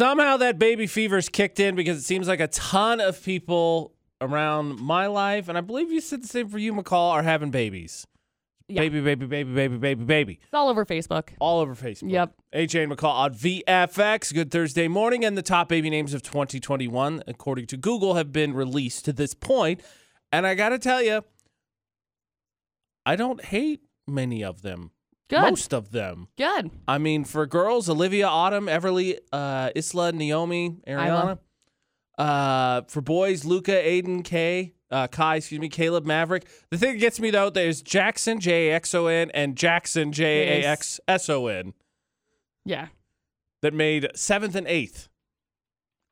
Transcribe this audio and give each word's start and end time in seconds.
Somehow 0.00 0.38
that 0.38 0.58
baby 0.58 0.86
fever's 0.86 1.28
kicked 1.28 1.60
in 1.60 1.74
because 1.74 1.98
it 1.98 2.04
seems 2.04 2.26
like 2.26 2.40
a 2.40 2.46
ton 2.48 3.02
of 3.02 3.22
people 3.22 3.92
around 4.22 4.80
my 4.80 5.06
life, 5.06 5.46
and 5.46 5.58
I 5.58 5.60
believe 5.60 5.92
you 5.92 6.00
said 6.00 6.22
the 6.22 6.26
same 6.26 6.48
for 6.48 6.56
you, 6.56 6.72
McCall, 6.72 7.10
are 7.10 7.22
having 7.22 7.50
babies. 7.50 8.06
Yeah. 8.66 8.80
Baby, 8.80 9.02
baby, 9.02 9.26
baby, 9.26 9.52
baby, 9.52 9.76
baby, 9.76 10.04
baby. 10.04 10.40
It's 10.42 10.54
all 10.54 10.70
over 10.70 10.86
Facebook. 10.86 11.28
All 11.38 11.60
over 11.60 11.74
Facebook. 11.74 12.12
Yep. 12.12 12.32
AJ 12.54 12.84
and 12.84 12.92
McCall 12.92 13.12
on 13.12 13.34
VFX. 13.34 14.32
Good 14.32 14.50
Thursday 14.50 14.88
morning. 14.88 15.22
And 15.22 15.36
the 15.36 15.42
top 15.42 15.68
baby 15.68 15.90
names 15.90 16.14
of 16.14 16.22
2021, 16.22 17.22
according 17.26 17.66
to 17.66 17.76
Google, 17.76 18.14
have 18.14 18.32
been 18.32 18.54
released 18.54 19.04
to 19.04 19.12
this 19.12 19.34
point. 19.34 19.82
And 20.32 20.46
I 20.46 20.54
got 20.54 20.70
to 20.70 20.78
tell 20.78 21.02
you, 21.02 21.24
I 23.04 23.16
don't 23.16 23.44
hate 23.44 23.82
many 24.06 24.42
of 24.42 24.62
them. 24.62 24.92
Good. 25.30 25.40
Most 25.42 25.72
of 25.72 25.92
them. 25.92 26.28
Good. 26.36 26.70
I 26.86 26.98
mean, 26.98 27.24
for 27.24 27.46
girls, 27.46 27.88
Olivia, 27.88 28.26
Autumn, 28.26 28.66
Everly, 28.66 29.16
uh, 29.32 29.70
Isla, 29.74 30.12
Naomi, 30.12 30.76
Ariana. 30.86 31.38
Uh, 32.18 32.82
for 32.88 33.00
boys, 33.00 33.44
Luca, 33.46 33.70
Aiden, 33.72 34.22
Kay, 34.22 34.74
uh, 34.90 35.06
Kai, 35.06 35.36
excuse 35.36 35.60
me, 35.60 35.68
Caleb, 35.70 36.04
Maverick. 36.04 36.46
The 36.70 36.76
thing 36.76 36.92
that 36.94 36.98
gets 36.98 37.18
me 37.20 37.30
though, 37.30 37.48
there's 37.48 37.80
Jackson, 37.80 38.40
J 38.40 38.68
A 38.68 38.74
X 38.74 38.94
O 38.94 39.06
N, 39.06 39.30
and 39.32 39.56
Jackson, 39.56 40.12
J 40.12 40.60
A 40.62 40.66
X 40.66 41.00
S 41.08 41.30
O 41.30 41.46
N, 41.46 41.72
Yeah. 42.66 42.88
that 43.62 43.72
made 43.72 44.08
seventh 44.14 44.54
and 44.54 44.66
eighth. 44.66 45.08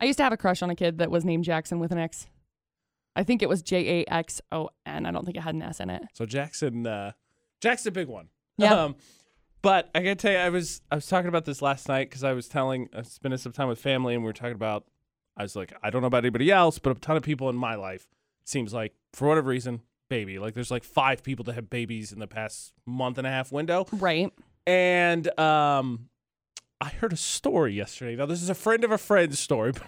I 0.00 0.05
used 0.05 0.16
to 0.19 0.22
have 0.22 0.32
a 0.32 0.36
crush 0.38 0.62
on 0.62 0.70
a 0.70 0.77
kid 0.77 0.98
that 0.98 1.10
was 1.10 1.24
named 1.24 1.42
Jackson 1.44 1.80
with 1.80 1.91
an 1.92 1.98
X. 1.98 2.28
I 3.16 3.24
think 3.24 3.42
it 3.42 3.48
was 3.48 3.62
J 3.62 4.00
A 4.02 4.05
X 4.12 4.41
O 4.52 4.70
N. 4.86 5.05
I 5.05 5.10
don't 5.10 5.24
think 5.24 5.36
it 5.36 5.41
had 5.41 5.56
an 5.56 5.62
S 5.62 5.80
in 5.80 5.91
it. 5.91 6.02
So 6.14 6.24
Jackson, 6.24 6.86
uh, 6.86 7.12
Jackson, 7.60 7.88
a 7.88 7.92
big 7.92 8.06
one. 8.08 8.28
Yeah. 8.58 8.74
Um, 8.84 8.96
but 9.62 9.88
I 9.94 10.00
gotta 10.00 10.14
tell 10.16 10.32
you, 10.32 10.38
I 10.38 10.50
was 10.50 10.80
I 10.90 10.94
was 10.96 11.06
talking 11.06 11.28
about 11.28 11.44
this 11.46 11.62
last 11.62 11.88
night 11.88 12.08
because 12.10 12.22
I 12.24 12.32
was 12.32 12.46
telling, 12.48 12.88
I 12.94 12.98
was 12.98 13.08
spending 13.08 13.38
some 13.38 13.52
time 13.52 13.68
with 13.68 13.80
family, 13.80 14.14
and 14.14 14.22
we 14.22 14.28
were 14.28 14.32
talking 14.34 14.54
about. 14.54 14.84
I 15.36 15.42
was 15.42 15.54
like, 15.54 15.72
I 15.84 15.90
don't 15.90 16.00
know 16.00 16.08
about 16.08 16.24
anybody 16.24 16.50
else, 16.50 16.80
but 16.80 16.96
a 16.96 17.00
ton 17.00 17.16
of 17.16 17.22
people 17.22 17.48
in 17.48 17.54
my 17.56 17.77
life 17.77 18.08
seems 18.44 18.74
like 18.74 18.92
for 19.12 19.28
whatever 19.28 19.48
reason, 19.50 19.83
baby. 20.10 20.38
Like 20.41 20.55
there's 20.55 20.70
like 20.72 20.83
five 20.83 21.22
people 21.22 21.44
that 21.44 21.55
have 21.55 21.70
babies 21.70 22.10
in 22.12 22.18
the 22.18 22.27
past 22.27 22.72
month 22.86 23.18
and 23.18 23.27
a 23.27 23.30
half 23.30 23.52
window, 23.52 23.86
Right. 23.92 24.33
and 24.66 25.38
um, 25.38 26.08
I 26.80 26.88
heard 26.88 27.12
a 27.12 27.16
story 27.16 27.72
yesterday. 27.74 28.16
Now 28.16 28.27
this 28.27 28.42
is 28.42 28.50
a 28.50 28.55
friend 28.55 28.83
of 28.83 28.90
a 28.90 28.98
friend's 28.98 29.38
story, 29.38 29.70
but 29.74 29.83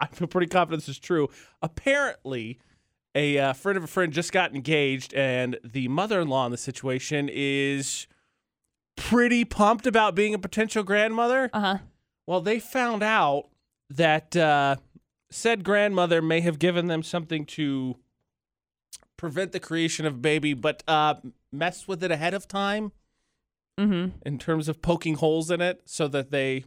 I 0.00 0.06
feel 0.06 0.28
pretty 0.28 0.46
confident 0.46 0.82
this 0.82 0.88
is 0.88 0.98
true. 1.00 1.28
Apparently, 1.62 2.60
a 3.14 3.38
uh, 3.38 3.52
friend 3.52 3.76
of 3.76 3.84
a 3.84 3.86
friend 3.88 4.12
just 4.12 4.32
got 4.32 4.54
engaged, 4.54 5.12
and 5.14 5.58
the 5.64 5.88
mother-in-law 5.88 6.46
in 6.46 6.52
the 6.52 6.58
situation 6.58 7.28
is 7.32 8.06
pretty 8.96 9.44
pumped 9.44 9.86
about 9.86 10.14
being 10.14 10.34
a 10.34 10.38
potential 10.38 10.82
grandmother. 10.82 11.50
Uh 11.52 11.60
huh. 11.60 11.78
Well, 12.26 12.40
they 12.40 12.58
found 12.60 13.02
out 13.02 13.48
that 13.90 14.36
uh, 14.36 14.76
said 15.30 15.64
grandmother 15.64 16.22
may 16.22 16.40
have 16.40 16.58
given 16.58 16.86
them 16.86 17.02
something 17.02 17.44
to 17.46 17.96
prevent 19.16 19.52
the 19.52 19.60
creation 19.60 20.06
of 20.06 20.22
baby, 20.22 20.54
but 20.54 20.82
uh, 20.88 21.14
messed 21.52 21.88
with 21.88 22.02
it 22.04 22.10
ahead 22.10 22.34
of 22.34 22.46
time 22.48 22.92
Mm-hmm. 23.80 24.18
in 24.26 24.38
terms 24.38 24.68
of 24.68 24.82
poking 24.82 25.14
holes 25.14 25.50
in 25.50 25.62
it 25.62 25.80
so 25.86 26.06
that 26.08 26.30
they 26.30 26.66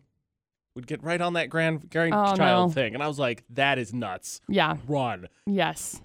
would 0.76 0.88
get 0.88 1.04
right 1.04 1.22
on 1.22 1.34
that 1.34 1.52
grand 1.52 1.82
Oh, 1.84 1.88
grandchild 1.92 2.70
no. 2.70 2.74
thing. 2.74 2.96
And 2.96 3.04
I 3.04 3.08
was 3.08 3.20
like, 3.20 3.44
that 3.52 3.78
is 3.78 3.94
nuts. 3.94 4.42
Yeah. 4.50 4.78
Run. 4.88 5.28
Yes. 5.46 6.02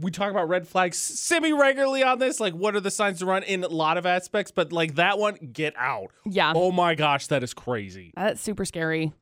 We 0.00 0.10
talk 0.10 0.30
about 0.30 0.48
red 0.48 0.66
flags 0.66 0.96
semi 0.96 1.52
regularly 1.52 2.02
on 2.02 2.18
this. 2.18 2.40
Like, 2.40 2.54
what 2.54 2.76
are 2.76 2.80
the 2.80 2.90
signs 2.90 3.18
to 3.20 3.26
run 3.26 3.42
in 3.42 3.64
a 3.64 3.68
lot 3.68 3.96
of 3.98 4.06
aspects? 4.06 4.50
But 4.50 4.72
like 4.72 4.94
that 4.96 5.18
one, 5.18 5.34
get 5.52 5.74
out. 5.76 6.12
Yeah. 6.24 6.52
Oh 6.54 6.72
my 6.72 6.94
gosh, 6.94 7.26
that 7.28 7.42
is 7.42 7.54
crazy. 7.54 8.12
That's 8.16 8.40
super 8.40 8.64
scary. 8.64 9.12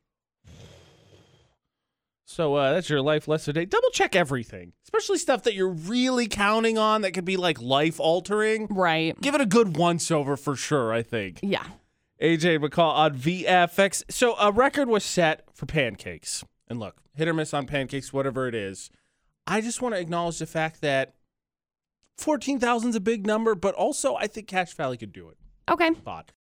So 2.28 2.54
uh, 2.56 2.72
that's 2.72 2.90
your 2.90 3.00
life 3.00 3.28
lesson 3.28 3.54
today. 3.54 3.66
Double 3.66 3.88
check 3.90 4.16
everything, 4.16 4.72
especially 4.84 5.18
stuff 5.18 5.44
that 5.44 5.54
you're 5.54 5.68
really 5.70 6.26
counting 6.26 6.76
on 6.76 7.02
that 7.02 7.12
could 7.12 7.24
be 7.24 7.36
like 7.36 7.60
life 7.62 8.00
altering. 8.00 8.66
Right. 8.68 9.18
Give 9.20 9.34
it 9.34 9.40
a 9.40 9.46
good 9.46 9.76
once 9.76 10.10
over 10.10 10.36
for 10.36 10.56
sure, 10.56 10.92
I 10.92 11.02
think. 11.02 11.38
Yeah. 11.42 11.64
AJ 12.20 12.58
McCall 12.58 12.94
on 12.94 13.16
VFX. 13.16 14.02
So 14.10 14.34
a 14.40 14.50
record 14.50 14.88
was 14.88 15.04
set 15.04 15.44
for 15.54 15.66
pancakes. 15.66 16.44
And 16.68 16.80
look, 16.80 16.96
hit 17.14 17.28
or 17.28 17.34
miss 17.34 17.54
on 17.54 17.66
pancakes, 17.66 18.12
whatever 18.12 18.48
it 18.48 18.54
is. 18.54 18.90
I 19.46 19.60
just 19.60 19.80
want 19.80 19.94
to 19.94 20.00
acknowledge 20.00 20.38
the 20.38 20.46
fact 20.46 20.80
that 20.80 21.14
14,000 22.18 22.90
is 22.90 22.96
a 22.96 23.00
big 23.00 23.26
number, 23.26 23.54
but 23.54 23.74
also 23.74 24.16
I 24.16 24.26
think 24.26 24.48
Cache 24.48 24.74
Valley 24.74 24.96
could 24.96 25.12
do 25.12 25.28
it. 25.28 25.36
Okay. 25.70 25.90
Thought. 25.92 26.32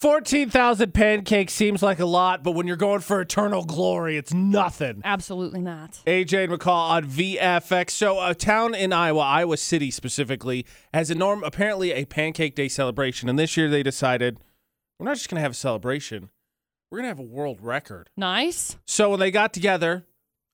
14,000 0.00 0.92
pancakes 0.92 1.54
seems 1.54 1.82
like 1.82 1.98
a 1.98 2.04
lot, 2.04 2.42
but 2.42 2.52
when 2.52 2.66
you're 2.66 2.76
going 2.76 3.00
for 3.00 3.22
eternal 3.22 3.64
glory, 3.64 4.18
it's 4.18 4.32
nothing. 4.32 5.00
Absolutely 5.02 5.62
not. 5.62 6.02
AJ 6.06 6.44
and 6.44 6.52
McCall 6.52 6.90
on 6.90 7.04
VFX. 7.06 7.90
So, 7.90 8.20
a 8.20 8.34
town 8.34 8.74
in 8.74 8.92
Iowa, 8.92 9.20
Iowa 9.20 9.56
City 9.56 9.90
specifically, 9.90 10.66
has 10.92 11.10
a 11.10 11.14
norm 11.14 11.42
apparently 11.42 11.92
a 11.92 12.04
Pancake 12.04 12.54
Day 12.54 12.68
celebration, 12.68 13.30
and 13.30 13.38
this 13.38 13.56
year 13.56 13.70
they 13.70 13.82
decided 13.82 14.38
we're 14.98 15.06
not 15.06 15.16
just 15.16 15.30
going 15.30 15.36
to 15.36 15.42
have 15.42 15.52
a 15.52 15.54
celebration, 15.54 16.28
we're 16.90 16.98
going 16.98 17.04
to 17.10 17.16
have 17.16 17.18
a 17.18 17.34
world 17.34 17.62
record. 17.62 18.10
Nice. 18.18 18.76
So 18.84 19.08
when 19.08 19.20
they 19.20 19.30
got 19.30 19.54
together, 19.54 20.04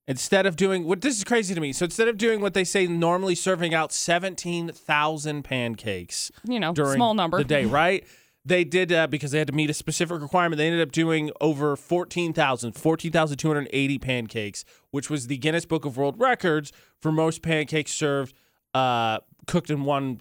instead 0.09 0.47
of 0.47 0.57
doing 0.57 0.85
what 0.85 1.01
this 1.01 1.17
is 1.17 1.25
crazy 1.25 1.55
to 1.55 1.61
me. 1.61 1.73
So 1.73 1.85
instead 1.85 2.09
of 2.09 2.19
doing 2.19 2.41
what 2.41 2.55
they 2.55 2.65
say 2.65 2.87
normally 2.87 3.35
serving 3.35 3.73
out 3.75 3.93
17,000 3.93 5.43
pancakes 5.43 6.31
You 6.45 6.61
know, 6.61 6.73
during 6.73 6.97
small 6.97 7.15
number. 7.15 7.39
the 7.39 7.45
day, 7.45 7.65
right? 7.65 8.05
They 8.45 8.65
did 8.65 8.93
uh, 8.93 9.07
because 9.07 9.31
they 9.31 9.39
had 9.39 9.47
to 9.47 9.53
meet 9.53 9.71
a 9.71 9.75
specific 9.75 10.21
requirement. 10.21 10.59
They 10.59 10.67
ended 10.67 10.83
up 10.83 10.91
doing 10.91 11.31
over 11.41 11.77
14,000, 11.77 12.73
14,280 12.73 13.99
pancakes, 13.99 14.65
which 14.91 15.09
was 15.09 15.29
the 15.29 15.37
Guinness 15.37 15.65
Book 15.65 15.85
of 15.85 15.97
World 15.97 16.17
Records 16.19 16.73
for 17.01 17.13
most 17.13 17.43
pancakes 17.43 17.93
served 17.93 18.35
uh, 18.75 19.19
cooked 19.47 19.71
in 19.71 19.85
one 19.85 20.19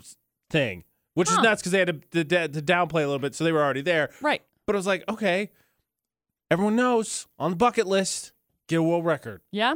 thing, 0.51 0.83
which 1.15 1.31
is 1.31 1.37
nuts 1.39 1.61
because 1.63 1.71
they 1.71 1.79
had 1.79 2.11
to, 2.11 2.23
to, 2.23 2.47
to 2.47 2.61
downplay 2.61 3.01
a 3.03 3.07
little 3.07 3.17
bit, 3.17 3.33
so 3.33 3.43
they 3.43 3.51
were 3.51 3.63
already 3.63 3.81
there. 3.81 4.11
Right. 4.21 4.43
But 4.67 4.75
I 4.75 4.77
was 4.77 4.85
like, 4.87 5.03
okay, 5.09 5.49
everyone 6.51 6.75
knows 6.75 7.25
on 7.39 7.49
the 7.51 7.57
bucket 7.57 7.87
list, 7.87 8.33
get 8.71 8.79
a 8.79 8.83
world 8.83 9.05
record. 9.05 9.41
Yeah. 9.51 9.75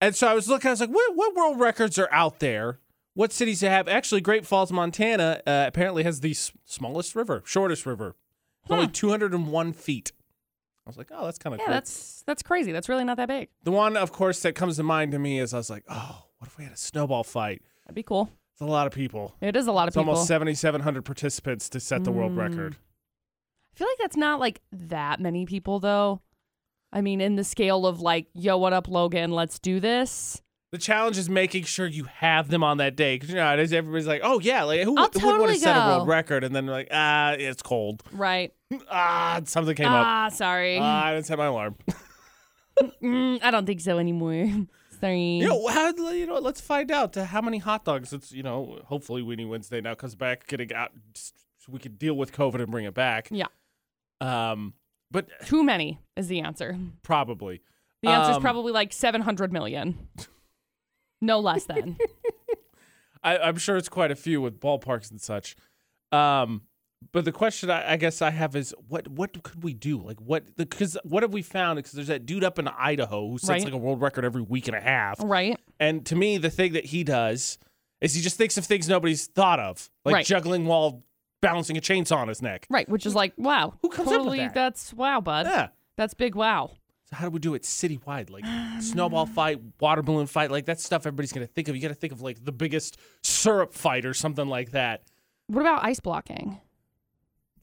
And 0.00 0.16
so 0.16 0.26
I 0.28 0.34
was 0.34 0.48
looking, 0.48 0.68
I 0.68 0.72
was 0.72 0.80
like, 0.80 0.90
what, 0.90 1.14
what 1.16 1.34
world 1.34 1.60
records 1.60 1.98
are 1.98 2.08
out 2.10 2.38
there? 2.40 2.78
What 3.14 3.32
cities 3.32 3.60
have? 3.60 3.86
Actually, 3.88 4.22
Great 4.22 4.46
Falls, 4.46 4.72
Montana 4.72 5.42
uh, 5.46 5.64
apparently 5.66 6.04
has 6.04 6.20
the 6.20 6.30
s- 6.30 6.52
smallest 6.64 7.14
river, 7.14 7.42
shortest 7.44 7.84
river. 7.84 8.16
It's 8.62 8.70
only 8.72 8.86
201 8.88 9.72
feet. 9.74 10.12
I 10.86 10.90
was 10.90 10.96
like, 10.96 11.08
oh, 11.12 11.24
that's 11.26 11.38
kind 11.38 11.52
of 11.54 11.60
Yeah, 11.60 11.66
cool. 11.66 11.74
that's 11.74 12.22
that's 12.26 12.42
crazy. 12.42 12.72
That's 12.72 12.88
really 12.88 13.04
not 13.04 13.16
that 13.18 13.28
big. 13.28 13.48
the 13.62 13.70
one, 13.72 13.96
of 13.96 14.10
course, 14.12 14.40
that 14.42 14.54
comes 14.54 14.76
to 14.76 14.82
mind 14.82 15.12
to 15.12 15.18
me 15.18 15.38
is 15.38 15.52
I 15.52 15.58
was 15.58 15.68
like, 15.70 15.84
oh, 15.88 16.24
what 16.38 16.46
if 16.48 16.56
we 16.56 16.64
had 16.64 16.72
a 16.72 16.76
snowball 16.76 17.22
fight? 17.24 17.62
That'd 17.84 17.94
be 17.94 18.02
cool. 18.02 18.30
It's 18.54 18.60
a 18.62 18.64
lot 18.64 18.86
of 18.86 18.92
people. 18.94 19.34
It 19.40 19.54
is 19.56 19.66
a 19.66 19.72
lot 19.72 19.82
of 19.84 19.88
It's 19.88 19.96
people. 19.96 20.10
almost 20.12 20.28
7,700 20.28 21.04
participants 21.04 21.68
to 21.70 21.80
set 21.80 22.04
the 22.04 22.12
world 22.12 22.32
Mm. 22.32 22.38
record. 22.38 22.76
I 23.74 23.76
feel 23.78 23.86
like 23.88 23.98
that's 23.98 24.16
not 24.16 24.40
like 24.40 24.60
that 24.72 25.20
many 25.20 25.46
people 25.46 25.78
though. 25.80 26.22
I 26.92 27.00
mean, 27.00 27.20
in 27.20 27.36
the 27.36 27.44
scale 27.44 27.86
of 27.86 28.00
like, 28.00 28.26
yo, 28.34 28.58
what 28.58 28.72
up, 28.72 28.88
Logan? 28.88 29.30
Let's 29.30 29.58
do 29.58 29.80
this. 29.80 30.42
The 30.72 30.78
challenge 30.78 31.18
is 31.18 31.28
making 31.28 31.64
sure 31.64 31.86
you 31.86 32.04
have 32.04 32.48
them 32.48 32.62
on 32.62 32.76
that 32.76 32.94
day 32.94 33.16
because 33.16 33.28
you 33.30 33.34
know 33.34 33.48
everybody's 33.48 34.06
like, 34.06 34.20
oh 34.22 34.38
yeah, 34.38 34.62
like 34.62 34.82
who, 34.82 34.94
who 34.94 35.02
would 35.02 35.40
want 35.40 35.52
to 35.52 35.58
set 35.58 35.76
a 35.76 35.88
world 35.88 36.06
record? 36.06 36.44
And 36.44 36.54
then 36.54 36.66
they're 36.66 36.74
like, 36.74 36.88
ah, 36.92 37.32
it's 37.32 37.62
cold. 37.62 38.02
Right. 38.12 38.52
Ah, 38.88 39.40
something 39.46 39.74
came 39.74 39.88
up. 39.88 40.06
Ah, 40.06 40.28
sorry. 40.28 40.78
Ah, 40.80 41.06
I 41.06 41.14
didn't 41.14 41.26
set 41.26 41.38
my 41.38 41.46
alarm. 41.46 41.74
Mm, 43.02 43.40
I 43.42 43.50
don't 43.50 43.66
think 43.66 43.80
so 43.80 43.98
anymore. 43.98 44.48
sorry. 45.00 45.38
You 45.38 45.48
know, 45.48 45.66
how, 45.66 45.94
you 46.12 46.26
know, 46.26 46.38
let's 46.38 46.60
find 46.60 46.90
out 46.90 47.16
uh, 47.16 47.24
how 47.24 47.40
many 47.42 47.58
hot 47.58 47.84
dogs. 47.84 48.12
It's 48.12 48.32
you 48.32 48.42
know, 48.42 48.80
hopefully 48.86 49.22
Weenie 49.22 49.48
Wednesday 49.48 49.80
now 49.80 49.94
comes 49.94 50.14
back, 50.14 50.46
getting 50.46 50.72
out, 50.72 50.92
so 51.14 51.32
we 51.68 51.78
could 51.78 51.98
deal 51.98 52.14
with 52.14 52.32
COVID 52.32 52.54
and 52.54 52.70
bring 52.70 52.86
it 52.86 52.94
back. 52.94 53.28
Yeah. 53.30 53.46
Um, 54.20 54.74
but 55.10 55.26
Too 55.46 55.62
many 55.62 55.98
is 56.16 56.28
the 56.28 56.40
answer. 56.40 56.78
probably 57.02 57.60
The 58.02 58.08
answer 58.10 58.30
is 58.32 58.36
Um, 58.36 58.42
probably 58.42 58.72
like 58.72 58.92
700 58.92 59.52
million. 59.52 60.08
No 61.20 61.38
less 61.40 61.64
than. 61.64 61.96
I, 63.22 63.36
I'm 63.38 63.56
sure 63.58 63.76
it's 63.76 63.88
quite 63.88 64.10
a 64.10 64.16
few 64.16 64.40
with 64.40 64.60
ballparks 64.60 65.10
and 65.10 65.20
such. 65.20 65.54
Um, 66.12 66.62
but 67.12 67.24
the 67.24 67.32
question 67.32 67.70
I, 67.70 67.92
I 67.92 67.96
guess 67.96 68.22
I 68.22 68.30
have 68.30 68.56
is 68.56 68.74
what 68.88 69.08
what 69.08 69.42
could 69.42 69.62
we 69.62 69.72
do? 69.74 69.98
Like 70.02 70.20
what 70.20 70.56
because 70.56 70.96
what 71.04 71.22
have 71.22 71.32
we 71.32 71.42
found? 71.42 71.76
Because 71.76 71.92
there's 71.92 72.06
that 72.08 72.24
dude 72.26 72.44
up 72.44 72.58
in 72.58 72.68
Idaho 72.68 73.28
who 73.28 73.38
sets 73.38 73.48
Right. 73.50 73.64
like 73.64 73.72
a 73.72 73.76
world 73.78 74.00
record 74.00 74.24
every 74.24 74.42
week 74.42 74.68
and 74.68 74.76
a 74.76 74.80
half. 74.80 75.16
right. 75.22 75.58
And 75.78 76.04
to 76.06 76.16
me, 76.16 76.36
the 76.38 76.50
thing 76.50 76.72
that 76.74 76.86
he 76.86 77.04
does 77.04 77.58
is 78.00 78.14
he 78.14 78.22
just 78.22 78.36
thinks 78.36 78.56
of 78.58 78.64
things 78.66 78.88
nobody's 78.88 79.26
thought 79.26 79.60
of, 79.60 79.90
like 80.04 80.14
Right. 80.14 80.26
juggling 80.26 80.66
while 80.66 81.02
balancing 81.40 81.76
a 81.76 81.80
chainsaw 81.80 82.16
on 82.18 82.28
his 82.28 82.42
neck. 82.42 82.66
Right. 82.70 82.88
Which 82.88 83.06
is 83.06 83.14
like, 83.14 83.32
wow. 83.36 83.74
Who 83.82 83.88
comes 83.88 84.08
up 84.08 84.12
with 84.12 84.18
totally, 84.20 84.38
that? 84.38 84.54
That's 84.54 84.92
wow, 84.94 85.20
bud. 85.20 85.46
Yeah. 85.46 85.68
That's 85.96 86.14
big 86.14 86.34
wow. 86.34 86.70
So 87.04 87.16
how 87.16 87.26
do 87.26 87.30
we 87.30 87.40
do 87.40 87.54
it 87.54 87.62
citywide? 87.62 88.30
Like 88.30 88.44
snowball 88.82 89.26
fight, 89.26 89.60
water 89.80 90.02
balloon 90.02 90.26
fight, 90.26 90.50
like 90.50 90.66
that 90.66 90.80
stuff 90.80 91.02
everybody's 91.02 91.32
gonna 91.32 91.46
think 91.46 91.68
of. 91.68 91.76
You 91.76 91.82
gotta 91.82 91.94
think 91.94 92.12
of 92.12 92.22
like 92.22 92.44
the 92.44 92.52
biggest 92.52 92.98
syrup 93.22 93.74
fight 93.74 94.04
or 94.04 94.14
something 94.14 94.48
like 94.48 94.70
that. 94.70 95.02
What 95.48 95.60
about 95.62 95.84
ice 95.84 96.00
blocking? 96.00 96.60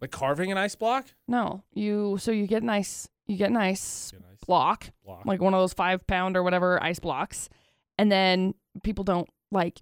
Like 0.01 0.11
carving 0.11 0.51
an 0.51 0.57
ice 0.57 0.75
block? 0.75 1.07
No, 1.27 1.63
you. 1.73 2.17
So 2.19 2.31
you 2.31 2.45
get 2.45 2.61
an 2.61 2.69
ice. 2.69 3.07
You 3.25 3.37
get 3.37 3.49
an 3.49 3.57
ice 3.57 4.11
Get 4.11 4.19
an 4.19 4.25
ice 4.31 4.39
block, 4.45 4.89
block. 5.05 5.25
like 5.25 5.41
one 5.41 5.53
of 5.53 5.59
those 5.59 5.73
five 5.73 6.05
pound 6.07 6.37
or 6.37 6.43
whatever 6.43 6.81
ice 6.81 6.99
blocks, 6.99 7.49
and 7.97 8.11
then 8.11 8.53
people 8.83 9.03
don't 9.03 9.29
like. 9.51 9.81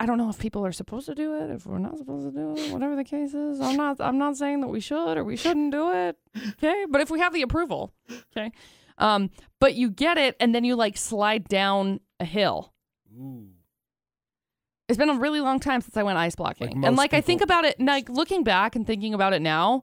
I 0.00 0.06
don't 0.06 0.18
know 0.18 0.28
if 0.28 0.38
people 0.38 0.66
are 0.66 0.72
supposed 0.72 1.06
to 1.06 1.14
do 1.14 1.34
it, 1.42 1.50
if 1.50 1.64
we're 1.64 1.78
not 1.78 1.96
supposed 1.96 2.26
to 2.26 2.32
do 2.32 2.56
it, 2.56 2.72
whatever 2.72 2.96
the 2.96 3.04
case 3.04 3.34
is. 3.34 3.60
I'm 3.60 3.76
not. 3.76 4.00
I'm 4.00 4.18
not 4.18 4.36
saying 4.36 4.60
that 4.62 4.68
we 4.68 4.80
should 4.80 5.16
or 5.16 5.22
we 5.24 5.36
shouldn't 5.36 5.70
do 5.70 5.92
it. 5.92 6.16
Okay, 6.54 6.86
but 6.88 7.00
if 7.00 7.10
we 7.10 7.20
have 7.20 7.32
the 7.32 7.42
approval, 7.42 7.92
okay. 8.36 8.50
Um, 8.98 9.30
but 9.60 9.74
you 9.74 9.90
get 9.90 10.18
it, 10.18 10.36
and 10.40 10.54
then 10.54 10.64
you 10.64 10.74
like 10.74 10.96
slide 10.96 11.44
down 11.48 12.00
a 12.18 12.24
hill. 12.24 12.72
Ooh. 13.16 13.48
It's 14.88 14.98
been 14.98 15.08
a 15.08 15.18
really 15.18 15.40
long 15.40 15.60
time 15.60 15.80
since 15.80 15.96
I 15.96 16.02
went 16.02 16.18
ice 16.18 16.34
blocking. 16.34 16.66
Like 16.80 16.86
and 16.86 16.96
like 16.96 17.14
I 17.14 17.20
think 17.20 17.40
about 17.40 17.64
it 17.64 17.80
like 17.80 18.08
looking 18.08 18.42
back 18.44 18.76
and 18.76 18.86
thinking 18.86 19.14
about 19.14 19.32
it 19.32 19.40
now, 19.40 19.82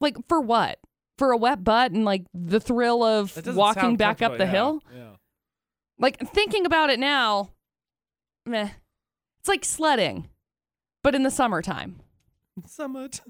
like 0.00 0.16
for 0.28 0.40
what? 0.40 0.78
For 1.18 1.32
a 1.32 1.36
wet 1.36 1.64
butt 1.64 1.92
and 1.92 2.04
like 2.04 2.24
the 2.32 2.60
thrill 2.60 3.02
of 3.02 3.36
walking 3.54 3.96
back 3.96 4.22
up 4.22 4.32
the 4.32 4.44
comfortable, 4.44 4.50
hill? 4.50 4.82
yeah, 4.92 4.98
Yeah. 4.98 5.10
Like 5.98 6.28
thinking 6.30 6.66
about 6.66 6.90
it 6.90 6.98
now, 6.98 7.50
meh. 8.46 8.70
It's 9.46 9.48
like 9.48 9.64
sledding, 9.64 10.26
but 11.04 11.14
in 11.14 11.22
the 11.22 11.30
summertime. 11.30 12.00
Summit. 12.66 13.20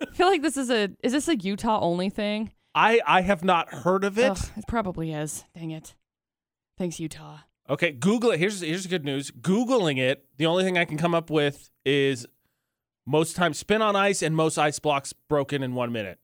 I 0.00 0.06
feel 0.14 0.26
like 0.26 0.40
this 0.40 0.56
is 0.56 0.70
a 0.70 0.88
is 1.02 1.12
this 1.12 1.28
a 1.28 1.36
Utah 1.36 1.80
only 1.82 2.08
thing? 2.08 2.52
I 2.74 3.02
I 3.06 3.20
have 3.20 3.44
not 3.44 3.68
heard 3.74 4.02
of 4.02 4.18
it. 4.18 4.30
Ugh, 4.30 4.38
it 4.56 4.64
probably 4.66 5.12
is. 5.12 5.44
Dang 5.54 5.72
it. 5.72 5.94
Thanks, 6.78 6.98
Utah. 6.98 7.40
Okay, 7.68 7.92
Google 7.92 8.30
it. 8.30 8.38
Here's 8.38 8.62
here's 8.62 8.86
good 8.86 9.04
news. 9.04 9.30
Googling 9.30 9.98
it, 9.98 10.24
the 10.38 10.46
only 10.46 10.64
thing 10.64 10.78
I 10.78 10.86
can 10.86 10.96
come 10.96 11.14
up 11.14 11.28
with 11.28 11.68
is 11.84 12.24
most 13.06 13.36
times 13.36 13.58
spin 13.58 13.82
on 13.82 13.94
ice 13.94 14.22
and 14.22 14.34
most 14.34 14.56
ice 14.56 14.78
blocks 14.78 15.12
broken 15.12 15.62
in 15.62 15.74
one 15.74 15.92
minute. 15.92 16.18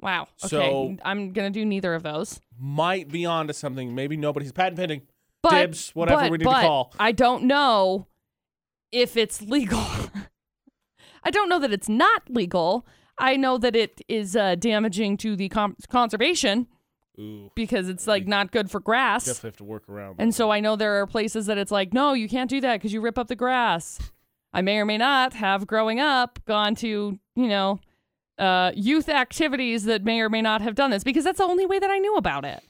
Wow. 0.00 0.28
Okay. 0.44 0.48
So- 0.50 0.96
I'm 1.04 1.32
gonna 1.32 1.50
do 1.50 1.64
neither 1.64 1.94
of 1.94 2.04
those. 2.04 2.40
Might 2.56 3.08
be 3.08 3.26
onto 3.26 3.54
something. 3.54 3.92
Maybe 3.92 4.16
nobody's 4.16 4.52
patent 4.52 4.76
pending. 4.76 5.02
But, 5.42 5.50
Dibs, 5.62 5.90
whatever 5.96 6.22
but- 6.22 6.30
we 6.30 6.38
need 6.38 6.44
but 6.44 6.60
to 6.60 6.68
call. 6.68 6.94
I 7.00 7.10
don't 7.10 7.42
know 7.42 8.06
if 8.94 9.16
it's 9.16 9.42
legal. 9.42 9.84
I 11.24 11.30
don't 11.30 11.48
know 11.48 11.58
that 11.58 11.72
it's 11.72 11.88
not 11.88 12.22
legal. 12.28 12.86
I 13.18 13.36
know 13.36 13.58
that 13.58 13.74
it 13.74 14.00
is 14.08 14.36
uh, 14.36 14.54
damaging 14.56 15.16
to 15.18 15.36
the 15.36 15.48
com- 15.48 15.76
conservation 15.88 16.66
Ooh, 17.18 17.50
because 17.54 17.88
it's 17.88 18.06
like 18.06 18.26
not 18.26 18.50
good 18.52 18.70
for 18.70 18.80
grass. 18.80 19.24
definitely 19.24 19.48
have 19.48 19.56
to 19.58 19.64
work 19.64 19.88
around. 19.88 20.16
And 20.18 20.34
so 20.34 20.50
I 20.50 20.60
know 20.60 20.76
there 20.76 21.00
are 21.00 21.06
places 21.06 21.46
that 21.46 21.56
it's 21.58 21.70
like, 21.70 21.92
no, 21.92 22.12
you 22.12 22.28
can't 22.28 22.50
do 22.50 22.60
that 22.60 22.74
because 22.74 22.92
you 22.92 23.00
rip 23.00 23.18
up 23.18 23.28
the 23.28 23.36
grass. 23.36 23.98
I 24.52 24.62
may 24.62 24.78
or 24.78 24.84
may 24.84 24.98
not 24.98 25.32
have, 25.34 25.66
growing 25.66 25.98
up, 26.00 26.38
gone 26.44 26.74
to, 26.76 27.18
you 27.34 27.48
know, 27.48 27.80
uh, 28.38 28.72
youth 28.74 29.08
activities 29.08 29.84
that 29.84 30.04
may 30.04 30.20
or 30.20 30.28
may 30.28 30.42
not 30.42 30.60
have 30.60 30.74
done 30.74 30.90
this 30.90 31.04
because 31.04 31.24
that's 31.24 31.38
the 31.38 31.44
only 31.44 31.66
way 31.66 31.78
that 31.78 31.90
I 31.90 31.98
knew 31.98 32.16
about 32.16 32.44
it. 32.44 32.62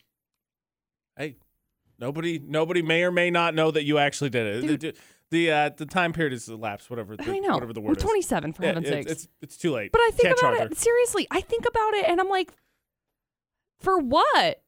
hey, 1.16 1.36
nobody 1.98 2.38
nobody 2.38 2.82
may 2.82 3.02
or 3.02 3.10
may 3.10 3.30
not 3.30 3.54
know 3.54 3.70
that 3.70 3.84
you 3.84 3.98
actually 3.98 4.30
did 4.30 4.64
it. 4.64 4.80
Dude. 4.80 4.96
The 5.30 5.50
uh, 5.50 5.70
the 5.76 5.86
time 5.86 6.12
period 6.12 6.32
is 6.32 6.48
elapsed. 6.48 6.90
Whatever. 6.90 7.16
The, 7.16 7.24
I 7.30 7.38
know. 7.38 7.54
Whatever 7.54 7.72
the 7.72 7.80
We're 7.80 7.88
word 7.88 7.96
is. 7.98 8.02
27 8.02 8.52
for 8.52 8.62
Yeah, 8.62 8.68
heaven's 8.68 8.88
it- 8.88 8.92
sakes. 8.92 9.10
it's 9.12 9.28
it's 9.42 9.56
too 9.56 9.72
late. 9.72 9.90
But 9.92 10.00
I 10.02 10.10
think 10.12 10.38
Can't 10.38 10.54
about 10.56 10.70
it 10.72 10.76
seriously. 10.78 11.26
I 11.30 11.40
think 11.40 11.66
about 11.66 11.94
it 11.94 12.06
and 12.08 12.20
I'm 12.20 12.28
like, 12.28 12.52
for 13.80 13.98
what? 13.98 14.62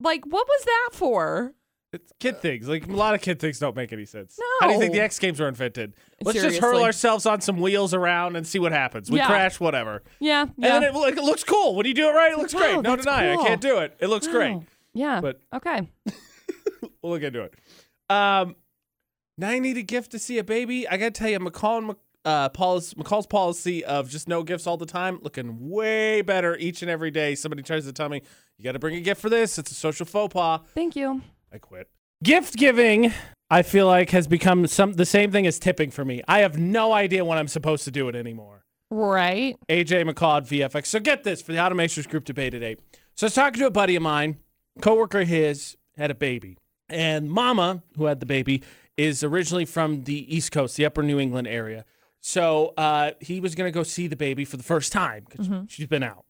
Like, 0.00 0.24
what 0.26 0.46
was 0.46 0.64
that 0.64 0.90
for? 0.92 1.54
It's 1.92 2.12
kid 2.18 2.40
things. 2.40 2.68
Like 2.68 2.88
a 2.88 2.92
lot 2.92 3.14
of 3.14 3.20
kid 3.20 3.38
things 3.38 3.58
don't 3.60 3.76
make 3.76 3.92
any 3.92 4.04
sense. 4.04 4.36
How 4.60 4.66
do 4.66 4.72
you 4.74 4.80
think 4.80 4.92
the 4.92 5.00
X 5.00 5.18
Games 5.20 5.38
were 5.38 5.46
invented? 5.48 5.94
Let's 6.22 6.42
just 6.42 6.58
hurl 6.60 6.82
ourselves 6.82 7.24
on 7.24 7.40
some 7.40 7.58
wheels 7.60 7.94
around 7.94 8.34
and 8.36 8.44
see 8.46 8.58
what 8.58 8.72
happens. 8.72 9.10
We 9.10 9.18
Yeah. 9.18 9.26
crash, 9.28 9.60
whatever. 9.60 10.02
Yeah, 10.18 10.42
And 10.42 10.52
yeah. 10.58 10.80
then 10.80 10.82
it, 10.82 10.94
like, 10.94 11.16
it 11.16 11.22
looks 11.22 11.44
cool. 11.44 11.76
When 11.76 11.86
you 11.86 11.94
do 11.94 12.08
it 12.08 12.12
right, 12.12 12.32
it 12.32 12.38
looks 12.38 12.52
Wow, 12.52 12.60
great. 12.60 12.82
No 12.82 12.96
deny. 12.96 13.34
cool. 13.36 13.44
I 13.44 13.48
can't 13.48 13.60
do 13.60 13.78
it. 13.78 13.96
It 14.00 14.08
looks 14.08 14.26
great. 14.26 14.58
Yeah. 14.92 15.20
But 15.20 15.40
okay. 15.54 15.88
we'll 17.02 17.12
look 17.12 17.22
into 17.22 17.42
it. 17.42 17.54
Um, 18.10 18.56
now 19.36 19.48
I 19.48 19.58
need 19.58 19.76
a 19.76 19.82
gift 19.82 20.10
to 20.12 20.18
see 20.18 20.38
a 20.38 20.44
baby. 20.44 20.88
I 20.88 20.96
gotta 20.96 21.10
tell 21.10 21.28
you, 21.28 21.38
McCall 21.38 21.78
and 21.78 21.86
Mc- 21.88 21.96
uh, 22.24 22.48
policy, 22.48 22.96
McCall's 22.96 23.26
policy 23.26 23.84
of 23.84 24.08
just 24.08 24.28
no 24.28 24.42
gifts 24.42 24.66
all 24.66 24.76
the 24.76 24.86
time, 24.86 25.18
looking 25.22 25.68
way 25.68 26.22
better 26.22 26.56
each 26.56 26.82
and 26.82 26.90
every 26.90 27.10
day. 27.10 27.34
Somebody 27.34 27.62
tries 27.62 27.84
to 27.84 27.92
tell 27.92 28.08
me 28.08 28.22
you 28.58 28.64
got 28.64 28.72
to 28.72 28.78
bring 28.78 28.96
a 28.96 29.00
gift 29.00 29.20
for 29.20 29.28
this. 29.28 29.58
It's 29.58 29.70
a 29.70 29.74
social 29.74 30.06
faux 30.06 30.32
pas. 30.32 30.60
Thank 30.74 30.96
you. 30.96 31.22
I 31.52 31.58
quit. 31.58 31.88
Gift 32.22 32.56
giving, 32.56 33.12
I 33.50 33.62
feel 33.62 33.86
like, 33.86 34.10
has 34.10 34.26
become 34.26 34.66
some 34.66 34.94
the 34.94 35.04
same 35.04 35.30
thing 35.30 35.46
as 35.46 35.58
tipping 35.58 35.90
for 35.90 36.04
me. 36.04 36.22
I 36.26 36.38
have 36.40 36.56
no 36.56 36.92
idea 36.92 37.24
when 37.24 37.36
I'm 37.36 37.48
supposed 37.48 37.84
to 37.84 37.90
do 37.90 38.08
it 38.08 38.14
anymore. 38.16 38.64
Right. 38.90 39.56
AJ 39.68 40.08
McCall 40.08 40.38
at 40.38 40.44
VFX. 40.44 40.86
So 40.86 41.00
get 41.00 41.24
this 41.24 41.42
for 41.42 41.52
the 41.52 41.58
Automakers 41.58 42.08
Group 42.08 42.24
debate 42.24 42.52
today. 42.52 42.76
So 43.16 43.26
I 43.26 43.28
was 43.28 43.34
talking 43.34 43.60
to 43.60 43.66
a 43.66 43.70
buddy 43.70 43.96
of 43.96 44.02
mine, 44.02 44.38
coworker 44.80 45.20
of 45.20 45.28
his, 45.28 45.76
had 45.96 46.10
a 46.10 46.14
baby. 46.14 46.56
And 46.88 47.30
Mama, 47.30 47.82
who 47.96 48.04
had 48.04 48.20
the 48.20 48.26
baby, 48.26 48.62
is 48.96 49.22
originally 49.24 49.64
from 49.64 50.04
the 50.04 50.34
East 50.34 50.52
Coast, 50.52 50.76
the 50.76 50.86
upper 50.86 51.02
New 51.02 51.18
England 51.18 51.46
area. 51.48 51.84
So 52.20 52.72
uh, 52.78 53.10
he 53.20 53.38
was 53.40 53.54
going 53.54 53.70
to 53.70 53.74
go 53.74 53.82
see 53.82 54.06
the 54.06 54.16
baby 54.16 54.46
for 54.46 54.56
the 54.56 54.62
first 54.62 54.92
time 54.92 55.26
because 55.28 55.46
she's 55.68 55.86
been 55.86 56.02
out. 56.02 56.24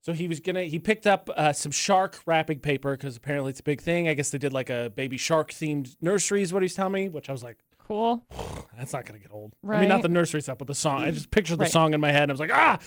So 0.00 0.12
he 0.12 0.26
was 0.26 0.40
going 0.40 0.56
to, 0.56 0.62
he 0.68 0.80
picked 0.80 1.06
up 1.06 1.30
uh, 1.36 1.52
some 1.52 1.70
shark 1.70 2.18
wrapping 2.26 2.58
paper 2.58 2.96
because 2.96 3.16
apparently 3.16 3.50
it's 3.50 3.60
a 3.60 3.62
big 3.62 3.80
thing. 3.80 4.08
I 4.08 4.14
guess 4.14 4.30
they 4.30 4.38
did 4.38 4.52
like 4.52 4.70
a 4.70 4.90
baby 4.94 5.16
shark 5.16 5.52
themed 5.52 5.94
nursery, 6.00 6.42
is 6.42 6.52
what 6.52 6.62
he's 6.62 6.74
telling 6.74 6.92
me, 6.94 7.08
which 7.08 7.28
I 7.28 7.32
was 7.32 7.44
like, 7.44 7.58
Cool. 7.86 8.24
that's 8.76 8.92
not 8.92 9.04
going 9.06 9.20
to 9.20 9.24
get 9.24 9.32
old. 9.32 9.52
Right. 9.62 9.76
I 9.76 9.80
mean, 9.82 9.88
not 9.88 10.02
the 10.02 10.08
nursery 10.08 10.42
stuff, 10.42 10.58
but 10.58 10.66
the 10.66 10.74
song. 10.74 11.02
I 11.04 11.12
just 11.12 11.30
pictured 11.30 11.58
the 11.58 11.62
Right. 11.62 11.70
song 11.70 11.94
in 11.94 12.00
my 12.00 12.10
head. 12.10 12.24
And 12.24 12.32
I 12.32 12.34
was 12.34 12.40
like, 12.40 12.50
ah. 12.52 12.80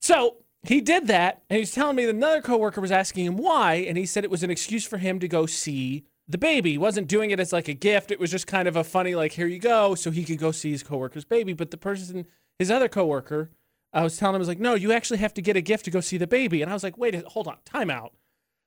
So 0.00 0.36
he 0.62 0.80
did 0.80 1.08
that, 1.08 1.42
and 1.50 1.58
he's 1.58 1.72
telling 1.72 1.96
me 1.96 2.04
that 2.06 2.14
another 2.14 2.40
coworker 2.42 2.80
was 2.80 2.92
asking 2.92 3.24
him 3.26 3.36
why, 3.36 3.74
and 3.74 3.98
he 3.98 4.06
said 4.06 4.22
it 4.22 4.30
was 4.30 4.44
an 4.44 4.50
excuse 4.50 4.86
for 4.86 4.98
him 4.98 5.18
to 5.18 5.26
go 5.26 5.46
see 5.46 6.04
the 6.28 6.38
baby. 6.38 6.76
Wasn't 6.76 7.08
doing 7.08 7.30
it 7.30 7.40
as 7.40 7.52
like 7.52 7.68
a 7.68 7.74
gift. 7.74 8.10
It 8.10 8.20
was 8.20 8.30
just 8.30 8.46
kind 8.46 8.68
of 8.68 8.76
a 8.76 8.84
funny, 8.84 9.14
like, 9.14 9.32
here 9.32 9.46
you 9.46 9.58
go, 9.58 9.94
so 9.94 10.10
he 10.10 10.24
could 10.24 10.38
go 10.38 10.52
see 10.52 10.70
his 10.70 10.82
coworker's 10.82 11.24
baby. 11.24 11.52
But 11.52 11.70
the 11.70 11.76
person, 11.76 12.26
his 12.58 12.70
other 12.70 12.88
coworker, 12.88 13.50
I 13.92 14.02
was 14.02 14.16
telling 14.16 14.34
him, 14.34 14.40
was 14.40 14.48
like, 14.48 14.60
no, 14.60 14.74
you 14.74 14.92
actually 14.92 15.18
have 15.18 15.34
to 15.34 15.42
get 15.42 15.56
a 15.56 15.60
gift 15.60 15.86
to 15.86 15.90
go 15.90 16.00
see 16.00 16.18
the 16.18 16.26
baby. 16.26 16.60
And 16.60 16.70
I 16.70 16.74
was 16.74 16.82
like, 16.82 16.98
wait, 16.98 17.14
hold 17.24 17.48
on, 17.48 17.56
time 17.64 17.90
out. 17.90 18.12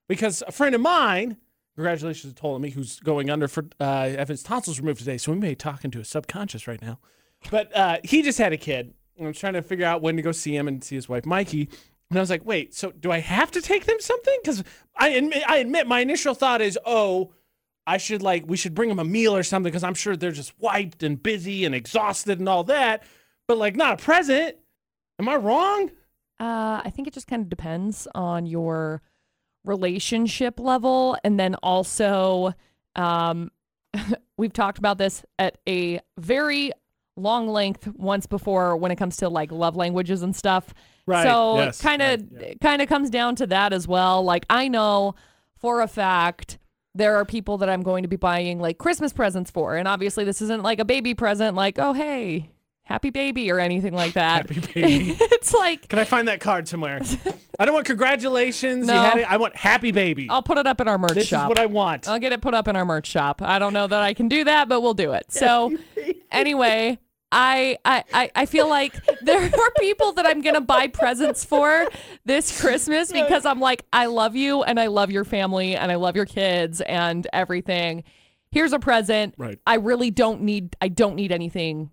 Because 0.07 0.43
a 0.47 0.51
friend 0.51 0.73
of 0.73 0.81
mine, 0.81 1.37
congratulations 1.75 2.33
to 2.33 2.59
me, 2.59 2.71
who's 2.71 2.99
going 2.99 3.29
under 3.29 3.47
for 3.47 3.67
uh, 3.79 4.09
Evan's 4.17 4.43
tonsils 4.43 4.79
removed 4.79 4.99
today. 4.99 5.17
So 5.17 5.31
we 5.31 5.37
may 5.37 5.49
be 5.49 5.55
talking 5.55 5.91
to 5.91 5.99
a 5.99 6.05
subconscious 6.05 6.67
right 6.67 6.81
now. 6.81 6.99
But 7.49 7.75
uh, 7.75 7.97
he 8.03 8.21
just 8.21 8.39
had 8.39 8.53
a 8.53 8.57
kid. 8.57 8.93
And 9.17 9.27
I 9.27 9.29
was 9.29 9.37
trying 9.37 9.53
to 9.53 9.61
figure 9.61 9.85
out 9.85 10.01
when 10.01 10.15
to 10.15 10.21
go 10.21 10.31
see 10.31 10.55
him 10.55 10.67
and 10.67 10.83
see 10.83 10.95
his 10.95 11.07
wife, 11.07 11.25
Mikey. 11.25 11.69
And 12.09 12.17
I 12.17 12.21
was 12.21 12.29
like, 12.29 12.45
wait, 12.45 12.73
so 12.73 12.91
do 12.91 13.11
I 13.11 13.19
have 13.19 13.51
to 13.51 13.61
take 13.61 13.85
them 13.85 13.99
something? 13.99 14.37
Because 14.41 14.63
I 14.97 15.09
admit, 15.09 15.43
I 15.47 15.57
admit, 15.57 15.87
my 15.87 16.01
initial 16.01 16.33
thought 16.33 16.61
is, 16.61 16.77
oh, 16.85 17.33
I 17.91 17.97
should 17.97 18.21
like, 18.21 18.45
we 18.47 18.55
should 18.55 18.73
bring 18.73 18.87
them 18.87 18.99
a 18.99 19.03
meal 19.03 19.35
or 19.35 19.43
something 19.43 19.69
because 19.69 19.83
I'm 19.83 19.95
sure 19.95 20.15
they're 20.15 20.31
just 20.31 20.57
wiped 20.59 21.03
and 21.03 21.21
busy 21.21 21.65
and 21.65 21.75
exhausted 21.75 22.39
and 22.39 22.47
all 22.47 22.63
that. 22.63 23.03
But 23.49 23.57
like, 23.57 23.75
not 23.75 23.99
a 23.99 24.01
present. 24.01 24.55
Am 25.19 25.27
I 25.27 25.35
wrong? 25.35 25.91
Uh, 26.39 26.79
I 26.85 26.89
think 26.95 27.09
it 27.09 27.13
just 27.13 27.27
kind 27.27 27.41
of 27.41 27.49
depends 27.49 28.07
on 28.15 28.45
your 28.45 29.01
relationship 29.65 30.57
level. 30.57 31.17
And 31.25 31.37
then 31.37 31.55
also, 31.55 32.53
um, 32.95 33.51
we've 34.37 34.53
talked 34.53 34.77
about 34.77 34.97
this 34.97 35.25
at 35.37 35.57
a 35.67 35.99
very 36.17 36.71
long 37.17 37.49
length 37.49 37.89
once 37.89 38.25
before 38.25 38.77
when 38.77 38.93
it 38.93 38.95
comes 38.95 39.17
to 39.17 39.27
like 39.27 39.51
love 39.51 39.75
languages 39.75 40.21
and 40.21 40.33
stuff. 40.33 40.73
Right, 41.05 41.23
So 41.23 41.57
yes, 41.57 41.81
kind 41.81 42.01
of 42.01 42.21
right, 42.21 42.41
yeah. 42.41 42.53
kind 42.61 42.81
of 42.81 42.87
comes 42.87 43.09
down 43.09 43.35
to 43.35 43.47
that 43.47 43.73
as 43.73 43.85
well. 43.85 44.23
Like 44.23 44.45
I 44.49 44.69
know 44.69 45.15
for 45.59 45.81
a 45.81 45.89
fact 45.89 46.57
there 46.95 47.15
are 47.15 47.25
people 47.25 47.57
that 47.59 47.69
I'm 47.69 47.81
going 47.83 48.03
to 48.03 48.09
be 48.09 48.15
buying 48.17 48.59
like 48.59 48.77
Christmas 48.77 49.13
presents 49.13 49.49
for, 49.51 49.75
and 49.75 49.87
obviously 49.87 50.23
this 50.23 50.41
isn't 50.41 50.63
like 50.63 50.79
a 50.79 50.85
baby 50.85 51.13
present, 51.13 51.55
like 51.55 51.79
oh 51.79 51.93
hey, 51.93 52.49
happy 52.83 53.09
baby 53.09 53.51
or 53.51 53.59
anything 53.59 53.93
like 53.93 54.13
that. 54.13 54.49
Happy 54.49 54.59
baby. 54.73 55.15
it's 55.19 55.53
like 55.53 55.87
Can 55.87 55.99
I 55.99 56.03
find 56.03 56.27
that 56.27 56.39
card 56.41 56.67
somewhere? 56.67 56.99
I 57.59 57.65
don't 57.65 57.73
want 57.73 57.85
congratulations. 57.85 58.87
You 58.87 58.93
No. 58.93 59.01
had 59.01 59.17
it. 59.19 59.31
I 59.31 59.37
want 59.37 59.55
happy 59.55 59.91
baby. 59.91 60.27
I'll 60.29 60.43
put 60.43 60.57
it 60.57 60.67
up 60.67 60.81
in 60.81 60.87
our 60.87 60.97
merch 60.97 61.13
this 61.13 61.27
shop. 61.27 61.45
is 61.45 61.49
what 61.49 61.59
I 61.59 61.65
want. 61.67 62.07
I'll 62.09 62.19
get 62.19 62.33
it 62.33 62.41
put 62.41 62.53
up 62.53 62.67
in 62.67 62.75
our 62.75 62.85
merch 62.85 63.07
shop. 63.07 63.41
I 63.41 63.59
don't 63.59 63.73
know 63.73 63.87
that 63.87 64.01
I 64.01 64.13
can 64.13 64.27
do 64.27 64.43
that, 64.43 64.67
but 64.67 64.81
we'll 64.81 64.93
do 64.93 65.13
it. 65.13 65.31
So 65.31 65.77
anyway, 66.31 66.99
I, 67.31 67.77
I 67.85 68.03
I 68.13 68.31
I 68.35 68.45
feel 68.45 68.67
like 68.67 68.93
there 69.21 69.41
are 69.41 69.71
people 69.79 70.13
that 70.13 70.25
I'm 70.25 70.41
gonna 70.41 70.61
buy 70.61 70.87
presents 70.87 71.45
for 71.45 71.87
this 72.25 72.59
Christmas 72.59 73.11
because 73.11 73.45
I'm 73.45 73.59
like, 73.59 73.85
I 73.93 74.07
love 74.07 74.35
you 74.35 74.63
and 74.63 74.79
I 74.79 74.87
love 74.87 75.11
your 75.11 75.23
family 75.23 75.75
and 75.75 75.91
I 75.91 75.95
love 75.95 76.15
your 76.15 76.25
kids 76.25 76.81
and 76.81 77.25
everything. 77.31 78.03
Here's 78.51 78.73
a 78.73 78.79
present. 78.79 79.35
Right. 79.37 79.59
I 79.65 79.75
really 79.75 80.11
don't 80.11 80.41
need 80.41 80.75
I 80.81 80.89
don't 80.89 81.15
need 81.15 81.31
anything 81.31 81.91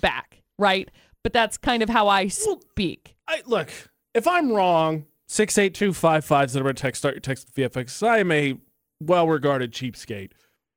back, 0.00 0.42
right? 0.58 0.90
But 1.22 1.32
that's 1.32 1.58
kind 1.58 1.82
of 1.82 1.88
how 1.90 2.08
I 2.08 2.28
speak. 2.28 3.16
I, 3.26 3.42
look, 3.44 3.70
if 4.14 4.26
I'm 4.26 4.50
wrong, 4.50 5.04
six 5.28 5.56
eight 5.58 5.74
two 5.74 5.92
five 5.92 6.24
five 6.24 6.50
zero 6.50 6.72
text 6.72 7.00
start 7.00 7.14
your 7.14 7.20
text 7.20 7.48
with 7.54 7.72
VFX. 7.72 8.06
I 8.06 8.18
am 8.18 8.32
a 8.32 8.58
well 9.00 9.28
regarded 9.28 9.72
cheapskate, 9.72 10.32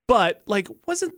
but 0.07 0.43
like, 0.45 0.67
wasn't 0.85 1.13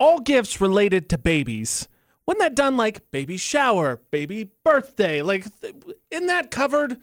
all 0.00 0.20
gifts 0.20 0.60
related 0.60 1.10
to 1.10 1.18
babies? 1.18 1.88
Wasn't 2.28 2.40
that 2.40 2.54
done 2.54 2.76
like 2.76 3.10
baby 3.10 3.38
shower, 3.38 4.02
baby 4.10 4.50
birthday? 4.62 5.22
Like, 5.22 5.46
th- 5.62 5.74
isn't 6.10 6.26
that 6.26 6.50
covered? 6.50 6.98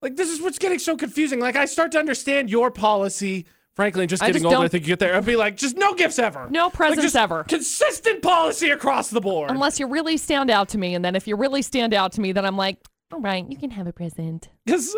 Like, 0.00 0.16
this 0.16 0.30
is 0.30 0.40
what's 0.40 0.58
getting 0.58 0.78
so 0.78 0.96
confusing. 0.96 1.40
Like, 1.40 1.56
I 1.56 1.66
start 1.66 1.92
to 1.92 1.98
understand 1.98 2.48
your 2.48 2.70
policy. 2.70 3.44
Frankly, 3.74 4.04
and 4.04 4.08
just 4.08 4.22
I 4.22 4.28
getting 4.28 4.44
just 4.44 4.54
older, 4.54 4.64
I 4.64 4.68
think 4.68 4.84
you 4.84 4.88
get 4.88 4.98
there. 4.98 5.14
I'd 5.14 5.26
be 5.26 5.36
like, 5.36 5.58
just 5.58 5.76
no 5.76 5.92
gifts 5.92 6.18
ever. 6.18 6.48
No 6.48 6.64
Like, 6.64 6.72
presents 6.72 7.02
just 7.02 7.16
ever. 7.16 7.44
Consistent 7.44 8.22
policy 8.22 8.70
across 8.70 9.10
the 9.10 9.20
board. 9.20 9.50
Unless 9.50 9.78
you 9.78 9.86
really 9.86 10.16
stand 10.16 10.50
out 10.50 10.70
to 10.70 10.78
me. 10.78 10.94
And 10.94 11.04
then 11.04 11.14
if 11.14 11.28
you 11.28 11.36
really 11.36 11.60
stand 11.60 11.92
out 11.92 12.12
to 12.12 12.22
me, 12.22 12.32
then 12.32 12.46
I'm 12.46 12.56
like, 12.56 12.78
all 13.12 13.20
right, 13.20 13.44
you 13.46 13.58
can 13.58 13.68
have 13.72 13.86
a 13.86 13.92
present. 13.92 14.48
Because, 14.64 14.96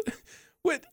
with, 0.63 0.87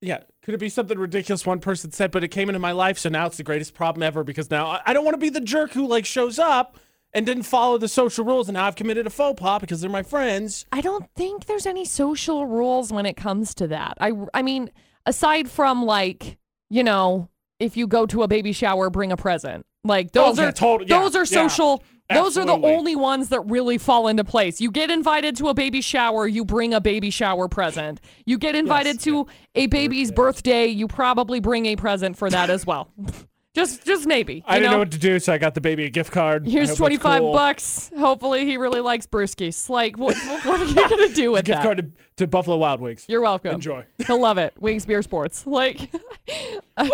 yeah, 0.00 0.20
could 0.42 0.54
it 0.54 0.58
be 0.60 0.70
something 0.70 0.98
ridiculous 0.98 1.44
one 1.44 1.60
person 1.60 1.92
said, 1.92 2.10
but 2.10 2.24
it 2.24 2.28
came 2.28 2.48
into 2.48 2.60
my 2.60 2.72
life, 2.72 2.98
so 2.98 3.10
now 3.10 3.26
it's 3.26 3.36
the 3.36 3.42
greatest 3.42 3.74
problem 3.74 4.02
ever 4.02 4.24
because 4.24 4.50
now 4.50 4.68
I, 4.68 4.80
I 4.86 4.92
don't 4.94 5.04
want 5.04 5.16
to 5.16 5.18
be 5.18 5.28
the 5.28 5.40
jerk 5.40 5.72
who 5.72 5.86
like 5.86 6.06
shows 6.06 6.38
up 6.38 6.78
and 7.16 7.24
didn't 7.24 7.44
follow 7.44 7.78
the 7.78 7.88
social 7.88 8.26
rules, 8.26 8.46
and 8.46 8.54
now 8.56 8.66
I've 8.66 8.76
committed 8.76 9.06
a 9.06 9.10
faux 9.10 9.40
pas 9.40 9.58
because 9.58 9.80
they're 9.80 9.88
my 9.88 10.02
friends. 10.02 10.66
I 10.70 10.82
don't 10.82 11.06
think 11.16 11.46
there's 11.46 11.64
any 11.64 11.86
social 11.86 12.44
rules 12.44 12.92
when 12.92 13.06
it 13.06 13.16
comes 13.16 13.54
to 13.54 13.66
that. 13.68 13.94
I, 13.98 14.12
I 14.34 14.42
mean, 14.42 14.70
aside 15.06 15.50
from 15.50 15.86
like, 15.86 16.36
you 16.68 16.84
know, 16.84 17.30
if 17.58 17.74
you 17.74 17.86
go 17.86 18.04
to 18.04 18.22
a 18.22 18.28
baby 18.28 18.52
shower, 18.52 18.90
bring 18.90 19.12
a 19.12 19.16
present. 19.16 19.64
Like 19.82 20.12
those 20.12 20.38
yeah, 20.38 20.48
are 20.48 20.52
tot- 20.52 20.86
yeah, 20.86 21.00
those 21.00 21.16
are 21.16 21.20
yeah. 21.20 21.48
social. 21.48 21.82
Those 22.12 22.38
are 22.38 22.44
the 22.44 22.52
only 22.52 22.94
ones 22.94 23.30
that 23.30 23.40
really 23.40 23.78
fall 23.78 24.06
into 24.06 24.22
place. 24.22 24.60
You 24.60 24.70
get 24.70 24.90
invited 24.90 25.36
to 25.38 25.48
a 25.48 25.54
baby 25.54 25.80
shower, 25.80 26.28
you 26.28 26.44
bring 26.44 26.72
a 26.72 26.80
baby 26.80 27.10
shower 27.10 27.48
present. 27.48 28.00
You 28.26 28.38
get 28.38 28.54
invited 28.54 28.96
Yes, 28.96 29.04
to 29.04 29.26
a 29.56 29.66
baby's 29.66 30.12
birthday, 30.12 30.66
you 30.66 30.86
probably 30.86 31.40
bring 31.40 31.66
a 31.66 31.74
present 31.74 32.16
for 32.16 32.30
that 32.30 32.48
as 32.48 32.64
well. 32.64 32.92
just 33.56 33.86
just 33.86 34.06
maybe. 34.06 34.44
I 34.46 34.56
didn't 34.56 34.66
know 34.66 34.72
know? 34.72 34.78
what 34.80 34.90
to 34.92 34.98
do, 34.98 35.18
so 35.18 35.32
I 35.32 35.38
got 35.38 35.54
the 35.54 35.62
baby 35.62 35.84
a 35.86 35.90
gift 35.90 36.12
card. 36.12 36.46
Here's 36.46 36.74
25 36.76 37.20
cool. 37.20 37.32
bucks. 37.32 37.90
Hopefully 37.98 38.44
he 38.44 38.58
really 38.58 38.80
likes 38.80 39.06
brewskis. 39.06 39.70
Like 39.70 39.96
what, 39.96 40.14
what 40.44 40.60
are 40.60 40.64
you 40.64 40.74
going 40.88 41.08
to 41.08 41.14
do 41.14 41.32
with 41.32 41.46
Gift 41.46 41.62
that? 41.62 41.76
Gift 41.76 41.88
card 41.88 41.96
to, 42.18 42.24
to 42.24 42.26
Buffalo 42.26 42.58
Wild 42.58 42.82
Wings. 42.82 43.06
You're 43.08 43.22
welcome. 43.22 43.54
Enjoy. 43.54 43.86
He'll 44.06 44.20
love 44.20 44.36
it. 44.36 44.52
Wings 44.60 44.84
Beer 44.84 45.00
Sports. 45.02 45.46
Like, 45.46 45.90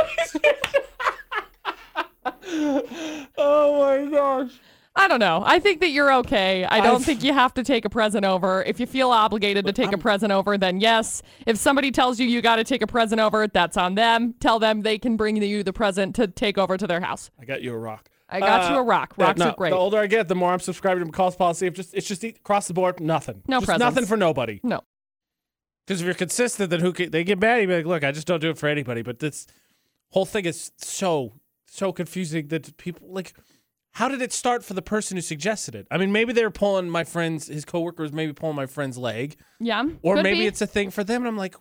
Oh 3.36 3.80
my 3.80 4.10
gosh. 4.10 4.52
I 4.94 5.08
don't 5.08 5.20
know. 5.20 5.42
I 5.44 5.58
think 5.58 5.80
that 5.80 5.88
you're 5.88 6.12
okay. 6.16 6.64
I 6.64 6.80
don't 6.80 6.96
I've- 6.96 7.04
think 7.04 7.24
you 7.24 7.32
have 7.32 7.54
to 7.54 7.64
take 7.64 7.84
a 7.86 7.90
present 7.90 8.26
over. 8.26 8.62
If 8.64 8.78
you 8.78 8.86
feel 8.86 9.10
obligated 9.10 9.64
to 9.66 9.72
take 9.72 9.92
a 9.92 9.98
present 9.98 10.32
over, 10.32 10.58
then 10.58 10.80
yes. 10.80 11.22
If 11.46 11.56
somebody 11.56 11.90
tells 11.90 12.20
you 12.20 12.26
you 12.26 12.42
got 12.42 12.56
to 12.56 12.64
take 12.64 12.82
a 12.82 12.86
present 12.86 13.20
over, 13.20 13.48
that's 13.48 13.78
on 13.78 13.94
them. 13.94 14.34
Tell 14.38 14.58
them 14.58 14.82
they 14.82 14.98
can 14.98 15.16
bring 15.16 15.42
you 15.42 15.62
the 15.62 15.72
present 15.72 16.14
to 16.16 16.26
take 16.26 16.58
over 16.58 16.76
to 16.76 16.86
their 16.86 17.00
house. 17.00 17.30
I 17.40 17.46
got 17.46 17.62
you 17.62 17.72
a 17.72 17.78
rock. 17.78 18.10
I 18.28 18.40
got 18.40 18.70
you 18.70 18.76
a 18.76 18.80
uh, 18.80 18.84
rock. 18.84 19.14
yeah, 19.16 19.24
Rocks 19.26 19.38
no, 19.38 19.50
are 19.50 19.54
great. 19.56 19.70
The 19.70 19.76
older 19.76 19.98
I 19.98 20.06
get, 20.06 20.28
the 20.28 20.34
more 20.34 20.52
I'm 20.52 20.60
subscribing 20.60 21.04
to 21.04 21.10
McCall's 21.10 21.36
policy 21.36 21.66
of 21.66 21.74
just 21.74 21.94
it's 21.94 22.06
just 22.06 22.24
across 22.24 22.66
the 22.66 22.74
board, 22.74 23.00
nothing. 23.00 23.42
No 23.46 23.58
just 23.58 23.66
presents. 23.66 23.94
nothing 23.94 24.06
for 24.06 24.16
nobody. 24.16 24.60
No. 24.62 24.80
Because 25.86 26.00
if 26.00 26.06
you're 26.06 26.14
consistent, 26.14 26.70
then 26.70 26.80
who 26.80 26.92
can, 26.92 27.10
they 27.10 27.24
get 27.24 27.38
mad? 27.40 27.60
You 27.60 27.66
be 27.66 27.76
like, 27.76 27.86
look, 27.86 28.04
I 28.04 28.12
just 28.12 28.26
don't 28.26 28.40
do 28.40 28.50
it 28.50 28.58
for 28.58 28.68
anybody. 28.68 29.02
But 29.02 29.18
this 29.18 29.46
whole 30.10 30.24
thing 30.24 30.44
is 30.44 30.72
so 30.76 31.34
so 31.66 31.92
confusing 31.92 32.48
that 32.48 32.76
people 32.76 33.08
like. 33.10 33.34
How 33.96 34.08
did 34.08 34.22
it 34.22 34.32
start 34.32 34.64
for 34.64 34.72
the 34.74 34.82
person 34.82 35.16
who 35.16 35.20
suggested 35.20 35.74
it? 35.74 35.86
I 35.90 35.98
mean, 35.98 36.12
maybe 36.12 36.32
they 36.32 36.42
were 36.44 36.50
pulling 36.50 36.88
my 36.88 37.04
friend's, 37.04 37.48
his 37.48 37.64
coworker 37.66 38.02
was 38.02 38.12
maybe 38.12 38.32
pulling 38.32 38.56
my 38.56 38.66
friend's 38.66 38.96
leg, 38.96 39.36
Yeah. 39.60 39.84
or 40.02 40.16
maybe 40.22 40.40
be. 40.40 40.46
it's 40.46 40.62
a 40.62 40.66
thing 40.66 40.90
for 40.90 41.04
them. 41.04 41.22
And 41.22 41.28
I'm 41.28 41.36
like, 41.36 41.54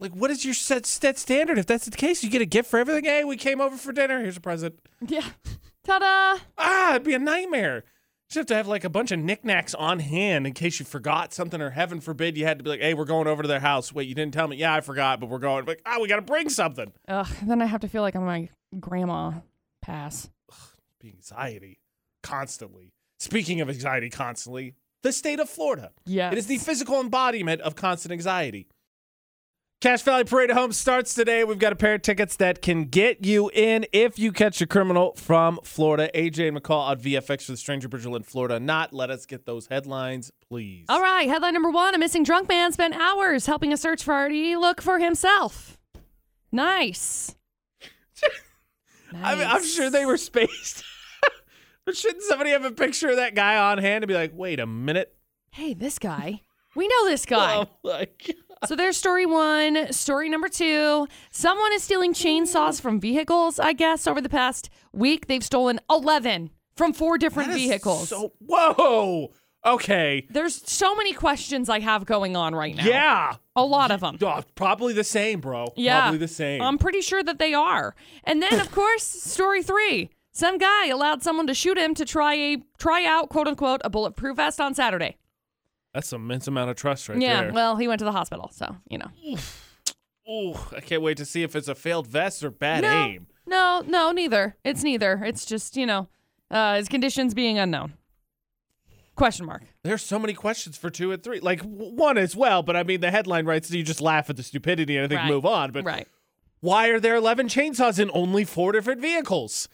like, 0.00 0.12
what 0.12 0.30
is 0.30 0.44
your 0.44 0.54
set 0.54 0.86
set 0.86 1.18
standard? 1.18 1.58
If 1.58 1.66
that's 1.66 1.84
the 1.86 1.96
case, 1.96 2.22
you 2.22 2.30
get 2.30 2.40
a 2.42 2.46
gift 2.46 2.70
for 2.70 2.78
everything. 2.78 3.04
Hey, 3.04 3.24
we 3.24 3.36
came 3.36 3.60
over 3.60 3.76
for 3.76 3.92
dinner. 3.92 4.20
Here's 4.20 4.36
a 4.36 4.40
present. 4.40 4.78
Yeah. 5.04 5.24
Ta 5.84 5.98
da! 5.98 6.40
Ah, 6.56 6.90
it'd 6.90 7.02
be 7.04 7.14
a 7.14 7.18
nightmare. 7.18 7.82
You 8.32 8.40
have 8.40 8.46
to 8.46 8.54
have 8.54 8.68
like 8.68 8.84
a 8.84 8.90
bunch 8.90 9.10
of 9.10 9.18
knickknacks 9.18 9.74
on 9.74 10.00
hand 10.00 10.46
in 10.46 10.52
case 10.52 10.78
you 10.78 10.84
forgot 10.84 11.32
something, 11.32 11.60
or 11.62 11.70
heaven 11.70 11.98
forbid 12.00 12.36
you 12.36 12.44
had 12.44 12.58
to 12.58 12.62
be 12.64 12.68
like, 12.70 12.80
"Hey, 12.80 12.92
we're 12.92 13.06
going 13.06 13.26
over 13.26 13.40
to 13.42 13.48
their 13.48 13.58
house." 13.60 13.90
Wait, 13.92 14.06
you 14.06 14.14
didn't 14.14 14.34
tell 14.34 14.46
me? 14.46 14.56
Yeah, 14.58 14.74
I 14.74 14.82
forgot, 14.82 15.18
but 15.18 15.30
we're 15.30 15.38
going. 15.38 15.64
Like, 15.64 15.80
ah, 15.86 15.96
we 16.00 16.06
got 16.08 16.16
to 16.16 16.22
bring 16.22 16.50
something. 16.50 16.92
Ugh, 17.08 17.26
then 17.42 17.62
I 17.62 17.64
have 17.66 17.80
to 17.80 17.88
feel 17.88 18.02
like 18.02 18.14
I'm 18.14 18.26
my 18.26 18.50
grandma. 18.78 19.32
Pass. 19.80 20.28
Be 21.00 21.10
anxiety 21.10 21.80
constantly. 22.22 22.92
Speaking 23.18 23.60
of 23.60 23.68
anxiety, 23.68 24.10
constantly, 24.10 24.74
the 25.02 25.12
state 25.12 25.40
of 25.40 25.48
Florida. 25.48 25.92
Yeah. 26.06 26.30
It 26.30 26.38
is 26.38 26.46
the 26.46 26.58
physical 26.58 27.00
embodiment 27.00 27.60
of 27.60 27.76
constant 27.76 28.12
anxiety. 28.12 28.68
Cache 29.80 30.02
Valley 30.02 30.24
Parade 30.24 30.50
of 30.50 30.56
Home 30.56 30.72
starts 30.72 31.14
today. 31.14 31.44
We've 31.44 31.58
got 31.58 31.72
a 31.72 31.76
pair 31.76 31.94
of 31.94 32.02
tickets 32.02 32.34
that 32.36 32.62
can 32.62 32.86
get 32.86 33.24
you 33.24 33.48
in 33.54 33.86
if 33.92 34.18
you 34.18 34.32
catch 34.32 34.60
a 34.60 34.66
criminal 34.66 35.12
from 35.14 35.60
Florida. 35.62 36.10
AJ 36.16 36.48
and 36.48 36.56
McCall 36.60 36.88
on 36.88 36.98
VFX 36.98 37.44
for 37.44 37.52
the 37.52 37.56
Stranger 37.56 37.86
Bridge 37.86 38.04
in 38.04 38.22
Florida. 38.24 38.58
Not 38.58 38.92
let 38.92 39.08
us 39.08 39.24
get 39.24 39.46
those 39.46 39.68
headlines, 39.68 40.32
please. 40.48 40.86
All 40.88 41.00
right, 41.00 41.28
headline 41.28 41.54
number 41.54 41.70
one: 41.70 41.94
A 41.94 41.98
missing 41.98 42.24
drunk 42.24 42.48
man 42.48 42.72
spent 42.72 42.94
hours 42.94 43.46
helping 43.46 43.72
a 43.72 43.76
search 43.76 44.04
party 44.04 44.56
look 44.56 44.82
for 44.82 44.98
himself. 44.98 45.78
Nice. 46.50 47.36
I 49.14 49.34
mean, 49.34 49.46
I'm 49.46 49.64
sure 49.64 49.90
they 49.90 50.04
were 50.04 50.16
spaced. 50.16 50.84
but 51.84 51.96
shouldn't 51.96 52.22
somebody 52.24 52.50
have 52.50 52.64
a 52.64 52.70
picture 52.70 53.08
of 53.08 53.16
that 53.16 53.34
guy 53.34 53.56
on 53.56 53.78
hand 53.78 54.04
and 54.04 54.08
be 54.08 54.14
like, 54.14 54.32
wait 54.34 54.60
a 54.60 54.66
minute? 54.66 55.14
Hey, 55.50 55.74
this 55.74 55.98
guy. 55.98 56.42
We 56.74 56.88
know 56.88 57.06
this 57.06 57.26
guy. 57.26 57.56
Oh 57.56 57.68
my 57.84 58.06
God. 58.26 58.36
So 58.66 58.74
there's 58.74 58.96
story 58.96 59.24
one. 59.24 59.92
Story 59.92 60.28
number 60.28 60.48
two. 60.48 61.06
Someone 61.30 61.72
is 61.72 61.82
stealing 61.84 62.12
chainsaws 62.12 62.80
from 62.80 63.00
vehicles, 63.00 63.58
I 63.60 63.72
guess, 63.72 64.06
over 64.06 64.20
the 64.20 64.28
past 64.28 64.68
week. 64.92 65.28
They've 65.28 65.44
stolen 65.44 65.78
11 65.88 66.50
from 66.74 66.92
four 66.92 67.18
different 67.18 67.52
vehicles. 67.52 68.08
So, 68.08 68.32
whoa. 68.40 69.32
Okay. 69.64 70.26
There's 70.30 70.68
so 70.70 70.94
many 70.94 71.12
questions 71.12 71.68
I 71.68 71.80
have 71.80 72.06
going 72.06 72.36
on 72.36 72.54
right 72.54 72.74
now. 72.76 72.84
Yeah. 72.84 73.36
A 73.56 73.64
lot 73.64 73.90
of 73.90 74.00
them. 74.00 74.18
Oh, 74.22 74.42
probably 74.54 74.92
the 74.92 75.04
same, 75.04 75.40
bro. 75.40 75.66
Yeah. 75.76 76.02
Probably 76.02 76.18
the 76.18 76.28
same. 76.28 76.62
I'm 76.62 76.78
pretty 76.78 77.00
sure 77.00 77.22
that 77.22 77.38
they 77.38 77.54
are. 77.54 77.94
And 78.24 78.40
then, 78.42 78.60
of 78.60 78.70
course, 78.72 79.02
story 79.02 79.62
three. 79.62 80.10
Some 80.30 80.58
guy 80.58 80.86
allowed 80.86 81.22
someone 81.22 81.48
to 81.48 81.54
shoot 81.54 81.76
him 81.76 81.94
to 81.94 82.04
try 82.04 82.34
a 82.34 82.62
try 82.78 83.04
out, 83.04 83.28
quote 83.28 83.48
unquote, 83.48 83.80
a 83.84 83.90
bulletproof 83.90 84.36
vest 84.36 84.60
on 84.60 84.74
Saturday. 84.74 85.16
That's 85.92 86.12
an 86.12 86.20
immense 86.20 86.46
amount 86.46 86.70
of 86.70 86.76
trust 86.76 87.08
right 87.08 87.20
yeah, 87.20 87.40
there. 87.40 87.46
Yeah, 87.46 87.54
well, 87.54 87.76
he 87.76 87.88
went 87.88 87.98
to 87.98 88.04
the 88.04 88.12
hospital, 88.12 88.50
so 88.52 88.76
you 88.88 88.98
know. 88.98 89.10
Ooh, 90.30 90.54
I 90.76 90.80
can't 90.80 91.02
wait 91.02 91.16
to 91.16 91.24
see 91.24 91.42
if 91.42 91.56
it's 91.56 91.68
a 91.68 91.74
failed 91.74 92.06
vest 92.06 92.44
or 92.44 92.50
bad 92.50 92.82
No. 92.82 92.92
aim. 92.92 93.26
No, 93.46 93.82
no, 93.86 94.12
neither. 94.12 94.56
It's 94.62 94.84
neither. 94.84 95.24
It's 95.24 95.44
just 95.44 95.76
you 95.76 95.86
know, 95.86 96.08
uh, 96.50 96.76
his 96.76 96.88
conditions 96.88 97.34
being 97.34 97.58
unknown. 97.58 97.94
Question 99.18 99.46
mark. 99.46 99.62
There's 99.82 100.02
so 100.02 100.18
many 100.18 100.32
questions 100.32 100.76
for 100.78 100.90
two 100.90 101.12
and 101.12 101.22
three. 101.22 101.40
Like 101.40 101.60
w- 101.60 101.92
one 101.94 102.16
as 102.16 102.34
well, 102.36 102.62
but 102.62 102.76
I 102.76 102.82
mean 102.84 103.00
the 103.00 103.10
headline 103.10 103.44
writes 103.46 103.70
you 103.70 103.82
just 103.82 104.00
laugh 104.00 104.30
at 104.30 104.36
the 104.36 104.42
stupidity 104.42 104.96
and 104.96 105.04
I 105.04 105.08
think 105.08 105.20
Right. 105.20 105.28
move 105.28 105.44
on. 105.44 105.72
But 105.72 105.84
right. 105.84 106.06
why 106.60 106.88
are 106.88 107.00
there 107.00 107.16
11 107.16 107.48
chainsaws 107.48 107.98
in 107.98 108.10
only 108.14 108.44
four 108.44 108.72
different 108.72 109.00
vehicles? 109.00 109.68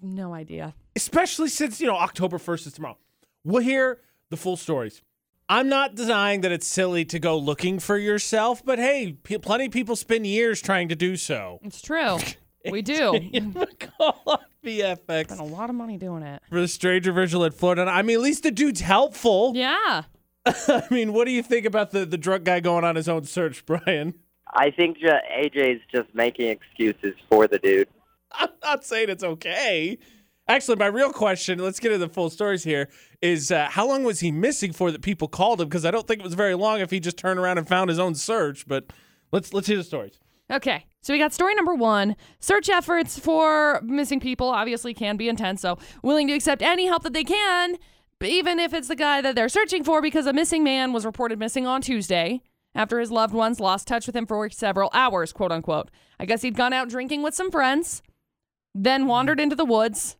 No 0.00 0.32
idea. 0.32 0.74
Especially 0.94 1.48
since 1.48 1.80
you 1.80 1.86
know 1.86 1.96
October 1.96 2.38
1st 2.38 2.68
is 2.68 2.72
tomorrow. 2.74 2.96
We'll 3.44 3.62
hear 3.62 4.00
the 4.30 4.36
full 4.36 4.56
stories. 4.56 5.02
I'm 5.48 5.68
not 5.68 5.94
denying 5.94 6.40
that 6.40 6.50
it's 6.52 6.66
silly 6.66 7.04
to 7.06 7.18
go 7.20 7.36
looking 7.38 7.78
for 7.78 7.96
yourself, 7.98 8.64
but 8.64 8.78
hey, 8.80 9.12
p- 9.22 9.38
plenty 9.38 9.66
of 9.66 9.72
people 9.72 9.94
spend 9.94 10.26
years 10.26 10.60
trying 10.62 10.88
to 10.88 10.96
do 10.96 11.16
so. 11.16 11.60
It's 11.62 11.80
true. 11.82 12.18
we 12.70 12.82
do. 12.82 13.18
Call 13.98 14.22
on 14.26 14.38
VFX 14.64 15.24
Spent 15.26 15.40
a 15.40 15.44
lot 15.44 15.70
of 15.70 15.76
money 15.76 15.96
doing 15.96 16.22
it. 16.22 16.42
for 16.48 16.60
the 16.60 16.68
stranger 16.68 17.12
visual 17.12 17.44
in 17.44 17.52
Florida. 17.52 17.82
I 17.82 18.02
mean, 18.02 18.16
at 18.16 18.22
least 18.22 18.42
the 18.42 18.50
dude's 18.50 18.80
helpful. 18.80 19.52
Yeah. 19.54 20.02
I 20.46 20.82
mean, 20.90 21.12
what 21.12 21.26
do 21.26 21.32
you 21.32 21.42
think 21.42 21.66
about 21.66 21.90
the, 21.90 22.04
the 22.04 22.18
drunk 22.18 22.44
guy 22.44 22.60
going 22.60 22.84
on 22.84 22.96
his 22.96 23.08
own 23.08 23.24
search, 23.24 23.64
Brian? 23.66 24.14
I 24.48 24.70
think 24.70 24.98
ju- 24.98 25.08
AJ's 25.08 25.82
just 25.92 26.14
making 26.14 26.48
excuses 26.48 27.14
for 27.28 27.48
the 27.48 27.58
dude. 27.58 27.88
I'm 28.32 28.50
not 28.62 28.84
saying 28.84 29.08
it's 29.08 29.24
okay. 29.24 29.98
Actually, 30.48 30.76
my 30.76 30.86
real 30.86 31.12
question, 31.12 31.58
let's 31.58 31.80
get 31.80 31.90
into 31.90 32.06
the 32.06 32.12
full 32.12 32.30
stories 32.30 32.62
here, 32.62 32.88
is 33.20 33.50
uh, 33.50 33.66
how 33.68 33.88
long 33.88 34.04
was 34.04 34.20
he 34.20 34.30
missing 34.30 34.72
for 34.72 34.92
that 34.92 35.02
people 35.02 35.26
called 35.26 35.60
him? 35.60 35.68
Because 35.68 35.84
I 35.84 35.90
don't 35.90 36.06
think 36.06 36.20
it 36.20 36.24
was 36.24 36.34
very 36.34 36.54
long 36.54 36.78
if 36.80 36.90
he 36.92 37.00
just 37.00 37.18
turned 37.18 37.40
around 37.40 37.58
and 37.58 37.66
found 37.66 37.88
his 37.88 37.98
own 37.98 38.14
search. 38.14 38.68
But 38.68 38.92
let's 39.32 39.52
let's 39.52 39.66
hear 39.66 39.76
the 39.76 39.82
stories. 39.84 40.20
Okay, 40.48 40.86
so 41.06 41.12
we 41.12 41.20
got 41.20 41.32
story 41.32 41.54
number 41.54 41.72
one. 41.72 42.16
Search 42.40 42.68
efforts 42.68 43.16
for 43.16 43.80
missing 43.84 44.18
people 44.18 44.48
obviously 44.48 44.92
can 44.92 45.16
be 45.16 45.28
intense, 45.28 45.60
so 45.60 45.78
willing 46.02 46.26
to 46.26 46.32
accept 46.34 46.62
any 46.62 46.86
help 46.86 47.04
that 47.04 47.12
they 47.12 47.22
can, 47.22 47.76
even 48.20 48.58
if 48.58 48.74
it's 48.74 48.88
the 48.88 48.96
guy 48.96 49.20
that 49.20 49.36
they're 49.36 49.48
searching 49.48 49.84
for, 49.84 50.02
because 50.02 50.26
a 50.26 50.32
missing 50.32 50.64
man 50.64 50.92
was 50.92 51.06
reported 51.06 51.38
missing 51.38 51.64
on 51.64 51.80
Tuesday 51.80 52.42
after 52.74 52.98
his 52.98 53.12
loved 53.12 53.32
ones 53.32 53.60
lost 53.60 53.86
touch 53.86 54.08
with 54.08 54.16
him 54.16 54.26
for 54.26 54.50
several 54.50 54.90
hours, 54.92 55.32
quote 55.32 55.52
unquote. 55.52 55.92
I 56.18 56.24
guess 56.26 56.42
he'd 56.42 56.56
gone 56.56 56.72
out 56.72 56.88
drinking 56.88 57.22
with 57.22 57.36
some 57.36 57.52
friends, 57.52 58.02
then 58.74 59.06
wandered 59.06 59.38
into 59.38 59.54
the 59.54 59.64
woods. 59.64 60.16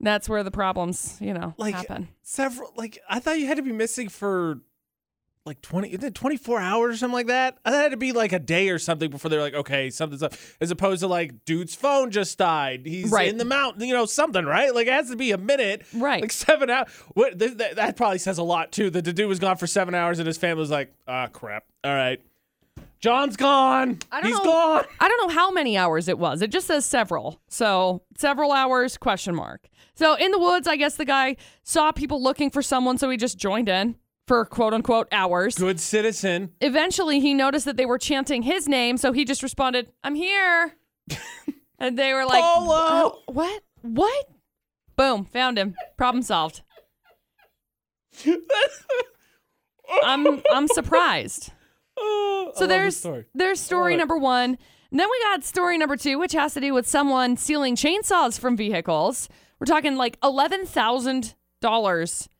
That's 0.00 0.30
where 0.30 0.42
the 0.42 0.50
problems, 0.50 1.18
you 1.20 1.34
know, 1.34 1.52
Like 1.58 1.74
happen. 1.74 2.08
several, 2.22 2.72
like 2.74 2.98
I 3.10 3.20
thought 3.20 3.38
you 3.38 3.46
had 3.48 3.58
to 3.58 3.62
be 3.62 3.70
missing 3.72 4.08
for 4.08 4.60
like 5.46 5.62
20, 5.62 5.88
isn't 5.88 6.04
it 6.04 6.14
24 6.14 6.60
hours 6.60 6.94
or 6.94 6.98
something 6.98 7.14
like 7.14 7.26
that? 7.28 7.56
That 7.64 7.72
had 7.72 7.90
to 7.92 7.96
be 7.96 8.12
like 8.12 8.32
a 8.32 8.38
day 8.38 8.68
or 8.68 8.78
something 8.78 9.10
before 9.10 9.30
they're 9.30 9.40
like, 9.40 9.54
okay, 9.54 9.88
something's 9.90 10.22
up. 10.22 10.34
As 10.60 10.70
opposed 10.70 11.00
to 11.00 11.06
like, 11.08 11.44
dude's 11.46 11.74
phone 11.74 12.10
just 12.10 12.36
died. 12.36 12.82
He's 12.84 13.10
Right. 13.10 13.28
in 13.28 13.38
the 13.38 13.44
mountain, 13.46 13.86
you 13.88 13.94
know, 13.94 14.04
something, 14.06 14.44
right? 14.44 14.74
Like 14.74 14.86
it 14.86 14.92
has 14.92 15.08
to 15.10 15.16
be 15.16 15.30
a 15.32 15.38
minute. 15.38 15.82
Right. 15.94 16.20
Like 16.20 16.32
seven 16.32 16.68
hours. 16.68 16.88
What, 17.14 17.38
th- 17.38 17.56
th- 17.56 17.76
that 17.76 17.96
probably 17.96 18.18
says 18.18 18.36
a 18.38 18.42
lot 18.42 18.70
too. 18.70 18.90
That 18.90 19.04
the 19.06 19.12
dude 19.14 19.28
was 19.28 19.38
gone 19.38 19.56
for 19.56 19.66
seven 19.66 19.94
hours 19.94 20.18
and 20.18 20.26
his 20.26 20.36
family 20.36 20.60
was 20.60 20.70
like, 20.70 20.92
ah, 21.08 21.26
crap. 21.28 21.64
All 21.84 21.94
right. 21.94 22.20
John's 23.00 23.36
gone. 23.36 23.98
I 24.12 24.20
don't 24.20 24.30
He's 24.30 24.38
know. 24.38 24.44
gone. 24.44 24.84
I 25.00 25.08
don't 25.08 25.26
know 25.26 25.34
how 25.34 25.50
many 25.50 25.78
hours 25.78 26.06
it 26.06 26.18
was. 26.18 26.42
It 26.42 26.50
just 26.50 26.66
says 26.66 26.84
several. 26.84 27.40
So 27.48 28.02
several 28.18 28.52
hours 28.52 28.98
question 28.98 29.34
mark. 29.34 29.68
So 29.94 30.14
in 30.16 30.32
the 30.32 30.38
woods, 30.38 30.68
I 30.68 30.76
guess 30.76 30.96
the 30.96 31.06
guy 31.06 31.36
saw 31.62 31.92
people 31.92 32.22
looking 32.22 32.50
for 32.50 32.60
someone, 32.60 32.98
so 32.98 33.08
he 33.08 33.16
just 33.16 33.38
joined 33.38 33.70
in 33.70 33.96
for 34.30 34.44
quote 34.44 34.72
unquote 34.72 35.08
hours. 35.10 35.56
Good 35.56 35.80
citizen. 35.80 36.52
Eventually, 36.60 37.18
he 37.18 37.34
noticed 37.34 37.64
that 37.64 37.76
they 37.76 37.84
were 37.84 37.98
chanting 37.98 38.42
his 38.44 38.68
name, 38.68 38.96
so 38.96 39.10
he 39.10 39.24
just 39.24 39.42
responded, 39.42 39.88
"I'm 40.04 40.14
here," 40.14 40.76
and 41.80 41.98
they 41.98 42.14
were 42.14 42.24
like, 42.24 42.40
Polo! 42.40 42.76
"Oh, 42.76 43.22
"What? 43.26 43.62
What?" 43.82 44.26
Boom, 44.94 45.24
found 45.24 45.58
him. 45.58 45.74
Problem 45.96 46.22
solved. 46.22 46.62
I'm 50.04 50.40
I'm 50.52 50.68
surprised. 50.68 51.50
Oh, 52.02 52.52
So 52.54 52.66
there's 52.66 52.96
story. 52.96 53.26
there's 53.34 53.60
story 53.60 53.94
number 53.94 54.16
one. 54.16 54.56
And 54.90 54.98
then 54.98 55.06
we 55.10 55.20
got 55.20 55.44
story 55.44 55.76
number 55.76 55.96
two, 55.96 56.18
which 56.18 56.32
has 56.32 56.54
to 56.54 56.60
do 56.60 56.72
with 56.72 56.86
someone 56.86 57.36
stealing 57.36 57.76
chainsaws 57.76 58.38
from 58.40 58.56
vehicles. 58.56 59.28
We're 59.58 59.66
talking 59.66 59.96
like 59.96 60.16
eleven 60.22 60.64
thousand 60.64 61.34
dollars 61.60 62.30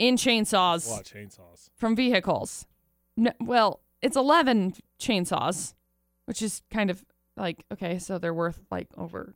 in 0.00 0.16
chainsaws 0.16 0.88
A 0.88 0.90
lot 0.90 1.00
of 1.02 1.06
chainsaws. 1.06 1.68
from 1.76 1.94
vehicles. 1.94 2.66
No, 3.16 3.32
well, 3.40 3.80
it's 4.02 4.16
eleven 4.16 4.74
chainsaws, 4.98 5.74
which 6.24 6.42
is 6.42 6.62
kind 6.72 6.90
of 6.90 7.04
like 7.36 7.64
okay, 7.72 7.98
so 7.98 8.18
they're 8.18 8.34
worth 8.34 8.60
like 8.70 8.88
over 8.96 9.34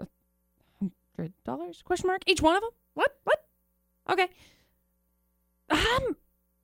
a 0.00 0.06
hundred 0.78 1.32
dollars? 1.44 1.82
Question 1.82 2.06
mark 2.06 2.22
each 2.26 2.40
one 2.40 2.56
of 2.56 2.62
them. 2.62 2.70
What? 2.94 3.16
What? 3.24 3.44
Okay. 4.08 4.28
I'm 5.70 6.16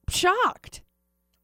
shocked. 0.08 0.82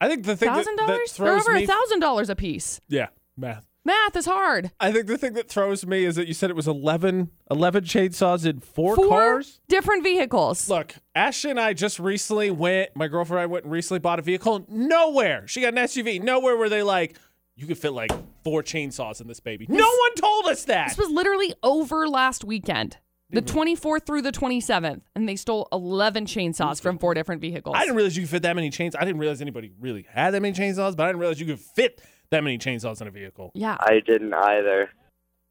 I 0.01 0.09
think 0.09 0.25
the 0.25 0.37
thing 0.37 0.49
that, 0.49 0.57
Thousand 0.57 0.77
that 0.79 0.87
dollars? 0.89 1.17
They're 1.17 1.37
over 1.37 1.53
me. 1.53 1.65
a 1.65 1.67
thousand 1.67 2.01
dollars 2.01 2.29
a 2.31 2.35
piece. 2.37 2.81
yeah, 2.89 3.09
math. 3.37 3.67
Math 3.85 4.17
is 4.17 4.27
hard. 4.27 4.71
I 4.79 4.93
think 4.93 5.07
the 5.07 5.19
thing 5.19 5.33
that 5.33 5.49
throws 5.49 5.85
me 5.85 6.05
is 6.05 6.15
that 6.15 6.29
you 6.29 6.35
said 6.35 6.51
it 6.51 6.57
was 6.57 6.69
11, 6.69 7.31
11 7.51 7.85
chainsaws 7.85 8.47
in 8.47 8.61
four, 8.61 8.95
Four 8.95 9.09
cars. 9.09 9.61
different 9.69 10.05
vehicles. 10.05 10.69
Look, 10.69 10.95
Ashley 11.17 11.51
and 11.51 11.59
I 11.59 11.73
just 11.73 11.99
recently 11.99 12.51
went, 12.53 12.95
my 12.95 13.09
girlfriend 13.09 13.41
and 13.41 13.43
I 13.43 13.47
went 13.47 13.65
and 13.65 13.73
recently 13.73 13.99
bought 13.99 14.21
a 14.21 14.23
vehicle. 14.23 14.65
Nowhere. 14.69 15.49
She 15.49 15.61
got 15.63 15.75
an 15.75 15.85
SUV. 15.85 16.23
Nowhere 16.23 16.57
were 16.57 16.69
they 16.69 16.85
like, 16.85 17.19
you 17.57 17.67
could 17.67 17.79
fit 17.79 17.93
like 17.93 18.13
four 18.45 18.63
chainsaws 18.63 19.21
in 19.21 19.27
this 19.27 19.41
baby. 19.41 19.67
no 19.69 19.77
one 19.77 20.15
told 20.15 20.47
us 20.47 20.65
that. 20.65 20.89
This 20.91 20.99
was 20.99 21.11
literally 21.11 21.53
over 21.65 22.09
last 22.09 22.45
weekend, 22.45 22.99
the 23.31 23.43
mm-hmm. 23.43 23.59
24th 23.59 24.07
through 24.07 24.23
the 24.23 24.33
27th, 24.33 25.01
and 25.17 25.29
they 25.29 25.37
stole 25.37 25.67
11 25.73 26.27
chainsaws 26.27 26.81
from 26.81 26.99
four 26.99 27.15
different 27.15 27.41
vehicles. 27.41 27.75
I 27.77 27.81
didn't 27.81 27.97
realize 27.97 28.17
you 28.17 28.23
could 28.23 28.31
fit 28.31 28.43
that 28.43 28.55
many 28.55 28.71
chains. 28.71 28.95
I 28.95 29.05
didn't 29.05 29.19
realize 29.19 29.43
anybody 29.43 29.73
really 29.81 30.07
had 30.09 30.31
that 30.35 30.41
many 30.41 30.55
chainsaws, 30.55 30.97
but 30.97 31.05
I 31.05 31.09
didn't 31.09 31.19
realize 31.19 31.41
you 31.41 31.47
could 31.47 31.61
fit 31.61 32.01
that 32.33 32.43
many 32.43 32.59
chainsaws 32.59 33.01
in 33.01 33.07
a 33.07 33.11
vehicle. 33.11 33.53
yeah, 33.55 33.77
I 33.81 34.01
didn't 34.05 34.35
either. 34.35 34.91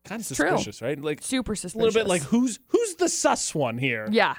Kind 0.04 0.20
of 0.22 0.28
True. 0.28 0.50
suspicious, 0.58 0.82
right? 0.82 1.00
Like 1.00 1.22
super 1.22 1.56
suspicious. 1.56 1.76
a 1.76 1.92
suspicious. 1.92 1.96
little 1.96 2.04
bit 2.04 2.10
like 2.10 2.24
who's 2.24 2.60
who's 2.68 2.96
the 2.96 3.08
sus 3.08 3.56
one 3.56 3.78
here? 3.78 4.08
Yeah. 4.12 4.36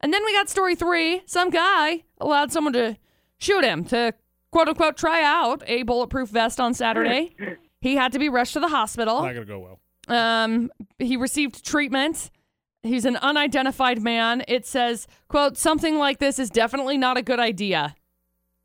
And 0.00 0.12
then 0.12 0.24
we 0.24 0.32
got 0.32 0.48
story 0.48 0.74
three. 0.74 1.22
Some 1.26 1.50
guy 1.50 2.04
allowed 2.20 2.52
someone 2.52 2.72
to 2.72 2.96
shoot 3.38 3.64
him 3.64 3.84
to 3.86 4.14
quote 4.50 4.68
unquote 4.68 4.96
try 4.96 5.22
out 5.22 5.62
a 5.66 5.82
bulletproof 5.84 6.28
vest 6.28 6.58
on 6.58 6.74
Saturday. 6.74 7.34
he 7.80 7.94
had 7.96 8.12
to 8.12 8.18
be 8.18 8.28
rushed 8.28 8.54
to 8.54 8.60
the 8.60 8.68
hospital. 8.68 9.22
Not 9.22 9.34
gonna 9.34 9.44
go 9.46 9.58
well. 9.60 9.80
Um, 10.08 10.72
he 10.98 11.16
received 11.16 11.64
treatment. 11.64 12.30
He's 12.82 13.04
an 13.04 13.16
unidentified 13.16 14.02
man. 14.02 14.42
It 14.48 14.66
says, 14.66 15.06
quote, 15.28 15.56
something 15.56 15.98
like 15.98 16.18
this 16.18 16.38
is 16.38 16.48
definitely 16.50 16.96
not 16.96 17.16
a 17.18 17.22
good 17.22 17.38
idea. 17.38 17.94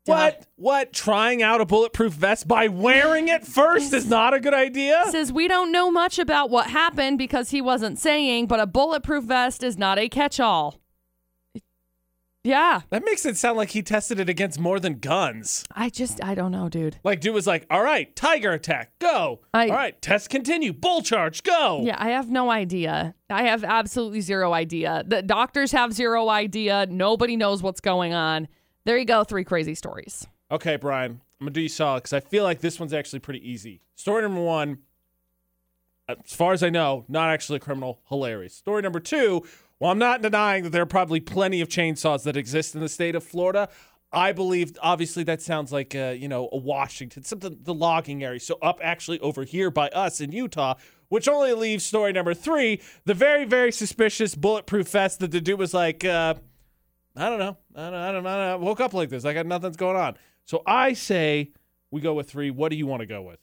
What? 0.06 0.46
What? 0.56 0.92
Trying 0.92 1.42
out 1.42 1.60
a 1.60 1.66
bulletproof 1.66 2.12
vest 2.12 2.46
by 2.48 2.68
wearing 2.68 3.28
it 3.28 3.44
first 3.46 3.92
is 3.92 4.08
not 4.08 4.34
a 4.34 4.40
good 4.40 4.54
idea? 4.54 5.04
Says 5.10 5.32
we 5.32 5.48
don't 5.48 5.72
know 5.72 5.90
much 5.90 6.18
about 6.18 6.50
what 6.50 6.68
happened 6.70 7.18
because 7.18 7.50
he 7.50 7.60
wasn't 7.60 7.98
saying, 7.98 8.46
but 8.46 8.60
a 8.60 8.66
bulletproof 8.66 9.24
vest 9.24 9.62
is 9.62 9.76
not 9.76 9.98
a 9.98 10.08
catch-all. 10.08 10.80
Yeah, 12.44 12.82
That 12.90 13.04
makes 13.04 13.26
it 13.26 13.36
sound 13.36 13.56
like 13.56 13.70
he 13.70 13.82
tested 13.82 14.20
it 14.20 14.28
against 14.28 14.60
more 14.60 14.78
than 14.78 15.00
guns. 15.00 15.64
I 15.74 15.88
just 15.90 16.22
I 16.22 16.36
don't 16.36 16.52
know, 16.52 16.68
dude. 16.68 17.00
Like, 17.02 17.20
dude 17.20 17.34
was 17.34 17.44
like, 17.44 17.66
all 17.70 17.82
right, 17.82 18.14
tiger 18.14 18.52
attack, 18.52 18.92
go. 19.00 19.40
I- 19.52 19.66
all 19.68 19.74
right, 19.74 20.00
test 20.00 20.30
continue, 20.30 20.72
bull 20.72 21.02
charge, 21.02 21.42
go. 21.42 21.80
Yeah, 21.82 21.96
I 21.98 22.10
have 22.10 22.30
no 22.30 22.48
idea. 22.48 23.16
I 23.28 23.42
have 23.48 23.64
absolutely 23.64 24.20
zero 24.20 24.52
idea. 24.52 25.02
The 25.04 25.22
doctors 25.22 25.72
have 25.72 25.92
zero 25.92 26.28
idea. 26.28 26.86
Nobody 26.88 27.34
knows 27.36 27.64
what's 27.64 27.80
going 27.80 28.14
on. 28.14 28.46
There 28.86 28.96
you 28.96 29.04
go, 29.04 29.24
three 29.24 29.42
crazy 29.42 29.74
stories. 29.74 30.28
Okay, 30.48 30.76
Brian, 30.76 31.20
I'm 31.40 31.46
to 31.48 31.52
do 31.52 31.60
you 31.60 31.68
solid 31.68 32.04
because 32.04 32.12
I 32.12 32.20
feel 32.20 32.44
like 32.44 32.60
this 32.60 32.78
one's 32.78 32.92
actually 32.92 33.18
pretty 33.18 33.50
easy. 33.50 33.80
Story 33.96 34.22
number 34.22 34.40
one, 34.40 34.78
as 36.08 36.32
far 36.32 36.52
as 36.52 36.62
I 36.62 36.70
know, 36.70 37.04
not 37.08 37.30
actually 37.30 37.56
a 37.56 37.60
criminal, 37.60 37.98
hilarious. 38.08 38.54
Story 38.54 38.82
number 38.82 39.00
two, 39.00 39.44
well, 39.80 39.90
I'm 39.90 39.98
not 39.98 40.22
denying 40.22 40.62
that 40.62 40.70
there 40.70 40.82
are 40.82 40.86
probably 40.86 41.18
plenty 41.18 41.60
of 41.60 41.68
chainsaws 41.68 42.22
that 42.22 42.36
exist 42.36 42.76
in 42.76 42.80
the 42.80 42.88
state 42.88 43.16
of 43.16 43.24
Florida. 43.24 43.68
I 44.12 44.30
believe, 44.30 44.78
obviously, 44.80 45.24
that 45.24 45.42
sounds 45.42 45.72
like, 45.72 45.96
uh, 45.96 46.14
you 46.16 46.28
know, 46.28 46.48
a 46.52 46.56
Washington, 46.56 47.24
something, 47.24 47.58
the 47.60 47.74
logging 47.74 48.22
area. 48.22 48.38
So 48.38 48.56
up 48.62 48.78
actually 48.84 49.18
over 49.18 49.42
here 49.42 49.72
by 49.72 49.88
us 49.88 50.20
in 50.20 50.30
Utah, 50.30 50.74
which 51.08 51.26
only 51.26 51.52
leaves 51.54 51.84
story 51.84 52.12
number 52.12 52.34
three, 52.34 52.80
the 53.04 53.14
very, 53.14 53.46
very 53.46 53.72
suspicious 53.72 54.36
bulletproof 54.36 54.88
vest 54.90 55.18
that 55.18 55.32
the 55.32 55.40
dude 55.40 55.58
was 55.58 55.74
like, 55.74 56.04
uh, 56.04 56.34
I 57.16 57.30
don't 57.30 57.38
know. 57.38 57.56
I 57.74 57.90
don't, 57.90 57.94
I 57.94 58.12
don't 58.12 58.22
know. 58.22 58.30
I 58.30 58.36
don't 58.36 58.46
know. 58.46 58.52
I 58.52 58.56
woke 58.56 58.80
up 58.80 58.92
like 58.94 59.08
this. 59.08 59.24
I 59.24 59.32
got 59.32 59.46
nothing's 59.46 59.76
going 59.76 59.96
on. 59.96 60.16
So 60.44 60.62
I 60.66 60.92
say 60.92 61.50
we 61.90 62.00
go 62.00 62.14
with 62.14 62.28
three. 62.30 62.50
What 62.50 62.70
do 62.70 62.76
you 62.76 62.86
want 62.86 63.00
to 63.00 63.06
go 63.06 63.22
with? 63.22 63.38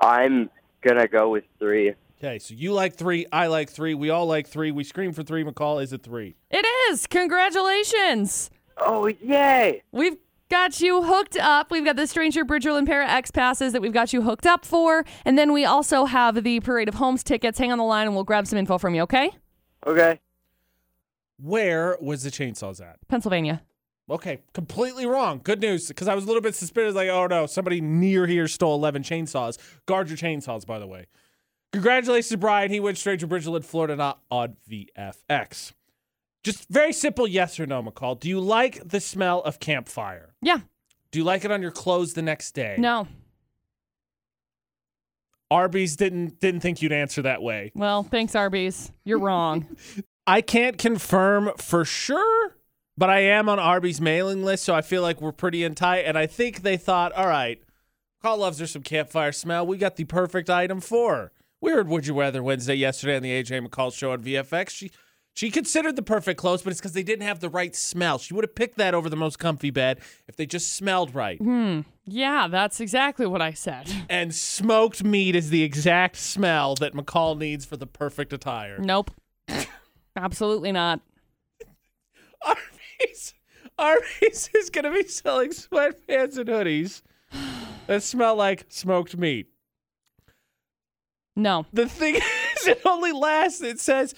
I'm 0.00 0.50
gonna 0.82 1.06
go 1.06 1.30
with 1.30 1.44
three. 1.58 1.94
Okay, 2.18 2.38
so 2.38 2.54
you 2.54 2.72
like 2.72 2.94
three. 2.94 3.26
I 3.32 3.46
like 3.46 3.70
three. 3.70 3.94
We 3.94 4.10
all 4.10 4.26
like 4.26 4.46
three. 4.46 4.70
We 4.70 4.84
scream 4.84 5.12
for 5.12 5.22
three. 5.22 5.44
McCall 5.44 5.82
is 5.82 5.92
it 5.92 6.02
three? 6.02 6.36
It 6.50 6.66
is. 6.90 7.06
Congratulations. 7.06 8.50
Oh 8.78 9.06
yay! 9.06 9.82
We've 9.92 10.16
got 10.48 10.80
you 10.80 11.02
hooked 11.02 11.38
up. 11.38 11.70
We've 11.70 11.84
got 11.84 11.96
the 11.96 12.06
Stranger 12.06 12.44
Bridgerland 12.44 12.86
Para 12.86 13.08
X 13.08 13.30
passes 13.30 13.72
that 13.72 13.80
we've 13.80 13.92
got 13.92 14.12
you 14.12 14.22
hooked 14.22 14.46
up 14.46 14.64
for. 14.64 15.04
And 15.24 15.38
then 15.38 15.52
we 15.52 15.64
also 15.64 16.04
have 16.04 16.42
the 16.42 16.60
Parade 16.60 16.88
of 16.88 16.94
Homes 16.94 17.22
tickets. 17.22 17.58
Hang 17.58 17.72
on 17.72 17.78
the 17.78 17.84
line 17.84 18.06
and 18.06 18.14
we'll 18.14 18.24
grab 18.24 18.46
some 18.46 18.58
info 18.58 18.78
from 18.78 18.94
you, 18.94 19.02
okay? 19.02 19.30
Okay. 19.86 20.20
Where 21.42 21.96
was 22.00 22.22
the 22.22 22.30
chainsaws 22.30 22.80
at? 22.80 22.96
Pennsylvania. 23.08 23.62
Okay, 24.08 24.40
completely 24.52 25.06
wrong. 25.06 25.40
Good 25.42 25.60
news, 25.60 25.88
because 25.88 26.06
I 26.06 26.14
was 26.14 26.24
a 26.24 26.26
little 26.26 26.42
bit 26.42 26.54
suspicious. 26.54 26.94
Like, 26.94 27.08
oh 27.08 27.26
no, 27.26 27.46
somebody 27.46 27.80
near 27.80 28.26
here 28.26 28.46
stole 28.46 28.74
11 28.76 29.02
chainsaws. 29.02 29.58
Guard 29.86 30.08
your 30.08 30.18
chainsaws, 30.18 30.66
by 30.66 30.78
the 30.78 30.86
way. 30.86 31.06
Congratulations 31.72 32.28
to 32.30 32.36
Brian. 32.36 32.70
He 32.70 32.78
went 32.80 32.98
straight 32.98 33.20
to 33.20 33.28
Bridgeland, 33.28 33.64
Florida, 33.64 33.96
not 33.96 34.20
on 34.30 34.56
VFX. 34.70 35.72
Just 36.44 36.68
very 36.68 36.92
simple 36.92 37.26
yes 37.26 37.58
or 37.58 37.66
no, 37.66 37.82
McCall. 37.82 38.18
Do 38.18 38.28
you 38.28 38.40
like 38.40 38.86
the 38.86 39.00
smell 39.00 39.40
of 39.42 39.58
campfire? 39.60 40.34
Yeah. 40.42 40.58
Do 41.10 41.18
you 41.18 41.24
like 41.24 41.44
it 41.44 41.50
on 41.50 41.62
your 41.62 41.70
clothes 41.70 42.14
the 42.14 42.22
next 42.22 42.52
day? 42.52 42.76
No. 42.78 43.08
Arby's 45.50 45.96
didn't 45.96 46.40
didn't 46.40 46.60
think 46.60 46.80
you'd 46.82 46.92
answer 46.92 47.22
that 47.22 47.42
way. 47.42 47.72
Well, 47.74 48.02
thanks, 48.02 48.34
Arby's. 48.34 48.90
You're 49.04 49.18
wrong. 49.18 49.66
I 50.26 50.40
can't 50.40 50.78
confirm 50.78 51.50
for 51.56 51.84
sure, 51.84 52.56
but 52.96 53.10
I 53.10 53.20
am 53.20 53.48
on 53.48 53.58
Arby's 53.58 54.00
mailing 54.00 54.44
list, 54.44 54.64
so 54.64 54.74
I 54.74 54.82
feel 54.82 55.02
like 55.02 55.20
we're 55.20 55.32
pretty 55.32 55.64
in 55.64 55.74
tight. 55.74 56.00
And 56.00 56.16
I 56.16 56.26
think 56.26 56.62
they 56.62 56.76
thought, 56.76 57.12
all 57.12 57.26
right, 57.26 57.60
Call 58.22 58.38
loves 58.38 58.60
her 58.60 58.68
some 58.68 58.82
campfire 58.82 59.32
smell. 59.32 59.66
We 59.66 59.76
got 59.78 59.96
the 59.96 60.04
perfect 60.04 60.48
item 60.48 60.80
for 60.80 61.14
her. 61.16 61.32
We 61.60 61.72
heard 61.72 61.88
Would 61.88 62.06
You 62.06 62.18
Rather 62.18 62.42
Wednesday 62.42 62.74
yesterday 62.74 63.16
on 63.16 63.22
the 63.22 63.30
AJ 63.30 63.66
McCall 63.66 63.92
show 63.92 64.12
on 64.12 64.22
VFX. 64.22 64.70
She 64.70 64.90
she 65.34 65.50
considered 65.50 65.96
the 65.96 66.02
perfect 66.02 66.38
clothes, 66.38 66.62
but 66.62 66.72
it's 66.72 66.80
because 66.80 66.92
they 66.92 67.02
didn't 67.02 67.26
have 67.26 67.40
the 67.40 67.48
right 67.48 67.74
smell. 67.74 68.18
She 68.18 68.34
would 68.34 68.44
have 68.44 68.54
picked 68.54 68.76
that 68.76 68.94
over 68.94 69.08
the 69.08 69.16
most 69.16 69.38
comfy 69.38 69.70
bed 69.70 69.98
if 70.28 70.36
they 70.36 70.44
just 70.44 70.74
smelled 70.74 71.14
right. 71.14 71.38
hmm. 71.38 71.80
Yeah, 72.04 72.48
that's 72.48 72.80
exactly 72.80 73.26
what 73.26 73.40
I 73.40 73.52
said. 73.52 73.88
And 74.10 74.34
smoked 74.34 75.02
meat 75.02 75.34
is 75.34 75.50
the 75.50 75.62
exact 75.62 76.16
smell 76.16 76.74
that 76.76 76.92
McCall 76.94 77.38
needs 77.38 77.64
for 77.64 77.76
the 77.76 77.86
perfect 77.86 78.32
attire. 78.32 78.78
Nope. 78.78 79.10
Absolutely 80.16 80.72
not. 80.72 81.00
Arby's, 82.46 83.34
Arby's 83.78 84.50
is 84.54 84.70
going 84.70 84.84
to 84.84 84.90
be 84.90 85.08
selling 85.08 85.50
sweatpants 85.50 86.36
and 86.36 86.48
hoodies 86.48 87.02
that 87.86 88.02
smell 88.02 88.36
like 88.36 88.66
smoked 88.68 89.16
meat. 89.16 89.48
No. 91.34 91.66
The 91.72 91.88
thing 91.88 92.16
is, 92.56 92.66
it 92.66 92.82
only 92.84 93.12
lasts, 93.12 93.62
it 93.62 93.80
says 93.80 94.14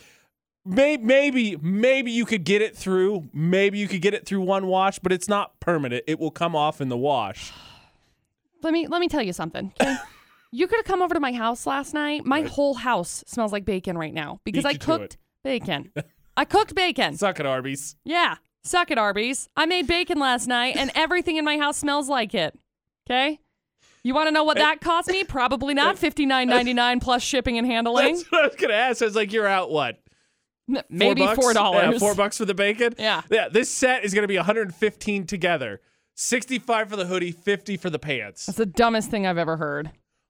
Maybe, 0.66 1.04
maybe, 1.04 1.57
maybe 1.61 2.11
you 2.11 2.24
could 2.24 2.44
get 2.44 2.62
it 2.62 2.74
through. 2.74 3.28
Maybe 3.35 3.78
you 3.78 3.87
could 3.87 4.00
get 4.00 4.14
it 4.14 4.24
through 4.24 4.40
one 4.40 4.66
wash, 4.66 4.98
but 4.98 5.12
it's 5.12 5.28
not 5.28 5.61
permanent. 5.61 6.04
It 6.07 6.18
will 6.18 6.30
come 6.30 6.57
off 6.57 6.80
in 6.80 6.88
the 6.88 6.96
wash. 6.96 7.52
Let 8.62 8.72
me 8.72 8.87
let 8.87 8.98
me 8.98 9.09
tell 9.09 9.20
you 9.20 9.35
something. 9.35 9.74
okay? 9.78 9.96
you 10.50 10.66
could 10.66 10.76
have 10.76 10.87
come 10.87 11.02
over 11.02 11.12
to 11.12 11.20
my 11.20 11.33
house 11.33 11.66
last 11.66 11.92
night. 11.92 12.24
My 12.24 12.40
whole 12.40 12.72
house 12.72 13.22
smells 13.26 13.52
like 13.52 13.66
bacon 13.66 13.98
right 13.98 14.14
now 14.14 14.40
because 14.42 14.64
Beat 14.64 14.70
I 14.70 14.78
cooked 14.78 15.18
bacon. 15.44 15.92
I 16.37 16.44
cooked 16.44 16.74
bacon. 16.74 17.16
Suck 17.16 17.38
it, 17.38 17.46
Arby's. 17.46 17.94
Yeah. 18.04 18.37
Suck 18.64 18.90
it, 18.90 18.98
Arby's. 18.98 19.48
I 19.57 19.66
made 19.66 19.87
bacon 19.87 20.18
last 20.18 20.48
night 20.48 20.76
and 20.76 20.90
everything 20.94 21.37
in 21.37 21.44
my 21.44 21.59
house 21.59 21.76
smells 21.76 22.09
like 22.09 22.35
it. 22.35 22.59
Okay? 23.07 23.38
You 24.02 24.14
want 24.14 24.26
to 24.28 24.33
know 24.33 24.44
what 24.44 24.57
that 24.57 24.80
cost 24.80 25.09
me? 25.09 25.24
Probably 25.24 25.72
not 25.74 25.98
fifty 26.07 26.26
nine 26.26 26.48
ninety 26.48 26.74
nine 26.74 27.00
plus 27.00 27.22
shipping 27.22 27.57
and 27.57 27.66
handling. 27.66 28.16
That's 28.16 28.30
what 28.33 28.44
I 28.44 28.46
was 28.48 28.57
gonna 28.57 28.74
ask. 28.74 29.00
I 29.02 29.04
was 29.07 29.16
like, 29.16 29.33
you're 29.33 29.46
out 29.46 29.70
what? 29.70 29.98
Maybe 30.88 31.26
four 31.35 31.52
dollars. 31.54 31.92
Yeah, 31.94 31.98
four 31.98 32.14
bucks 32.14 32.38
for 32.38 32.44
the 32.44 32.54
bacon. 32.54 32.94
Yeah. 32.98 33.22
Yeah. 33.30 33.48
This 33.48 33.70
set 33.70 34.04
is 34.04 34.12
gonna 34.12 34.26
be 34.28 34.37
115 34.37 35.26
together. 35.26 35.80
65 36.16 36.90
for 36.90 36.96
the 36.96 37.07
hoodie, 37.07 37.33
50 37.33 37.76
for 37.76 37.90
the 37.90 37.98
pants. 37.98 38.46
That's 38.46 38.59
the 38.59 38.66
dumbest 38.66 39.11
thing 39.11 39.26
I've 39.26 39.38
ever 39.38 39.57
heard. 39.57 39.87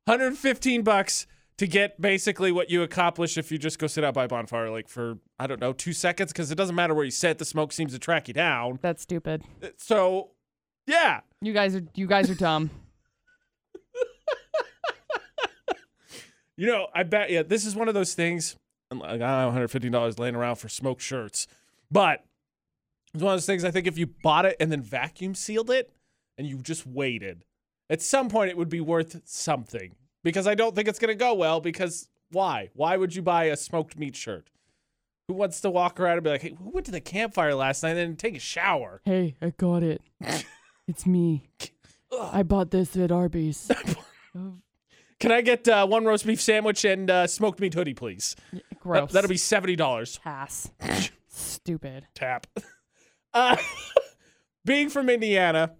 115 0.06 0.82
bucks 0.82 1.26
to 1.58 1.66
get 1.66 2.00
basically 2.00 2.50
what 2.50 2.70
you 2.70 2.82
accomplish 2.82 3.38
if 3.38 3.52
you 3.52 3.58
just 3.58 3.78
go 3.78 3.86
sit 3.86 4.02
out 4.02 4.14
by 4.14 4.24
a 4.24 4.28
bonfire 4.28 4.70
like 4.70 4.88
for 4.88 5.18
I 5.38 5.46
don't 5.46 5.60
know 5.60 5.72
two 5.72 5.92
seconds 5.92 6.32
because 6.32 6.50
it 6.50 6.56
doesn't 6.56 6.74
matter 6.74 6.94
where 6.94 7.04
you 7.04 7.10
sit, 7.10 7.38
the 7.38 7.44
smoke 7.44 7.72
seems 7.72 7.92
to 7.92 7.98
track 7.98 8.28
you 8.28 8.34
down. 8.34 8.78
That's 8.82 9.02
stupid. 9.02 9.42
Uh, 9.62 9.68
so, 9.76 10.30
yeah, 10.86 11.20
You 11.40 11.52
guys 11.52 11.76
are 11.76 11.84
you 11.94 12.06
guys 12.06 12.30
are 12.30 12.34
dumb. 12.34 12.70
you 16.56 16.66
know, 16.66 16.88
I 16.94 17.02
bet 17.04 17.30
yeah, 17.30 17.42
this 17.42 17.64
is 17.64 17.76
one 17.76 17.88
of 17.88 17.94
those 17.94 18.14
things. 18.14 18.56
I'm 18.90 18.98
Like, 18.98 19.12
I 19.12 19.16
don't 19.16 19.28
have 19.28 19.46
150 19.46 19.90
dollars 19.90 20.18
laying 20.18 20.34
around 20.34 20.56
for 20.56 20.68
smoke 20.68 21.00
shirts, 21.00 21.46
but 21.90 22.24
it's 23.12 23.22
one 23.22 23.32
of 23.32 23.36
those 23.36 23.46
things. 23.46 23.64
I 23.64 23.70
think 23.70 23.86
if 23.86 23.96
you 23.96 24.08
bought 24.22 24.44
it 24.44 24.56
and 24.58 24.72
then 24.72 24.82
vacuum 24.82 25.34
sealed 25.34 25.70
it 25.70 25.92
and 26.36 26.46
you 26.46 26.58
just 26.58 26.86
waited, 26.86 27.44
at 27.88 28.02
some 28.02 28.28
point 28.28 28.50
it 28.50 28.56
would 28.56 28.68
be 28.68 28.80
worth 28.80 29.20
something 29.24 29.94
because 30.24 30.48
I 30.48 30.56
don't 30.56 30.74
think 30.74 30.88
it's 30.88 30.98
gonna 30.98 31.14
go 31.14 31.34
well. 31.34 31.60
Because 31.60 32.08
why? 32.32 32.70
Why 32.74 32.96
would 32.96 33.14
you 33.14 33.22
buy 33.22 33.44
a 33.44 33.56
smoked 33.56 33.96
meat 33.96 34.16
shirt? 34.16 34.50
Who 35.28 35.34
wants 35.34 35.60
to 35.60 35.70
walk 35.70 36.00
around 36.00 36.14
and 36.14 36.24
be 36.24 36.30
like, 36.30 36.42
"Hey, 36.42 36.56
who 36.58 36.70
went 36.70 36.86
to 36.86 36.92
the 36.92 37.00
campfire 37.00 37.54
last 37.54 37.82
night 37.84 37.90
and 37.90 37.98
then 37.98 38.16
take 38.16 38.36
a 38.36 38.40
shower?" 38.40 39.00
Hey, 39.04 39.36
I 39.40 39.50
got 39.50 39.82
it. 39.84 40.02
it's 40.88 41.06
me. 41.06 41.48
I 42.20 42.42
bought 42.42 42.70
this 42.72 42.96
at 42.96 43.12
Arby's. 43.12 43.70
Can 45.20 45.32
I 45.32 45.40
get 45.40 45.66
uh, 45.68 45.86
one 45.86 46.04
roast 46.04 46.26
beef 46.26 46.40
sandwich 46.40 46.84
and 46.84 47.08
uh, 47.10 47.26
smoked 47.26 47.60
meat 47.60 47.72
hoodie, 47.74 47.94
please? 47.94 48.36
Gross. 48.80 49.12
That'll 49.12 49.28
be 49.30 49.36
seventy 49.36 49.76
dollars. 49.76 50.18
pass. 50.18 50.70
Stupid. 51.28 52.06
tap. 52.14 52.46
Uh, 53.32 53.56
being 54.64 54.88
from 54.90 55.08
Indiana, 55.08 55.72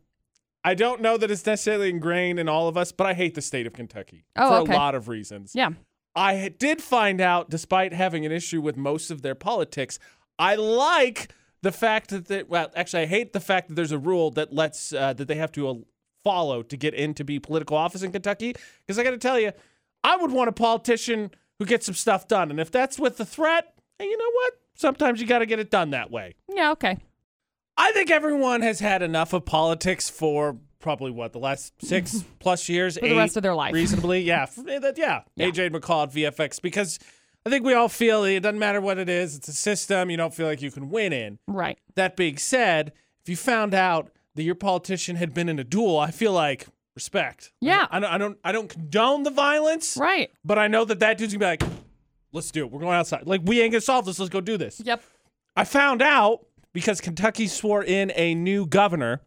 I 0.65 0.75
don't 0.75 1.01
know 1.03 1.17
that 1.19 1.31
it's 1.31 1.45
necessarily 1.45 1.91
ingrained 1.91 2.39
in 2.39 2.49
all 2.49 2.69
of 2.69 2.77
us, 2.77 2.91
but 2.91 3.07
I 3.07 3.13
hate 3.15 3.35
the 3.35 3.43
state 3.43 3.67
of 3.67 3.75
Kentucky 3.75 4.25
Oh, 4.37 4.49
for 4.49 4.55
okay. 4.63 4.73
a 4.73 4.77
lot 4.77 4.95
of 4.95 5.09
reasons. 5.09 5.53
Yeah. 5.55 5.71
I 6.17 6.49
did 6.59 6.81
find 6.81 7.21
out, 7.21 7.51
despite 7.51 7.93
having 7.93 8.25
an 8.25 8.33
issue 8.33 8.61
with 8.61 8.77
most 8.77 9.11
of 9.11 9.23
their 9.23 9.35
politics, 9.35 9.99
I 10.39 10.55
like 10.55 11.33
the 11.63 11.73
fact 11.73 12.11
that 12.11 12.29
they, 12.29 12.45
well, 12.45 12.71
actually, 12.75 13.03
I 13.03 13.07
hate 13.07 13.33
the 13.33 13.41
fact 13.41 13.69
that 13.69 13.75
there's 13.75 13.93
a 13.93 13.99
rule 13.99 14.31
that 14.33 14.53
lets 14.53 14.93
uh, 14.93 15.13
that 15.15 15.29
they 15.29 15.35
have 15.35 15.53
to 15.53 15.69
uh, 15.69 15.75
follow 16.23 16.63
to 16.63 16.77
get 16.77 16.95
in 16.95 17.15
to 17.15 17.25
be 17.25 17.39
political 17.39 17.77
office 17.77 18.03
in 18.03 18.13
Kentucky. 18.13 18.55
Because 18.87 18.99
I 18.99 19.03
got 19.05 19.11
to 19.11 19.19
tell 19.19 19.39
you, 19.39 19.53
I 20.03 20.17
would 20.17 20.31
want 20.33 20.49
a 20.49 20.53
politician 20.53 21.31
who 21.59 21.67
gets 21.67 21.87
some 21.87 21.95
stuff 21.95 22.27
done, 22.29 22.51
and 22.51 22.59
if 22.61 22.71
that's 22.71 22.99
with 22.99 23.17
the 23.17 23.25
threat, 23.25 23.75
hey, 23.99 24.07
you 24.07 24.17
know 24.17 24.31
what? 24.33 24.55
Sometimes 24.77 25.21
you 25.21 25.27
got 25.27 25.39
to 25.41 25.47
get 25.47 25.59
it 25.59 25.71
done 25.71 25.91
that 25.91 26.11
way. 26.11 26.35
Yeah, 26.53 26.73
okay. 26.73 26.99
I 27.77 27.93
think 27.93 28.11
everyone 28.11 28.63
has 28.63 28.81
had 28.81 29.03
enough 29.03 29.33
of 29.33 29.45
politics 29.45 30.09
for 30.09 30.57
probably 30.79 31.11
what 31.11 31.33
the 31.33 31.39
last 31.39 31.73
six 31.83 32.25
plus 32.39 32.69
years, 32.69 32.99
For 32.99 33.09
the 33.09 33.17
rest 33.17 33.37
of 33.37 33.43
their 33.43 33.55
life. 33.55 33.73
reasonably. 33.75 34.21
Yeah, 34.23 34.47
eh, 34.69 34.79
that, 34.79 34.99
yeah. 34.99 35.23
Yeah. 35.37 35.47
AJ 35.49 35.71
McCall 35.71 36.05
at 36.05 36.13
VFX 36.37 36.61
because 36.63 36.99
I 37.47 37.51
think 37.51 37.65
we 37.65 37.75
all 37.75 37.89
feel 37.89 38.25
it 38.25 38.41
doesn't 38.41 38.59
matter 38.59 38.81
what 38.81 38.99
it 38.99 39.09
is. 39.09 39.37
It's 39.37 39.49
a 39.49 39.53
system 39.53 40.11
you 40.11 40.17
don't 40.17 40.33
feel 40.35 40.47
like 40.47 40.63
you 40.63 40.71
can 40.71 40.91
win 40.91 41.13
in. 41.13 41.39
Right. 41.49 41.79
That 41.97 42.17
being 42.17 42.37
said, 42.37 42.93
if 43.23 43.29
you 43.29 43.37
found 43.37 43.75
out 43.75 44.11
that 44.35 44.43
your 44.43 44.55
politician 44.55 45.17
had 45.17 45.33
been 45.35 45.49
in 45.49 45.59
a 45.59 45.65
duel, 45.65 45.99
I 45.99 46.11
feel 46.11 46.33
like 46.33 46.67
respect. 46.95 47.51
Yeah. 47.61 47.87
I 47.91 47.99
don't, 48.01 48.11
I 48.11 48.19
don't, 48.19 48.39
I 48.45 48.53
don't 48.53 48.69
condone 48.69 49.23
the 49.25 49.31
violence, 49.31 49.97
Right. 49.97 50.31
but 50.45 50.59
I 50.59 50.69
know 50.69 50.85
that 50.85 51.01
that 51.01 51.19
dude's 51.19 51.35
gonna 51.35 51.57
be 51.59 51.65
like, 51.65 51.73
let's 52.33 52.51
do 52.51 52.65
it. 52.65 52.71
We're 52.71 52.81
going 52.81 52.95
outside. 52.97 53.27
Like 53.27 53.41
we 53.45 53.61
ain't 53.63 53.73
gonna 53.73 53.81
solve 53.81 54.05
this. 54.07 54.19
Let's 54.19 54.31
go 54.31 54.41
do 54.41 54.57
this. 54.57 54.81
Yep. 54.85 55.03
I 55.57 55.65
found 55.65 56.03
out 56.03 56.47
because 56.75 57.01
Kentucky 57.01 57.47
swore 57.47 57.83
in 57.83 58.13
a 58.15 58.35
new 58.35 58.67
governor. 58.67 59.23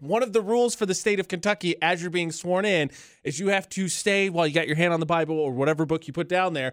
One 0.00 0.24
of 0.24 0.32
the 0.32 0.40
rules 0.40 0.74
for 0.74 0.84
the 0.86 0.94
state 0.94 1.20
of 1.20 1.28
Kentucky 1.28 1.76
as 1.80 2.02
you're 2.02 2.10
being 2.10 2.32
sworn 2.32 2.64
in 2.64 2.90
is 3.22 3.38
you 3.38 3.48
have 3.48 3.68
to 3.68 3.86
stay 3.88 4.28
while 4.28 4.48
you 4.48 4.52
got 4.52 4.66
your 4.66 4.74
hand 4.74 4.92
on 4.92 4.98
the 4.98 5.06
Bible 5.06 5.38
or 5.38 5.52
whatever 5.52 5.86
book 5.86 6.08
you 6.08 6.12
put 6.12 6.28
down 6.28 6.54
there. 6.54 6.72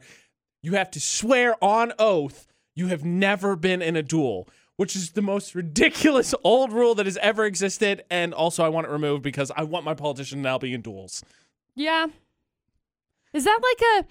You 0.63 0.73
have 0.73 0.89
to 0.91 0.99
swear 0.99 1.55
on 1.63 1.93
oath 1.99 2.47
you 2.73 2.87
have 2.87 3.03
never 3.03 3.55
been 3.55 3.81
in 3.81 3.95
a 3.95 4.01
duel, 4.01 4.47
which 4.77 4.95
is 4.95 5.11
the 5.11 5.21
most 5.21 5.53
ridiculous 5.53 6.33
old 6.43 6.71
rule 6.71 6.95
that 6.95 7.05
has 7.05 7.17
ever 7.17 7.45
existed. 7.45 8.03
And 8.09 8.33
also, 8.33 8.63
I 8.63 8.69
want 8.69 8.87
it 8.87 8.89
removed 8.89 9.21
because 9.21 9.51
I 9.55 9.63
want 9.63 9.85
my 9.85 9.93
politician 9.93 10.41
now 10.41 10.57
be 10.57 10.73
in 10.73 10.81
duels. 10.81 11.23
Yeah. 11.75 12.07
Is 13.33 13.43
that 13.43 13.59
like 13.61 13.81
a 14.03 14.07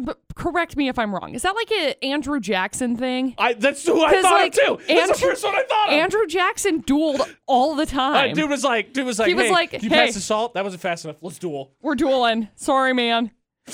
but 0.00 0.18
correct 0.34 0.76
me 0.76 0.88
if 0.88 0.98
I'm 0.98 1.14
wrong. 1.14 1.34
Is 1.34 1.42
that 1.42 1.54
like 1.54 1.70
a 1.70 2.04
Andrew 2.04 2.40
Jackson 2.40 2.96
thing? 2.96 3.34
I 3.38 3.52
that's 3.54 3.84
who 3.86 4.02
I 4.04 4.20
thought 4.22 4.32
like, 4.32 4.52
of 4.56 4.58
too. 4.58 4.76
That's 4.76 4.86
the 4.86 4.94
Andrew- 5.14 5.28
first 5.28 5.44
one 5.44 5.54
I 5.54 5.62
thought 5.64 5.88
of. 5.88 5.94
Andrew 5.94 6.26
Jackson 6.26 6.82
dueled 6.82 7.28
all 7.46 7.74
the 7.74 7.82
Uh, 7.82 7.86
time. 7.86 8.34
dude 8.34 8.48
was 8.50 8.64
like, 8.64 8.92
dude 8.92 9.06
was 9.06 9.18
like, 9.18 9.28
He 9.28 9.34
was 9.34 9.46
hey, 9.46 9.52
like, 9.52 9.72
you 9.82 9.88
hey. 9.88 10.06
pass 10.06 10.14
the 10.14 10.20
salt? 10.20 10.54
That 10.54 10.64
wasn't 10.64 10.82
fast 10.82 11.04
enough. 11.04 11.16
Let's 11.20 11.38
duel. 11.38 11.72
We're 11.82 11.94
dueling. 11.94 12.48
Sorry, 12.56 12.92
man. 12.94 13.30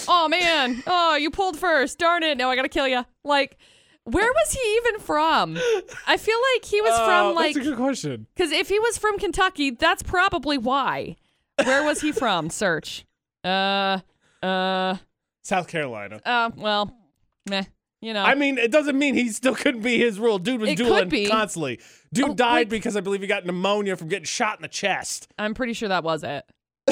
Oh 0.09 0.29
man. 0.29 0.83
Oh, 0.87 1.17
you 1.17 1.31
pulled 1.31 1.59
first. 1.59 1.99
Darn 1.99 2.23
it. 2.23 2.37
Now 2.37 2.51
I 2.51 2.57
gotta 2.57 2.69
kill 2.69 2.87
you. 2.89 3.05
Like, 3.25 3.57
where 4.05 4.31
was 4.31 4.53
he 4.53 4.77
even 4.77 5.01
from? 5.01 5.57
I 6.07 6.17
feel 6.17 6.39
like 6.55 6.65
he 6.65 6.81
was 6.83 6.93
Oh, 6.95 7.07
from 7.07 7.35
like 7.35 7.55
that's 7.55 7.67
a 7.67 7.71
good 7.71 7.79
question. 7.79 8.27
because 8.35 8.53
if 8.53 8.69
he 8.69 8.79
was 8.79 8.99
from 8.99 9.19
Kentucky, 9.19 9.71
that's 9.71 10.03
probably 10.03 10.59
why. 10.59 11.17
Where 11.65 11.83
was 11.85 12.03
he 12.03 12.13
from? 12.13 12.51
Search. 12.51 13.07
Uh. 13.43 14.01
Uh. 14.43 14.97
South 15.47 15.69
Carolina. 15.69 16.21
Uh. 16.25 16.51
Well. 16.57 16.93
Meh. 17.49 17.63
You 18.01 18.13
know. 18.13 18.23
I 18.25 18.35
mean, 18.35 18.59
it 18.59 18.71
doesn't 18.73 18.99
mean 18.99 19.15
he 19.15 19.29
still 19.31 19.55
couldn't 19.55 19.81
be 19.83 19.99
his 19.99 20.19
rule. 20.19 20.39
Dude 20.39 20.61
was 20.61 20.71
It 20.71 20.77
could 20.77 20.87
dueling 20.87 21.09
be. 21.09 21.27
constantly. 21.29 21.81
Dude 22.13 22.31
Oh, 22.31 22.35
died 22.35 22.59
like- 22.59 22.69
because 22.69 22.97
I 22.97 23.01
believe 23.01 23.21
he 23.21 23.27
got 23.27 23.47
pneumonia 23.47 23.97
from 23.97 24.09
getting 24.09 24.25
shot 24.27 24.59
in 24.59 24.63
the 24.63 24.69
chest. 24.69 25.29
I'm 25.39 25.55
pretty 25.55 25.73
sure 25.73 25.89
that 25.89 26.05
was 26.05 26.23
it. 26.25 26.45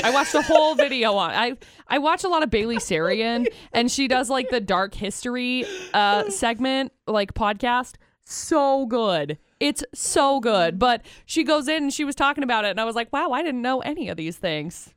I 0.02 0.10
watched 0.10 0.32
the 0.32 0.42
whole 0.42 0.74
video 0.86 1.14
on. 1.14 1.30
I 1.30 1.56
I 1.88 1.98
watch 1.98 2.24
a 2.24 2.28
lot 2.28 2.42
of 2.42 2.50
Bailey 2.50 2.76
Sarian, 2.76 3.46
and 3.72 3.90
she 3.90 4.08
does 4.08 4.30
like 4.30 4.48
the 4.50 4.60
dark 4.60 4.94
history 4.94 5.64
uh 5.92 6.30
segment, 6.30 6.92
like 7.06 7.34
podcast. 7.34 7.94
So 8.24 8.86
good. 8.86 9.38
It's 9.60 9.84
so 9.94 10.40
good. 10.40 10.78
But 10.78 11.02
she 11.26 11.44
goes 11.44 11.68
in 11.68 11.84
and 11.84 11.92
she 11.92 12.04
was 12.04 12.14
talking 12.14 12.42
about 12.44 12.64
it, 12.64 12.70
and 12.70 12.80
I 12.80 12.84
was 12.84 12.96
like, 12.96 13.12
wow, 13.12 13.30
I 13.32 13.42
didn't 13.42 13.62
know 13.62 13.80
any 13.80 14.08
of 14.08 14.16
these 14.16 14.36
things. 14.36 14.94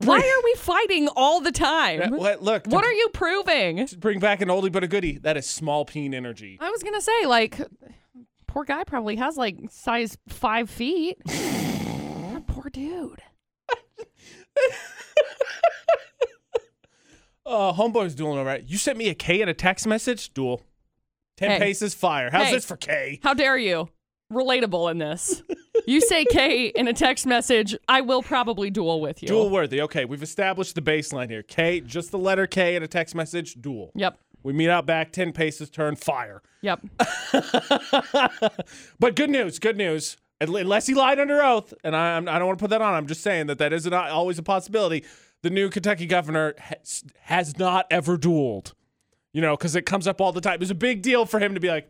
Why 0.00 0.18
are 0.18 0.44
we 0.44 0.54
fighting 0.54 1.08
all 1.16 1.40
the 1.40 1.50
time? 1.52 2.00
Yeah, 2.00 2.08
what- 2.10 2.42
look, 2.42 2.66
What 2.66 2.84
are 2.84 2.92
you 2.92 3.08
proving? 3.12 3.86
bring 3.98 4.20
back 4.20 4.40
an 4.40 4.48
oldie 4.48 4.70
but 4.70 4.84
a 4.84 4.88
goodie. 4.88 5.18
That 5.18 5.36
is 5.36 5.46
small 5.46 5.84
peen 5.84 6.14
energy. 6.14 6.56
I 6.60 6.70
was 6.70 6.82
gonna 6.84 7.00
say, 7.00 7.26
like, 7.26 7.58
poor 8.46 8.64
guy 8.64 8.84
probably 8.84 9.16
has 9.16 9.36
like 9.36 9.56
size 9.70 10.16
five 10.28 10.70
feet. 10.70 11.18
That 12.28 12.46
poor 12.46 12.70
dude. 12.70 13.22
Uh, 17.46 17.72
homeboy's 17.72 18.14
dueling 18.14 18.38
all 18.38 18.44
right. 18.44 18.62
You 18.66 18.76
sent 18.76 18.98
me 18.98 19.08
a 19.08 19.14
K 19.14 19.40
in 19.40 19.48
a 19.48 19.54
text 19.54 19.86
message? 19.86 20.34
Duel. 20.34 20.60
Ten 21.38 21.52
Hey. 21.52 21.58
paces, 21.58 21.94
fire. 21.94 22.28
How's 22.30 22.48
Hey. 22.48 22.52
this 22.52 22.66
for 22.66 22.76
K? 22.76 23.20
How 23.22 23.32
dare 23.32 23.56
you? 23.56 23.88
Relatable 24.30 24.90
in 24.90 24.98
this. 24.98 25.42
You 25.88 26.02
say 26.02 26.26
K 26.26 26.66
in 26.66 26.86
a 26.86 26.92
text 26.92 27.24
message, 27.24 27.74
I 27.88 28.02
will 28.02 28.22
probably 28.22 28.68
duel 28.68 29.00
with 29.00 29.22
you. 29.22 29.28
Duel 29.28 29.48
worthy. 29.48 29.80
Okay, 29.80 30.04
we've 30.04 30.22
established 30.22 30.74
the 30.74 30.82
baseline 30.82 31.30
here. 31.30 31.42
K, 31.42 31.80
just 31.80 32.10
the 32.10 32.18
letter 32.18 32.46
K 32.46 32.76
in 32.76 32.82
a 32.82 32.86
text 32.86 33.14
message, 33.14 33.54
duel. 33.54 33.92
Yep. 33.94 34.18
We 34.42 34.52
meet 34.52 34.68
out 34.68 34.84
back, 34.84 35.12
10 35.12 35.32
paces, 35.32 35.70
turn, 35.70 35.96
fire. 35.96 36.42
Yep. 36.60 36.80
but 39.00 39.16
good 39.16 39.30
news, 39.30 39.58
good 39.58 39.78
news. 39.78 40.18
Unless 40.42 40.88
he 40.88 40.92
lied 40.92 41.18
under 41.18 41.42
oath, 41.42 41.72
and 41.82 41.96
I, 41.96 42.16
I'm- 42.16 42.26
don't 42.26 42.44
want 42.46 42.58
to 42.58 42.62
put 42.62 42.70
that 42.70 42.82
on. 42.82 42.92
I'm 42.92 43.06
just 43.06 43.22
saying 43.22 43.46
that 43.46 43.56
that 43.56 43.72
is 43.72 43.86
not 43.86 44.10
always 44.10 44.38
a 44.38 44.42
possibility. 44.42 45.06
The 45.42 45.48
new 45.48 45.70
Kentucky 45.70 46.04
governor 46.04 46.54
has, 46.58 47.02
has 47.22 47.58
not 47.58 47.86
ever 47.90 48.18
dueled. 48.18 48.74
You 49.32 49.40
know, 49.40 49.56
because 49.56 49.74
it 49.74 49.86
comes 49.86 50.06
up 50.06 50.20
all 50.20 50.32
the 50.32 50.40
time. 50.42 50.54
It 50.54 50.60
was 50.60 50.70
a 50.70 50.74
big 50.74 51.00
deal 51.00 51.24
for 51.24 51.40
him 51.40 51.54
to 51.54 51.60
be 51.60 51.68
like, 51.68 51.88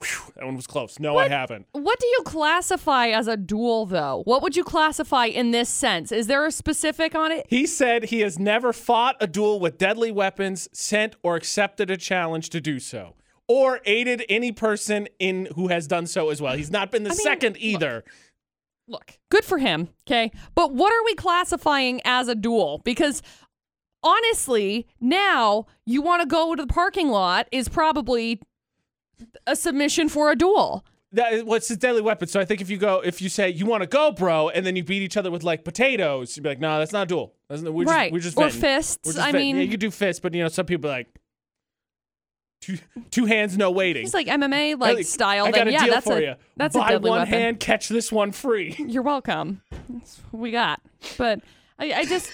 Whew, 0.00 0.32
that 0.36 0.44
one 0.44 0.56
was 0.56 0.66
close. 0.66 0.98
No, 1.00 1.16
I 1.16 1.28
haven't. 1.28 1.66
What 1.72 1.98
do 1.98 2.06
you 2.06 2.20
classify 2.24 3.06
as 3.08 3.28
a 3.28 3.36
duel, 3.36 3.86
though? 3.86 4.22
What 4.24 4.42
would 4.42 4.54
you 4.54 4.62
classify 4.62 5.26
in 5.26 5.52
this 5.52 5.70
sense? 5.70 6.12
Is 6.12 6.26
there 6.26 6.44
a 6.44 6.52
specific 6.52 7.14
on 7.14 7.32
it? 7.32 7.46
He 7.48 7.66
said 7.66 8.04
he 8.04 8.20
has 8.20 8.38
never 8.38 8.74
fought 8.74 9.16
a 9.20 9.26
duel 9.26 9.58
with 9.58 9.78
deadly 9.78 10.12
weapons, 10.12 10.68
sent 10.72 11.16
or 11.22 11.34
accepted 11.34 11.90
a 11.90 11.96
challenge 11.96 12.50
to 12.50 12.60
do 12.60 12.78
so, 12.78 13.14
or 13.48 13.80
aided 13.86 14.22
any 14.28 14.52
person 14.52 15.08
in 15.18 15.48
who 15.54 15.68
has 15.68 15.86
done 15.86 16.06
so 16.06 16.28
as 16.28 16.42
well. 16.42 16.56
He's 16.56 16.70
not 16.70 16.90
been 16.90 17.04
the 17.04 17.10
I 17.10 17.14
mean, 17.14 17.18
second 17.18 17.52
look. 17.54 17.62
either. 17.62 18.04
Look, 18.88 19.18
good 19.30 19.44
for 19.44 19.56
him. 19.56 19.88
Okay. 20.06 20.30
But 20.54 20.74
what 20.74 20.92
are 20.92 21.04
we 21.06 21.14
classifying 21.14 22.02
as 22.04 22.28
a 22.28 22.34
duel? 22.34 22.82
Because 22.84 23.22
honestly, 24.02 24.86
now 25.00 25.66
you 25.86 26.02
want 26.02 26.20
to 26.20 26.28
go 26.28 26.54
to 26.54 26.62
the 26.62 26.72
parking 26.72 27.08
lot 27.08 27.48
is 27.50 27.68
probably 27.68 28.40
a 29.46 29.56
submission 29.56 30.08
for 30.08 30.30
a 30.30 30.36
duel. 30.36 30.84
That 31.12 31.32
is, 31.32 31.44
what's 31.44 31.68
his 31.68 31.78
deadly 31.78 32.02
weapon? 32.02 32.28
So 32.28 32.40
I 32.40 32.44
think 32.44 32.60
if 32.60 32.68
you 32.68 32.76
go, 32.76 33.00
if 33.00 33.22
you 33.22 33.28
say 33.28 33.48
you 33.48 33.64
want 33.64 33.82
to 33.82 33.86
go, 33.86 34.10
bro, 34.12 34.48
and 34.50 34.66
then 34.66 34.76
you 34.76 34.84
beat 34.84 35.02
each 35.02 35.16
other 35.16 35.30
with 35.30 35.44
like 35.44 35.64
potatoes, 35.64 36.36
you'd 36.36 36.42
be 36.42 36.50
like, 36.50 36.60
no, 36.60 36.78
that's 36.78 36.92
not 36.92 37.04
a 37.04 37.06
duel. 37.06 37.34
That's 37.48 37.62
not, 37.62 37.72
we're 37.72 37.84
just, 37.84 37.94
right. 37.94 38.12
We're 38.12 38.18
just 38.18 38.36
or 38.36 38.44
venting. 38.44 38.60
fists. 38.60 38.98
We're 39.04 39.12
just 39.12 39.24
I 39.24 39.32
venting. 39.32 39.46
mean, 39.46 39.56
yeah, 39.56 39.62
you 39.62 39.70
could 39.70 39.80
do 39.80 39.90
fists, 39.90 40.20
but 40.20 40.34
you 40.34 40.42
know, 40.42 40.48
some 40.48 40.66
people 40.66 40.90
are 40.90 40.94
like 40.94 41.08
two 42.60 42.78
two 43.10 43.24
hands, 43.26 43.56
no 43.56 43.70
waiting. 43.70 44.04
it's 44.04 44.14
like 44.14 44.26
MMA 44.26 44.78
like 44.78 45.04
style. 45.06 45.46
I 45.46 45.52
got 45.52 45.68
a 45.68 45.72
yeah, 45.72 45.84
deal 45.84 45.94
that's 45.94 46.06
for 46.06 46.18
a 46.18 46.20
you. 46.20 46.34
that's 46.56 46.74
a 46.76 46.80
deadly 46.80 47.10
one 47.10 47.20
weapon. 47.20 47.32
hand, 47.32 47.60
catch 47.60 47.88
this 47.88 48.10
one 48.10 48.32
free. 48.32 48.74
You're 48.78 49.02
welcome. 49.02 49.62
That's 49.88 50.18
what 50.30 50.40
we 50.40 50.50
got. 50.50 50.80
But 51.16 51.40
I, 51.78 51.92
I 51.92 52.04
just, 52.04 52.30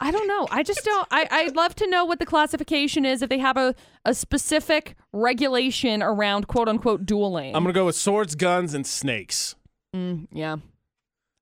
I 0.00 0.10
don't 0.10 0.28
know. 0.28 0.46
I 0.50 0.62
just 0.62 0.84
don't. 0.84 1.06
I, 1.10 1.26
I'd 1.30 1.56
love 1.56 1.74
to 1.76 1.86
know 1.88 2.04
what 2.04 2.18
the 2.18 2.26
classification 2.26 3.04
is 3.04 3.22
if 3.22 3.28
they 3.28 3.38
have 3.38 3.56
a, 3.56 3.74
a 4.04 4.14
specific 4.14 4.96
regulation 5.12 6.02
around 6.02 6.46
quote 6.46 6.68
unquote 6.68 7.04
dueling. 7.04 7.54
I'm 7.54 7.64
gonna 7.64 7.72
go 7.72 7.86
with 7.86 7.96
swords, 7.96 8.34
guns, 8.34 8.74
and 8.74 8.86
snakes. 8.86 9.54
Mm, 9.94 10.28
yeah. 10.32 10.56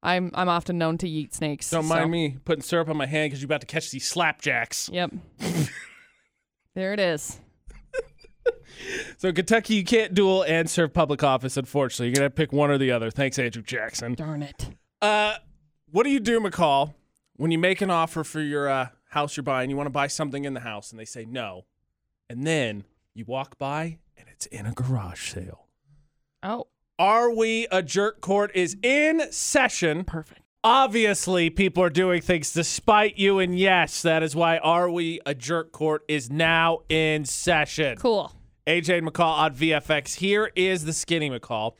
I'm 0.02 0.30
I'm 0.34 0.48
often 0.48 0.78
known 0.78 0.98
to 0.98 1.08
eat 1.08 1.34
snakes. 1.34 1.68
Don't 1.70 1.82
so- 1.82 1.88
mind 1.88 2.10
me 2.10 2.36
putting 2.44 2.62
syrup 2.62 2.88
on 2.88 2.96
my 2.96 3.06
hand 3.06 3.30
because 3.30 3.40
you're 3.42 3.46
about 3.46 3.60
to 3.60 3.66
catch 3.66 3.90
these 3.90 4.10
slapjacks. 4.10 4.90
Yep. 4.92 5.12
there 6.74 6.92
it 6.92 7.00
is. 7.00 7.40
So 9.18 9.32
Kentucky, 9.32 9.74
you 9.74 9.84
can't 9.84 10.14
duel 10.14 10.42
and 10.42 10.68
serve 10.68 10.92
public 10.92 11.22
office. 11.24 11.56
Unfortunately, 11.56 12.08
you're 12.08 12.14
gonna 12.14 12.28
to 12.28 12.34
pick 12.34 12.52
one 12.52 12.70
or 12.70 12.78
the 12.78 12.92
other. 12.92 13.10
Thanks, 13.10 13.38
Andrew 13.38 13.62
Jackson. 13.62 14.14
Darn 14.14 14.42
it. 14.42 14.68
Uh, 15.00 15.34
what 15.90 16.04
do 16.04 16.10
you 16.10 16.20
do, 16.20 16.40
McCall, 16.40 16.94
when 17.36 17.50
you 17.50 17.58
make 17.58 17.80
an 17.80 17.90
offer 17.90 18.24
for 18.24 18.40
your 18.40 18.68
uh, 18.68 18.88
house 19.10 19.36
you're 19.36 19.44
buying? 19.44 19.70
You 19.70 19.76
want 19.76 19.86
to 19.86 19.90
buy 19.92 20.06
something 20.06 20.44
in 20.44 20.54
the 20.54 20.60
house, 20.60 20.90
and 20.90 20.98
they 21.00 21.04
say 21.04 21.24
no, 21.24 21.64
and 22.28 22.46
then 22.46 22.84
you 23.14 23.24
walk 23.26 23.56
by 23.58 23.98
and 24.16 24.26
it's 24.30 24.46
in 24.46 24.66
a 24.66 24.72
garage 24.72 25.32
sale. 25.32 25.66
Oh, 26.42 26.66
Are 26.98 27.30
we 27.34 27.66
a 27.70 27.82
jerk 27.82 28.20
court 28.20 28.50
is 28.54 28.76
in 28.82 29.30
session? 29.32 30.04
perfect. 30.04 30.40
Obviously, 30.64 31.48
people 31.48 31.82
are 31.82 31.90
doing 31.90 32.20
things 32.20 32.52
despite 32.52 33.18
you, 33.18 33.38
and 33.38 33.56
yes, 33.58 34.02
that 34.02 34.22
is 34.24 34.34
why 34.34 34.58
Are 34.58 34.90
We 34.90 35.20
a 35.24 35.32
Jerk 35.32 35.70
Court 35.70 36.02
is 36.08 36.28
now 36.28 36.80
in 36.88 37.24
session. 37.24 37.96
Cool. 37.98 38.32
AJ 38.66 39.02
McCall 39.08 39.38
on 39.38 39.54
VFX. 39.54 40.16
Here 40.16 40.50
is 40.56 40.84
the 40.84 40.92
skinny 40.92 41.30
McCall. 41.30 41.74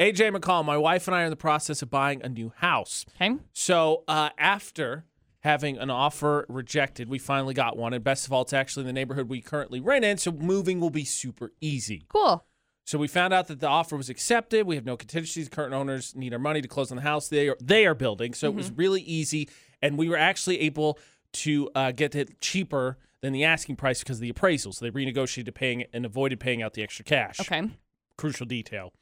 AJ 0.00 0.34
McCall, 0.34 0.64
my 0.64 0.78
wife 0.78 1.06
and 1.06 1.14
I 1.14 1.20
are 1.20 1.24
in 1.26 1.30
the 1.30 1.36
process 1.36 1.82
of 1.82 1.90
buying 1.90 2.22
a 2.22 2.28
new 2.30 2.54
house. 2.56 3.04
Okay. 3.20 3.36
So 3.52 4.04
uh, 4.08 4.30
after 4.38 5.04
having 5.40 5.76
an 5.76 5.90
offer 5.90 6.46
rejected, 6.48 7.10
we 7.10 7.18
finally 7.18 7.52
got 7.52 7.76
one. 7.76 7.92
And 7.92 8.02
best 8.02 8.26
of 8.26 8.32
all, 8.32 8.40
it's 8.40 8.54
actually 8.54 8.84
in 8.84 8.86
the 8.86 8.92
neighborhood 8.94 9.28
we 9.28 9.42
currently 9.42 9.78
rent 9.78 10.06
in, 10.06 10.16
so 10.16 10.32
moving 10.32 10.80
will 10.80 10.90
be 10.90 11.04
super 11.04 11.52
easy. 11.60 12.06
Cool. 12.08 12.46
So 12.86 12.98
we 12.98 13.08
found 13.08 13.34
out 13.34 13.46
that 13.48 13.60
the 13.60 13.68
offer 13.68 13.94
was 13.94 14.08
accepted. 14.08 14.66
We 14.66 14.74
have 14.74 14.86
no 14.86 14.96
contingencies. 14.96 15.50
Current 15.50 15.74
owners 15.74 16.16
need 16.16 16.32
our 16.32 16.38
money 16.38 16.62
to 16.62 16.66
close 16.66 16.90
on 16.90 16.96
the 16.96 17.02
house 17.02 17.28
they 17.28 17.50
are 17.50 17.56
they 17.60 17.84
are 17.86 17.94
building. 17.94 18.32
So 18.32 18.48
it 18.48 18.54
was 18.54 18.70
really 18.70 19.02
easy, 19.02 19.50
and 19.82 19.98
we 19.98 20.08
were 20.08 20.16
actually 20.16 20.60
able 20.60 20.98
to 21.32 21.70
uh, 21.74 21.92
get 21.92 22.14
it 22.14 22.40
cheaper 22.40 22.96
than 23.20 23.34
the 23.34 23.44
asking 23.44 23.76
price 23.76 24.00
because 24.00 24.16
of 24.16 24.22
the 24.22 24.30
appraisal. 24.30 24.72
So 24.72 24.86
they 24.86 24.90
renegotiated 24.90 25.54
paying 25.54 25.84
and 25.92 26.06
avoided 26.06 26.40
paying 26.40 26.62
out 26.62 26.72
the 26.72 26.82
extra 26.82 27.04
cash. 27.04 27.38
Okay. 27.38 27.70
Crucial 28.16 28.46
detail. 28.46 28.94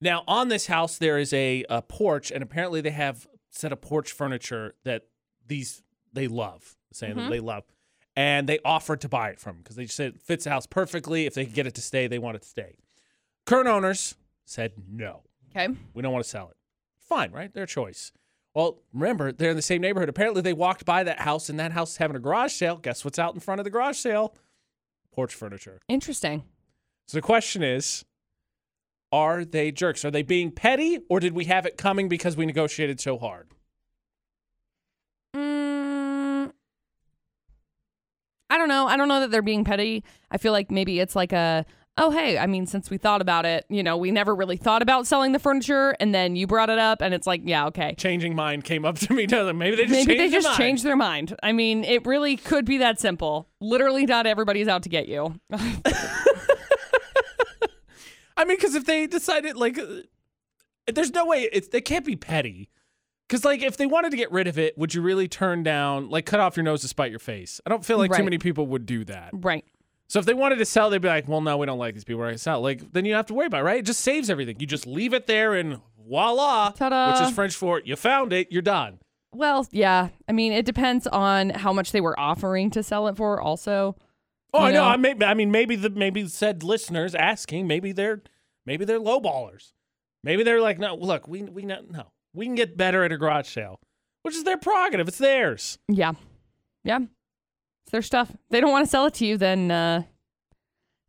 Now 0.00 0.24
on 0.26 0.48
this 0.48 0.66
house 0.66 0.98
there 0.98 1.18
is 1.18 1.32
a, 1.32 1.64
a 1.68 1.82
porch, 1.82 2.30
and 2.30 2.42
apparently 2.42 2.80
they 2.80 2.90
have 2.90 3.26
set 3.50 3.72
of 3.72 3.80
porch 3.80 4.12
furniture 4.12 4.74
that 4.84 5.04
these 5.46 5.82
they 6.12 6.28
love, 6.28 6.76
saying 6.92 7.16
that 7.16 7.22
mm-hmm. 7.22 7.30
they 7.30 7.40
love. 7.40 7.64
And 8.16 8.48
they 8.48 8.58
offered 8.64 9.00
to 9.02 9.08
buy 9.08 9.30
it 9.30 9.38
from 9.38 9.58
because 9.58 9.76
they 9.76 9.84
just 9.84 9.96
said 9.96 10.14
it 10.14 10.20
fits 10.20 10.44
the 10.44 10.50
house 10.50 10.66
perfectly. 10.66 11.26
If 11.26 11.34
they 11.34 11.44
could 11.44 11.54
get 11.54 11.66
it 11.68 11.74
to 11.76 11.82
stay, 11.82 12.08
they 12.08 12.18
want 12.18 12.36
it 12.36 12.42
to 12.42 12.48
stay. 12.48 12.76
Current 13.46 13.68
owners 13.68 14.16
said 14.44 14.72
no. 14.90 15.22
Okay. 15.50 15.72
We 15.94 16.02
don't 16.02 16.12
want 16.12 16.24
to 16.24 16.30
sell 16.30 16.48
it. 16.48 16.56
Fine, 16.98 17.30
right? 17.32 17.52
Their 17.52 17.66
choice. 17.66 18.12
Well, 18.54 18.82
remember, 18.92 19.30
they're 19.30 19.50
in 19.50 19.56
the 19.56 19.62
same 19.62 19.80
neighborhood. 19.80 20.08
Apparently, 20.08 20.42
they 20.42 20.52
walked 20.52 20.84
by 20.84 21.04
that 21.04 21.20
house, 21.20 21.48
and 21.48 21.60
that 21.60 21.72
house 21.72 21.92
is 21.92 21.96
having 21.98 22.16
a 22.16 22.20
garage 22.20 22.52
sale. 22.52 22.76
Guess 22.76 23.04
what's 23.04 23.18
out 23.18 23.34
in 23.34 23.40
front 23.40 23.60
of 23.60 23.64
the 23.64 23.70
garage 23.70 23.98
sale? 23.98 24.34
Porch 25.12 25.34
furniture. 25.34 25.78
Interesting. 25.88 26.42
So 27.06 27.16
the 27.16 27.22
question 27.22 27.62
is 27.62 28.04
Are 29.10 29.44
they 29.44 29.70
jerks? 29.72 30.04
Are 30.04 30.10
they 30.10 30.22
being 30.22 30.50
petty, 30.50 30.98
or 31.08 31.18
did 31.20 31.32
we 31.32 31.44
have 31.46 31.64
it 31.66 31.76
coming 31.78 32.08
because 32.08 32.36
we 32.36 32.44
negotiated 32.46 33.00
so 33.00 33.16
hard? 33.18 33.48
Mm, 35.34 36.52
I 38.50 38.58
don't 38.58 38.68
know. 38.68 38.86
I 38.86 38.96
don't 38.96 39.08
know 39.08 39.20
that 39.20 39.30
they're 39.30 39.42
being 39.42 39.64
petty. 39.64 40.04
I 40.30 40.38
feel 40.38 40.52
like 40.52 40.70
maybe 40.70 41.00
it's 41.00 41.16
like 41.16 41.32
a, 41.32 41.64
oh, 41.96 42.10
hey, 42.10 42.38
I 42.38 42.46
mean, 42.46 42.66
since 42.66 42.90
we 42.90 42.98
thought 42.98 43.20
about 43.22 43.44
it, 43.46 43.64
you 43.70 43.82
know, 43.82 43.96
we 43.96 44.10
never 44.10 44.34
really 44.34 44.56
thought 44.58 44.82
about 44.82 45.06
selling 45.06 45.32
the 45.32 45.38
furniture, 45.38 45.94
and 46.00 46.14
then 46.14 46.36
you 46.36 46.46
brought 46.46 46.68
it 46.70 46.78
up, 46.78 47.00
and 47.00 47.14
it's 47.14 47.26
like, 47.26 47.40
yeah, 47.44 47.66
okay. 47.66 47.94
Changing 47.96 48.34
mind 48.36 48.64
came 48.64 48.84
up 48.84 48.98
to 49.00 49.14
me. 49.14 49.26
Maybe 49.26 49.76
they 49.76 49.84
just 49.86 49.90
Maybe 49.90 50.04
changed 50.04 50.08
they 50.08 50.16
their 50.16 50.28
just 50.28 50.46
mind. 50.48 50.56
changed 50.58 50.84
their 50.84 50.96
mind. 50.96 51.36
I 51.42 51.52
mean, 51.52 51.82
it 51.84 52.06
really 52.06 52.36
could 52.36 52.64
be 52.66 52.78
that 52.78 53.00
simple. 53.00 53.48
Literally, 53.60 54.06
not 54.06 54.26
everybody's 54.26 54.68
out 54.68 54.82
to 54.82 54.88
get 54.90 55.08
you. 55.08 55.34
I 58.38 58.44
mean, 58.44 58.56
because 58.56 58.74
if 58.74 58.84
they 58.86 59.06
decided 59.06 59.56
like, 59.56 59.78
uh, 59.78 59.84
there's 60.90 61.12
no 61.12 61.26
way 61.26 61.42
it's 61.52 61.68
they 61.68 61.82
can't 61.82 62.04
be 62.06 62.16
petty. 62.16 62.70
Because 63.28 63.44
like, 63.44 63.60
if 63.62 63.76
they 63.76 63.84
wanted 63.84 64.10
to 64.12 64.16
get 64.16 64.32
rid 64.32 64.46
of 64.46 64.58
it, 64.58 64.78
would 64.78 64.94
you 64.94 65.02
really 65.02 65.28
turn 65.28 65.62
down 65.62 66.08
like 66.08 66.24
cut 66.24 66.40
off 66.40 66.56
your 66.56 66.64
nose 66.64 66.80
to 66.80 66.88
spite 66.88 67.10
your 67.10 67.18
face? 67.18 67.60
I 67.66 67.68
don't 67.70 67.84
feel 67.84 67.98
like 67.98 68.12
too 68.12 68.24
many 68.24 68.38
people 68.38 68.66
would 68.68 68.86
do 68.86 69.04
that. 69.04 69.30
right. 69.34 69.64
So 70.10 70.18
if 70.18 70.24
they 70.24 70.32
wanted 70.32 70.56
to 70.56 70.64
sell, 70.64 70.88
they'd 70.88 71.02
be 71.02 71.08
like, 71.08 71.28
well, 71.28 71.42
no, 71.42 71.58
we 71.58 71.66
don't 71.66 71.78
like 71.78 71.92
these 71.92 72.04
people. 72.04 72.20
We're 72.20 72.28
gonna 72.28 72.38
sell. 72.38 72.62
Like, 72.62 72.92
then 72.92 73.04
you 73.04 73.12
don't 73.12 73.18
have 73.18 73.26
to 73.26 73.34
worry 73.34 73.46
about 73.46 73.60
it, 73.60 73.64
right? 73.64 73.80
It 73.80 73.84
just 73.84 74.00
saves 74.00 74.30
everything. 74.30 74.56
You 74.58 74.66
just 74.66 74.86
leave 74.86 75.12
it 75.12 75.26
there 75.26 75.52
and 75.52 75.80
voila, 76.02 76.70
Ta-da. 76.70 77.12
which 77.12 77.28
is 77.28 77.34
French 77.34 77.54
for 77.54 77.82
you 77.84 77.94
found 77.94 78.32
it, 78.32 78.48
you're 78.50 78.62
done. 78.62 79.00
Well, 79.32 79.66
yeah. 79.70 80.08
I 80.26 80.32
mean, 80.32 80.54
it 80.54 80.64
depends 80.64 81.06
on 81.06 81.50
how 81.50 81.74
much 81.74 81.92
they 81.92 82.00
were 82.00 82.18
offering 82.18 82.70
to 82.70 82.82
sell 82.82 83.08
it 83.08 83.16
for, 83.18 83.38
also. 83.38 83.96
Oh, 84.54 84.60
I 84.60 84.72
know. 84.72 84.84
know? 84.84 84.88
I, 84.88 84.96
may, 84.96 85.14
I 85.24 85.34
mean, 85.34 85.50
maybe 85.50 85.76
the 85.76 85.90
maybe 85.90 86.26
said 86.26 86.62
listeners 86.62 87.14
asking, 87.14 87.66
maybe 87.66 87.92
they're 87.92 88.22
maybe 88.64 88.84
they're 88.84 89.00
lowballers. 89.00 89.72
Maybe 90.24 90.42
they're 90.42 90.60
like, 90.60 90.78
no, 90.78 90.94
look, 90.94 91.28
we 91.28 91.42
we 91.42 91.62
not, 91.64 91.90
no, 91.90 92.12
we 92.34 92.46
can 92.46 92.54
get 92.54 92.76
better 92.76 93.04
at 93.04 93.12
a 93.12 93.18
garage 93.18 93.48
sale, 93.48 93.80
which 94.22 94.34
is 94.34 94.44
their 94.44 94.56
prerogative. 94.56 95.08
It's 95.08 95.18
theirs. 95.18 95.78
Yeah. 95.88 96.12
Yeah. 96.84 97.00
It's 97.84 97.92
their 97.92 98.02
stuff. 98.02 98.32
They 98.50 98.60
don't 98.60 98.70
want 98.70 98.84
to 98.86 98.90
sell 98.90 99.06
it 99.06 99.14
to 99.14 99.26
you, 99.26 99.36
then 99.36 99.70
uh 99.70 100.02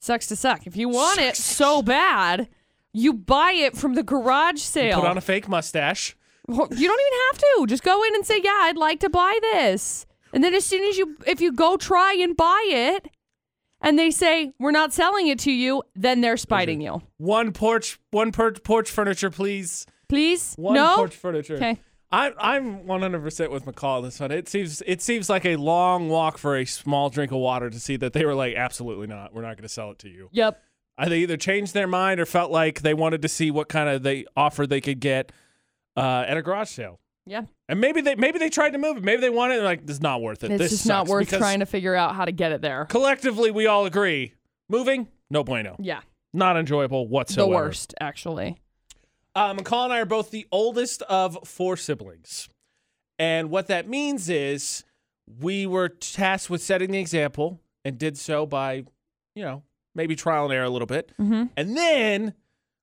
sucks 0.01 0.27
to 0.27 0.35
suck. 0.35 0.67
If 0.67 0.75
you 0.77 0.89
want 0.89 1.19
it 1.19 1.35
so 1.35 1.81
bad, 1.81 2.49
you 2.93 3.13
buy 3.13 3.51
it 3.51 3.75
from 3.77 3.95
the 3.95 4.03
garage 4.03 4.61
sale. 4.61 4.99
Put 5.01 5.09
on 5.09 5.17
a 5.17 5.21
fake 5.21 5.47
mustache. 5.47 6.15
Well, 6.47 6.67
you 6.71 6.87
don't 6.87 6.99
even 6.99 7.19
have 7.31 7.37
to. 7.37 7.65
Just 7.67 7.83
go 7.83 8.03
in 8.03 8.15
and 8.15 8.25
say, 8.25 8.41
"Yeah, 8.43 8.61
I'd 8.63 8.77
like 8.77 8.99
to 9.01 9.09
buy 9.09 9.37
this." 9.41 10.05
And 10.33 10.43
then 10.43 10.53
as 10.55 10.65
soon 10.65 10.83
as 10.83 10.97
you 10.97 11.17
if 11.27 11.41
you 11.41 11.51
go 11.51 11.77
try 11.77 12.13
and 12.13 12.35
buy 12.35 12.63
it 12.67 13.07
and 13.81 13.97
they 13.97 14.11
say, 14.11 14.53
"We're 14.59 14.71
not 14.71 14.93
selling 14.93 15.27
it 15.27 15.39
to 15.39 15.51
you," 15.51 15.83
then 15.95 16.21
they're 16.21 16.37
spiting 16.37 16.81
you. 16.81 17.01
One 17.17 17.51
porch, 17.51 17.99
one 18.11 18.31
per- 18.31 18.53
porch 18.53 18.89
furniture, 18.89 19.29
please. 19.29 19.85
Please? 20.07 20.55
One 20.55 20.75
no? 20.75 20.95
porch 20.97 21.15
furniture. 21.15 21.55
Okay. 21.55 21.79
I'm 22.11 22.33
I'm 22.39 22.79
100% 22.85 23.51
with 23.51 23.65
McCall 23.65 23.97
on 23.97 24.03
this 24.03 24.19
one. 24.19 24.31
It 24.31 24.47
seems 24.49 24.81
it 24.87 25.01
seems 25.01 25.29
like 25.29 25.45
a 25.45 25.57
long 25.57 26.09
walk 26.09 26.37
for 26.39 26.57
a 26.57 26.65
small 26.65 27.09
drink 27.09 27.31
of 27.31 27.37
water 27.37 27.69
to 27.69 27.79
see 27.79 27.97
that 27.97 28.13
they 28.13 28.25
were 28.25 28.33
like, 28.33 28.55
absolutely 28.55 29.07
not. 29.07 29.33
We're 29.33 29.43
not 29.43 29.57
going 29.57 29.63
to 29.63 29.69
sell 29.69 29.91
it 29.91 29.99
to 29.99 30.09
you. 30.09 30.29
Yep. 30.31 30.59
Uh, 30.97 31.07
They 31.09 31.19
either 31.19 31.37
changed 31.37 31.73
their 31.75 31.87
mind 31.87 32.19
or 32.19 32.25
felt 32.25 32.51
like 32.51 32.81
they 32.81 32.95
wanted 32.95 33.21
to 33.21 33.27
see 33.29 33.51
what 33.51 33.69
kind 33.69 33.89
of 33.89 34.01
they 34.01 34.25
offer 34.35 34.65
they 34.65 34.81
could 34.81 34.99
get 34.99 35.31
uh, 35.95 36.25
at 36.27 36.35
a 36.35 36.41
garage 36.41 36.69
sale. 36.69 36.99
Yeah. 37.29 37.43
And 37.67 37.79
maybe 37.79 38.01
they 38.01 38.15
maybe 38.15 38.39
they 38.39 38.49
tried 38.49 38.71
to 38.71 38.79
move 38.79 38.97
it. 38.97 39.03
Maybe 39.03 39.21
they 39.21 39.29
wanted 39.29 39.59
it. 39.59 39.63
Like 39.63 39.85
this 39.85 39.97
is 39.97 40.01
not 40.01 40.21
worth 40.21 40.43
it. 40.43 40.51
It's 40.51 40.59
this 40.59 40.71
just 40.71 40.87
not 40.87 41.01
sucks," 41.01 41.09
worth 41.11 41.37
trying 41.37 41.59
to 41.59 41.67
figure 41.67 41.93
out 41.93 42.15
how 42.15 42.25
to 42.25 42.31
get 42.31 42.51
it 42.51 42.61
there. 42.61 42.85
Collectively, 42.85 43.51
we 43.51 43.67
all 43.67 43.85
agree 43.85 44.33
moving 44.67 45.07
no 45.29 45.43
bueno. 45.43 45.75
Yeah. 45.79 46.01
Not 46.33 46.57
enjoyable 46.57 47.07
whatsoever. 47.07 47.49
The 47.49 47.55
worst, 47.55 47.93
actually. 47.99 48.57
Uh, 49.35 49.53
McCall 49.53 49.85
and 49.85 49.93
I 49.93 49.99
are 49.99 50.05
both 50.05 50.31
the 50.31 50.47
oldest 50.51 51.01
of 51.03 51.37
four 51.47 51.77
siblings. 51.77 52.49
And 53.17 53.49
what 53.49 53.67
that 53.67 53.87
means 53.87 54.29
is 54.29 54.83
we 55.39 55.67
were 55.67 55.89
tasked 55.89 56.49
with 56.49 56.61
setting 56.61 56.91
the 56.91 56.99
example 56.99 57.59
and 57.85 57.97
did 57.97 58.17
so 58.17 58.45
by, 58.45 58.85
you 59.35 59.43
know, 59.43 59.63
maybe 59.95 60.15
trial 60.15 60.45
and 60.45 60.53
error 60.53 60.65
a 60.65 60.69
little 60.69 60.87
bit. 60.87 61.11
Mm-hmm. 61.19 61.45
And 61.55 61.77
then 61.77 62.33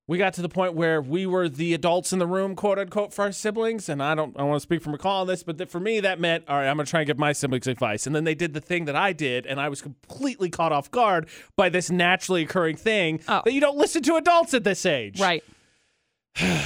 we 0.09 0.19
got 0.19 0.35
to 0.35 0.42
the 0.42 0.49
point 0.49 0.75
where 0.75 1.01
we 1.03 1.27
were 1.27 1.49
the 1.49 1.75
adults 1.75 2.12
in 2.12 2.19
the 2.21 2.27
room, 2.27 2.55
quote 2.55 2.79
unquote, 2.79 3.12
for 3.12 3.23
our 3.25 3.33
siblings. 3.33 3.88
And 3.88 4.01
I 4.03 4.14
don't, 4.14 4.38
I 4.38 4.45
want 4.45 4.57
to 4.57 4.61
speak 4.61 4.83
for 4.83 4.90
McCall 4.97 5.23
on 5.23 5.27
this, 5.27 5.42
but 5.42 5.59
th- 5.59 5.69
for 5.69 5.81
me, 5.81 5.99
that 6.01 6.21
meant, 6.21 6.45
all 6.49 6.57
right, 6.57 6.69
I'm 6.69 6.77
going 6.77 6.87
to 6.87 6.90
try 6.90 7.01
and 7.01 7.07
give 7.09 7.19
my 7.19 7.33
siblings 7.33 7.66
advice. 7.66 8.07
And 8.07 8.14
then 8.14 8.23
they 8.25 8.35
did 8.37 8.55
the 8.55 8.61
thing 8.61 8.85
that 8.85 8.95
I 8.95 9.12
did, 9.12 9.47
and 9.47 9.61
I 9.61 9.69
was 9.69 9.83
completely 9.83 10.49
caught 10.49 10.71
off 10.73 10.90
guard 10.92 11.29
by 11.57 11.69
this 11.69 11.90
naturally 11.90 12.42
occurring 12.42 12.77
thing 12.77 13.21
Oh. 13.27 13.42
that 13.45 13.53
you 13.53 13.61
don't 13.61 13.77
listen 13.77 14.03
to 14.05 14.14
adults 14.16 14.55
at 14.55 14.62
this 14.64 14.87
age. 14.87 15.21
Right. 15.21 15.42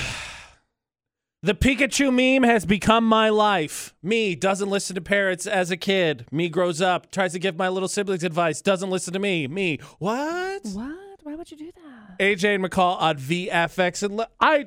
The 1.42 1.54
Pikachu 1.54 2.12
meme 2.12 2.46
has 2.46 2.66
become 2.66 3.02
my 3.04 3.30
life. 3.30 3.94
Me 4.02 4.34
doesn't 4.34 4.68
listen 4.68 4.94
to 4.96 5.00
parents 5.00 5.46
as 5.46 5.70
a 5.70 5.76
kid. 5.78 6.26
Me 6.30 6.50
grows 6.50 6.82
up, 6.82 7.10
tries 7.10 7.32
to 7.32 7.38
give 7.38 7.56
my 7.56 7.70
little 7.70 7.88
siblings 7.88 8.22
advice, 8.24 8.60
doesn't 8.60 8.90
listen 8.90 9.14
to 9.14 9.18
me. 9.18 9.46
Me, 9.48 9.78
what? 9.98 10.60
What? 10.74 11.09
Why 11.30 11.36
would 11.36 11.48
you 11.48 11.56
do 11.56 11.70
that? 11.70 12.18
AJ 12.18 12.56
and 12.56 12.64
McCall 12.64 13.00
on 13.00 13.16
VFX, 13.16 14.02
and 14.02 14.26
I, 14.40 14.66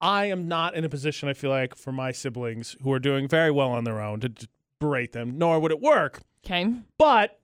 I 0.00 0.26
am 0.26 0.46
not 0.46 0.76
in 0.76 0.84
a 0.84 0.88
position. 0.88 1.28
I 1.28 1.32
feel 1.32 1.50
like 1.50 1.74
for 1.74 1.90
my 1.90 2.12
siblings 2.12 2.76
who 2.82 2.92
are 2.92 3.00
doing 3.00 3.26
very 3.26 3.50
well 3.50 3.70
on 3.72 3.82
their 3.82 4.00
own 4.00 4.20
to 4.20 4.30
berate 4.78 5.10
them, 5.10 5.36
nor 5.36 5.58
would 5.58 5.72
it 5.72 5.80
work. 5.80 6.20
Okay. 6.46 6.72
But 6.96 7.40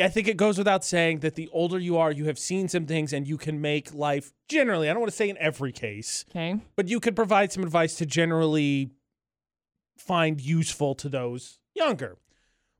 I 0.00 0.06
think 0.08 0.28
it 0.28 0.36
goes 0.36 0.56
without 0.56 0.84
saying 0.84 1.18
that 1.18 1.34
the 1.34 1.48
older 1.52 1.80
you 1.80 1.96
are, 1.98 2.12
you 2.12 2.26
have 2.26 2.38
seen 2.38 2.68
some 2.68 2.86
things, 2.86 3.12
and 3.12 3.26
you 3.26 3.36
can 3.36 3.60
make 3.60 3.92
life 3.92 4.32
generally. 4.48 4.88
I 4.88 4.92
don't 4.92 5.00
want 5.00 5.10
to 5.10 5.16
say 5.16 5.28
in 5.28 5.36
every 5.38 5.72
case, 5.72 6.24
Okay. 6.30 6.60
but 6.76 6.86
you 6.86 7.00
could 7.00 7.16
provide 7.16 7.50
some 7.50 7.64
advice 7.64 7.96
to 7.96 8.06
generally 8.06 8.92
find 9.98 10.40
useful 10.40 10.94
to 10.94 11.08
those 11.08 11.58
younger. 11.74 12.18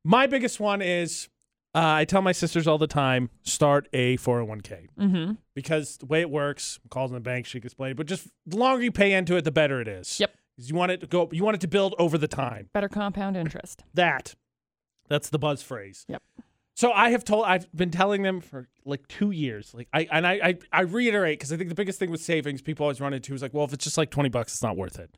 My 0.04 0.28
biggest 0.28 0.60
one 0.60 0.80
is 0.82 1.28
uh, 1.74 1.78
I 2.00 2.04
tell 2.04 2.22
my 2.22 2.32
sisters 2.32 2.66
all 2.66 2.78
the 2.78 2.86
time 2.86 3.30
start 3.42 3.88
a 3.92 4.16
401k 4.18 4.88
Mm-hmm. 4.98 5.32
because 5.54 5.96
the 5.98 6.06
way 6.06 6.20
it 6.20 6.30
works, 6.30 6.78
calls 6.90 7.10
in 7.10 7.14
the 7.14 7.20
bank, 7.20 7.46
she 7.46 7.60
can 7.60 7.66
explain 7.68 7.92
it, 7.92 7.96
but 7.96 8.06
just 8.06 8.28
the 8.46 8.56
longer 8.56 8.82
you 8.82 8.92
pay 8.92 9.12
into 9.12 9.36
it, 9.36 9.44
the 9.44 9.52
better 9.52 9.80
it 9.80 9.88
is. 9.88 10.18
Yep. 10.20 10.32
'Cause 10.56 10.68
you 10.68 10.74
want 10.76 10.92
it 10.92 11.00
to 11.00 11.06
go, 11.06 11.28
you 11.32 11.42
want 11.44 11.54
it 11.54 11.60
to 11.62 11.68
build 11.68 11.94
over 11.98 12.18
the 12.18 12.28
time. 12.28 12.68
Better 12.74 12.88
compound 12.88 13.36
interest. 13.36 13.82
That, 13.94 14.34
that's 15.08 15.30
the 15.30 15.38
buzz 15.38 15.62
phrase. 15.62 16.04
Yep. 16.08 16.22
So 16.74 16.92
I 16.92 17.10
have 17.10 17.24
told, 17.24 17.44
I've 17.46 17.70
been 17.72 17.90
telling 17.90 18.22
them 18.22 18.40
for 18.40 18.68
like 18.84 19.06
two 19.08 19.30
years. 19.30 19.72
Like 19.74 19.88
I 19.92 20.08
and 20.10 20.26
I 20.26 20.32
I, 20.42 20.58
I 20.72 20.80
reiterate 20.82 21.38
because 21.38 21.52
I 21.52 21.56
think 21.56 21.68
the 21.68 21.74
biggest 21.74 21.98
thing 21.98 22.10
with 22.10 22.22
savings 22.22 22.62
people 22.62 22.84
always 22.84 23.00
run 23.00 23.12
into 23.12 23.34
is 23.34 23.42
like, 23.42 23.52
well, 23.52 23.64
if 23.64 23.72
it's 23.74 23.84
just 23.84 23.98
like 23.98 24.10
twenty 24.10 24.28
bucks, 24.30 24.52
it's 24.54 24.62
not 24.62 24.76
worth 24.78 24.98
it. 24.98 25.16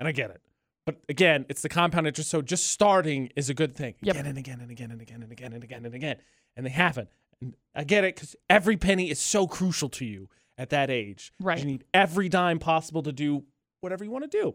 And 0.00 0.08
I 0.08 0.12
get 0.12 0.30
it. 0.30 0.40
But 0.86 1.02
again, 1.08 1.44
it's 1.48 1.62
the 1.62 1.68
compound 1.68 2.06
interest. 2.06 2.30
So 2.30 2.40
just 2.40 2.70
starting 2.70 3.30
is 3.36 3.50
a 3.50 3.54
good 3.54 3.74
thing. 3.74 3.94
Yep. 4.00 4.14
Again 4.14 4.26
and 4.26 4.38
again 4.38 4.60
and 4.60 4.70
again 4.70 4.90
and 4.92 5.02
again 5.02 5.22
and 5.22 5.32
again 5.32 5.52
and 5.52 5.64
again 5.64 5.84
and 5.84 5.94
again. 5.94 6.16
And 6.56 6.64
they 6.64 6.70
haven't. 6.70 7.08
And 7.42 7.54
I 7.74 7.84
get 7.84 8.04
it 8.04 8.14
because 8.14 8.36
every 8.48 8.76
penny 8.76 9.10
is 9.10 9.18
so 9.18 9.46
crucial 9.46 9.88
to 9.90 10.04
you 10.04 10.28
at 10.56 10.70
that 10.70 10.88
age. 10.88 11.32
Right. 11.40 11.58
You 11.58 11.64
need 11.66 11.84
every 11.92 12.28
dime 12.28 12.60
possible 12.60 13.02
to 13.02 13.12
do 13.12 13.44
whatever 13.80 14.04
you 14.04 14.10
want 14.10 14.30
to 14.30 14.40
do. 14.40 14.54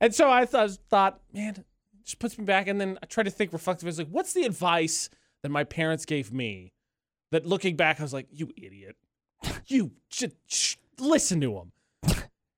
And 0.00 0.14
so 0.14 0.30
I 0.30 0.44
th- 0.46 0.78
thought, 0.88 1.20
man, 1.32 1.62
just 2.04 2.18
puts 2.18 2.38
me 2.38 2.44
back. 2.44 2.66
And 2.68 2.80
then 2.80 2.98
I 3.02 3.06
try 3.06 3.22
to 3.22 3.30
think 3.30 3.52
reflectively. 3.52 3.88
I 3.88 3.92
was 3.92 3.98
like, 3.98 4.08
what's 4.08 4.32
the 4.32 4.44
advice 4.44 5.10
that 5.42 5.50
my 5.50 5.64
parents 5.64 6.04
gave 6.06 6.32
me 6.32 6.72
that 7.32 7.44
looking 7.44 7.76
back, 7.76 8.00
I 8.00 8.02
was 8.02 8.12
like, 8.14 8.28
you 8.30 8.50
idiot. 8.56 8.96
You 9.66 9.92
should 10.08 10.32
sh- 10.46 10.76
listen 10.98 11.40
to 11.42 11.52
them. 11.52 11.72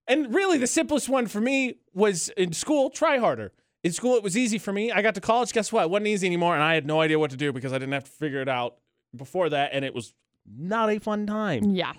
And 0.08 0.34
really, 0.34 0.58
the 0.58 0.66
simplest 0.66 1.08
one 1.08 1.26
for 1.26 1.40
me 1.40 1.76
was 1.92 2.30
in 2.30 2.52
school, 2.52 2.88
try 2.88 3.18
harder. 3.18 3.52
In 3.84 3.92
school, 3.92 4.16
it 4.16 4.22
was 4.22 4.36
easy 4.36 4.58
for 4.58 4.72
me. 4.72 4.90
I 4.90 5.02
got 5.02 5.14
to 5.14 5.20
college, 5.20 5.52
guess 5.52 5.70
what? 5.70 5.84
It 5.84 5.90
wasn't 5.90 6.08
easy 6.08 6.26
anymore. 6.26 6.54
And 6.54 6.62
I 6.62 6.74
had 6.74 6.86
no 6.86 7.00
idea 7.00 7.18
what 7.18 7.30
to 7.30 7.36
do 7.36 7.52
because 7.52 7.72
I 7.72 7.78
didn't 7.78 7.92
have 7.92 8.04
to 8.04 8.10
figure 8.10 8.40
it 8.40 8.48
out 8.48 8.76
before 9.14 9.50
that. 9.50 9.70
And 9.72 9.84
it 9.84 9.94
was 9.94 10.14
not 10.46 10.90
a 10.90 10.98
fun 10.98 11.26
time. 11.26 11.70
Yeah. 11.70 11.92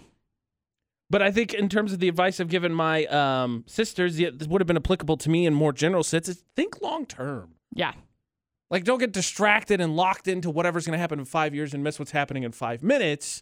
But 1.09 1.21
I 1.21 1.31
think 1.31 1.53
in 1.53 1.69
terms 1.69 1.93
of 1.93 1.99
the 1.99 2.07
advice 2.07 2.39
I've 2.39 2.49
given 2.49 2.73
my 2.73 3.05
um, 3.05 3.63
sisters, 3.67 4.19
yeah, 4.19 4.29
this 4.33 4.47
would 4.47 4.61
have 4.61 4.67
been 4.67 4.77
applicable 4.77 5.17
to 5.17 5.29
me 5.29 5.45
in 5.45 5.53
more 5.53 5.71
general 5.71 6.03
sense. 6.03 6.27
Is 6.27 6.43
think 6.55 6.81
long 6.81 7.05
term. 7.05 7.55
Yeah. 7.73 7.93
Like, 8.69 8.83
don't 8.83 8.99
get 8.99 9.11
distracted 9.11 9.81
and 9.81 9.95
locked 9.95 10.27
into 10.27 10.49
whatever's 10.51 10.85
going 10.85 10.93
to 10.93 10.99
happen 10.99 11.17
in 11.17 11.25
five 11.25 11.55
years 11.55 11.73
and 11.73 11.83
miss 11.83 11.97
what's 11.97 12.11
happening 12.11 12.43
in 12.43 12.51
five 12.51 12.83
minutes. 12.83 13.41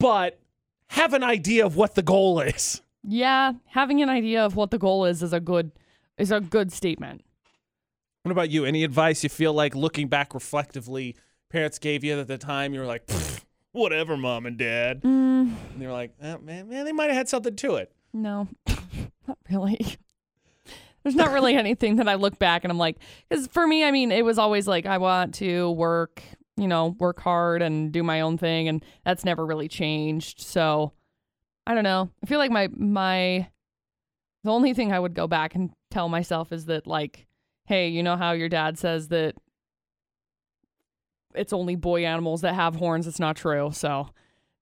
But 0.00 0.40
have 0.88 1.12
an 1.12 1.22
idea 1.22 1.66
of 1.66 1.76
what 1.76 1.94
the 1.94 2.02
goal 2.02 2.40
is. 2.40 2.80
Yeah. 3.06 3.52
Having 3.66 4.02
an 4.02 4.08
idea 4.08 4.44
of 4.44 4.56
what 4.56 4.70
the 4.70 4.78
goal 4.78 5.04
is 5.04 5.22
is 5.22 5.32
a 5.32 5.40
good 5.40 5.72
is 6.18 6.30
a 6.30 6.40
good 6.40 6.72
statement. 6.72 7.22
What 8.22 8.32
about 8.32 8.50
you? 8.50 8.64
Any 8.64 8.84
advice 8.84 9.22
you 9.22 9.28
feel 9.28 9.52
like 9.52 9.74
looking 9.74 10.08
back 10.08 10.32
reflectively, 10.32 11.14
parents 11.50 11.78
gave 11.78 12.02
you 12.04 12.18
at 12.18 12.26
the 12.26 12.38
time? 12.38 12.72
You 12.72 12.80
were 12.80 12.86
like, 12.86 13.10
whatever, 13.72 14.16
mom 14.16 14.46
and 14.46 14.56
dad. 14.56 15.02
Mm, 15.02 15.52
And 15.72 15.82
they 15.82 15.86
were 15.86 15.92
like, 15.92 16.12
oh, 16.22 16.38
man, 16.38 16.68
man, 16.68 16.84
they 16.86 16.92
might 16.92 17.08
have 17.08 17.16
had 17.16 17.28
something 17.28 17.54
to 17.56 17.74
it. 17.76 17.92
no, 18.14 18.48
not 19.28 19.36
really. 19.50 19.78
There's 21.02 21.14
not 21.16 21.32
really 21.32 21.54
anything 21.56 21.96
that 21.96 22.08
I 22.08 22.14
look 22.14 22.38
back 22.38 22.64
and 22.64 22.70
I'm 22.70 22.78
like, 22.78 22.96
because 23.28 23.46
for 23.48 23.66
me, 23.66 23.84
I 23.84 23.90
mean, 23.90 24.10
it 24.10 24.24
was 24.24 24.38
always 24.38 24.66
like 24.66 24.86
I 24.86 24.96
want 24.96 25.34
to 25.34 25.70
work, 25.72 26.22
you 26.56 26.66
know, 26.68 26.96
work 26.98 27.20
hard 27.20 27.60
and 27.60 27.92
do 27.92 28.02
my 28.02 28.22
own 28.22 28.38
thing, 28.38 28.68
and 28.68 28.82
that's 29.04 29.22
never 29.24 29.44
really 29.44 29.68
changed. 29.68 30.40
So 30.40 30.92
I 31.66 31.74
don't 31.74 31.84
know. 31.84 32.10
I 32.22 32.26
feel 32.26 32.38
like 32.38 32.50
my 32.50 32.68
my 32.76 33.48
the 34.44 34.52
only 34.52 34.74
thing 34.74 34.92
I 34.92 35.00
would 35.00 35.14
go 35.14 35.26
back 35.26 35.54
and 35.54 35.70
tell 35.90 36.08
myself 36.08 36.52
is 36.52 36.66
that 36.66 36.86
like, 36.86 37.26
hey, 37.64 37.88
you 37.88 38.02
know 38.02 38.16
how 38.16 38.32
your 38.32 38.48
dad 38.48 38.78
says 38.78 39.08
that 39.08 39.34
it's 41.34 41.52
only 41.52 41.76
boy 41.76 42.04
animals 42.04 42.42
that 42.42 42.54
have 42.54 42.76
horns. 42.76 43.06
It's 43.06 43.18
not 43.18 43.36
true. 43.36 43.70
So 43.72 44.08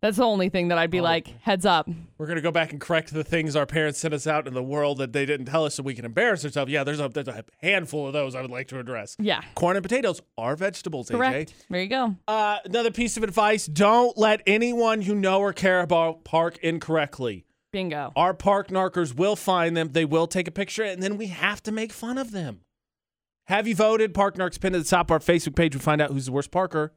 that's 0.02 0.18
the 0.18 0.24
only 0.24 0.50
thing 0.50 0.68
that 0.68 0.76
I'd 0.76 0.90
be 0.90 1.00
Oh. 1.00 1.04
like, 1.04 1.28
heads 1.40 1.64
up. 1.64 1.88
We're 2.18 2.26
gonna 2.26 2.40
go 2.42 2.50
back 2.50 2.72
and 2.72 2.80
correct 2.80 3.14
the 3.14 3.24
things 3.24 3.56
our 3.56 3.64
parents 3.64 3.98
sent 3.98 4.12
us 4.12 4.26
out 4.26 4.46
in 4.46 4.52
the 4.52 4.62
world 4.62 4.98
that 4.98 5.12
they 5.14 5.24
didn't 5.24 5.46
tell 5.46 5.64
us, 5.64 5.76
so 5.76 5.82
we 5.82 5.94
can 5.94 6.04
embarrass 6.04 6.44
ourselves. 6.44 6.70
Yeah, 6.70 6.84
there's 6.84 7.00
a 7.00 7.08
there's 7.08 7.28
a 7.28 7.44
handful 7.62 8.06
of 8.06 8.12
those 8.12 8.34
I 8.34 8.42
would 8.42 8.50
like 8.50 8.68
to 8.68 8.78
address. 8.78 9.16
Yeah. 9.18 9.40
Corn 9.54 9.76
and 9.76 9.82
potatoes 9.82 10.20
are 10.36 10.54
vegetables. 10.56 11.08
Correct. 11.08 11.50
AJ. 11.50 11.54
There 11.70 11.80
you 11.80 11.88
go. 11.88 12.16
Uh, 12.28 12.58
another 12.66 12.90
piece 12.90 13.16
of 13.16 13.22
advice: 13.22 13.66
don't 13.66 14.18
let 14.18 14.42
anyone 14.46 15.00
you 15.00 15.14
know 15.14 15.40
or 15.40 15.52
care 15.54 15.80
about 15.80 16.24
park 16.24 16.58
incorrectly. 16.58 17.46
Bingo. 17.72 18.12
Our 18.16 18.34
park 18.34 18.68
narkers 18.68 19.14
will 19.16 19.34
find 19.36 19.74
them. 19.74 19.92
They 19.92 20.04
will 20.04 20.26
take 20.26 20.46
a 20.46 20.50
picture, 20.50 20.82
and 20.82 21.02
then 21.02 21.16
we 21.16 21.28
have 21.28 21.62
to 21.62 21.72
make 21.72 21.90
fun 21.90 22.18
of 22.18 22.30
them. 22.32 22.60
Have 23.46 23.66
you 23.66 23.74
voted? 23.74 24.14
Park 24.14 24.36
Narcs 24.36 24.60
pinned 24.60 24.76
at 24.76 24.82
the 24.84 24.88
top 24.88 25.06
of 25.06 25.12
our 25.12 25.18
Facebook 25.18 25.56
page. 25.56 25.74
We 25.74 25.80
find 25.80 26.00
out 26.00 26.10
who's 26.10 26.26
the 26.26 26.32
worst 26.32 26.50
parker. 26.50 26.92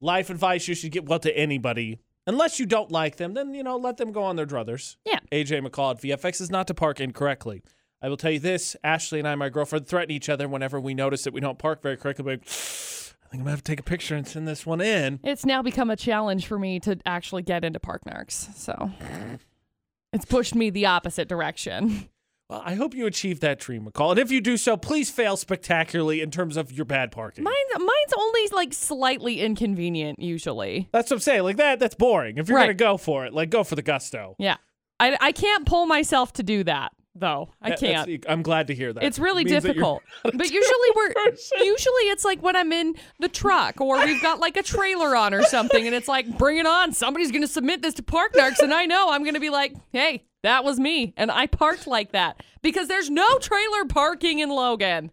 Life 0.00 0.30
advice 0.30 0.66
you 0.66 0.74
should 0.74 0.92
get 0.92 1.06
well 1.06 1.18
to 1.18 1.36
anybody. 1.36 2.00
Unless 2.26 2.60
you 2.60 2.66
don't 2.66 2.90
like 2.90 3.16
them, 3.16 3.34
then 3.34 3.54
you 3.54 3.62
know 3.62 3.76
let 3.76 3.96
them 3.96 4.12
go 4.12 4.22
on 4.22 4.36
their 4.36 4.46
druthers. 4.46 4.96
Yeah. 5.04 5.18
AJ 5.32 5.66
McCall 5.66 5.94
at 5.94 6.00
VFX 6.00 6.40
is 6.40 6.50
not 6.50 6.66
to 6.68 6.74
park 6.74 7.00
incorrectly. 7.00 7.62
I 8.02 8.08
will 8.08 8.16
tell 8.16 8.30
you 8.30 8.38
this: 8.38 8.76
Ashley 8.82 9.18
and 9.18 9.28
I, 9.28 9.34
my 9.34 9.48
girlfriend, 9.48 9.86
threaten 9.86 10.10
each 10.10 10.28
other 10.28 10.48
whenever 10.48 10.80
we 10.80 10.94
notice 10.94 11.24
that 11.24 11.34
we 11.34 11.40
don't 11.40 11.58
park 11.58 11.82
very 11.82 11.96
correctly. 11.96 12.24
Like, 12.24 12.42
I 12.42 12.46
think 12.46 13.14
I'm 13.34 13.38
gonna 13.40 13.50
have 13.50 13.62
to 13.62 13.72
take 13.72 13.80
a 13.80 13.84
picture 13.84 14.14
and 14.14 14.26
send 14.26 14.48
this 14.48 14.64
one 14.64 14.80
in. 14.80 15.20
It's 15.22 15.44
now 15.44 15.62
become 15.62 15.90
a 15.90 15.96
challenge 15.96 16.46
for 16.46 16.58
me 16.58 16.80
to 16.80 16.98
actually 17.04 17.42
get 17.42 17.64
into 17.64 17.80
Park 17.80 18.02
Narcs. 18.06 18.54
So 18.54 18.90
it's 20.12 20.24
pushed 20.24 20.54
me 20.54 20.70
the 20.70 20.86
opposite 20.86 21.28
direction. 21.28 22.08
Well, 22.50 22.62
I 22.64 22.74
hope 22.74 22.94
you 22.94 23.06
achieve 23.06 23.38
that 23.40 23.60
dream, 23.60 23.86
McCall. 23.86 24.10
And 24.10 24.18
if 24.18 24.32
you 24.32 24.40
do 24.40 24.56
so, 24.56 24.76
please 24.76 25.08
fail 25.08 25.36
spectacularly 25.36 26.20
in 26.20 26.32
terms 26.32 26.56
of 26.56 26.72
your 26.72 26.84
bad 26.84 27.12
parking. 27.12 27.44
Mine's 27.44 27.56
mine's 27.78 28.12
only 28.18 28.48
like 28.52 28.72
slightly 28.74 29.40
inconvenient 29.40 30.18
usually. 30.18 30.88
that's 30.92 31.10
what 31.10 31.16
I'm 31.18 31.20
saying. 31.20 31.44
Like 31.44 31.58
that, 31.58 31.78
that's 31.78 31.94
boring. 31.94 32.38
If 32.38 32.48
you're 32.48 32.56
Right. 32.58 32.64
gonna 32.64 32.74
go 32.74 32.96
for 32.96 33.24
it, 33.24 33.32
like 33.32 33.50
go 33.50 33.62
for 33.62 33.76
the 33.76 33.82
gusto. 33.82 34.34
Yeah. 34.38 34.56
I, 34.98 35.16
I 35.20 35.32
can't 35.32 35.64
pull 35.64 35.86
myself 35.86 36.32
to 36.34 36.42
do 36.42 36.64
that 36.64 36.90
though. 37.14 37.50
I 37.62 37.70
That- 37.70 37.80
that's- 37.80 38.06
can't. 38.06 38.24
I'm 38.28 38.42
glad 38.42 38.66
to 38.66 38.74
hear 38.74 38.92
that. 38.92 39.04
It's 39.04 39.18
really 39.20 39.42
It 39.42 39.50
means 39.50 39.62
that 39.62 39.68
you're 39.68 39.74
difficult. 39.74 40.02
not 40.24 40.34
a 40.34 40.36
But 40.36 40.50
usually 40.50 40.88
we're 40.96 41.12
usually 41.64 42.02
it's 42.10 42.24
like 42.24 42.42
when 42.42 42.56
I'm 42.56 42.72
in 42.72 42.94
the 43.20 43.28
truck 43.28 43.80
or 43.80 44.04
we've 44.04 44.20
got 44.22 44.40
like 44.40 44.56
a 44.56 44.62
trailer 44.64 45.14
on 45.14 45.34
or 45.34 45.42
something 45.44 45.86
and 45.86 45.94
it's 45.94 46.08
like 46.08 46.36
bring 46.36 46.58
it 46.58 46.66
on. 46.66 46.92
Somebody's 46.92 47.30
going 47.30 47.42
to 47.42 47.48
submit 47.48 47.80
this 47.82 47.94
to 47.94 48.02
Park 48.02 48.34
Narcs 48.34 48.58
and 48.58 48.74
I 48.74 48.86
know 48.86 49.10
I'm 49.10 49.22
going 49.22 49.34
to 49.34 49.40
be 49.40 49.50
like, 49.50 49.74
"Hey, 49.92 50.24
that 50.42 50.64
was 50.64 50.78
me." 50.78 51.14
And 51.16 51.30
I 51.30 51.46
parked 51.46 51.86
like 51.86 52.12
that 52.12 52.42
because 52.62 52.88
there's 52.88 53.10
no 53.10 53.38
trailer 53.38 53.84
parking 53.86 54.38
in 54.38 54.50
Logan. 54.50 55.10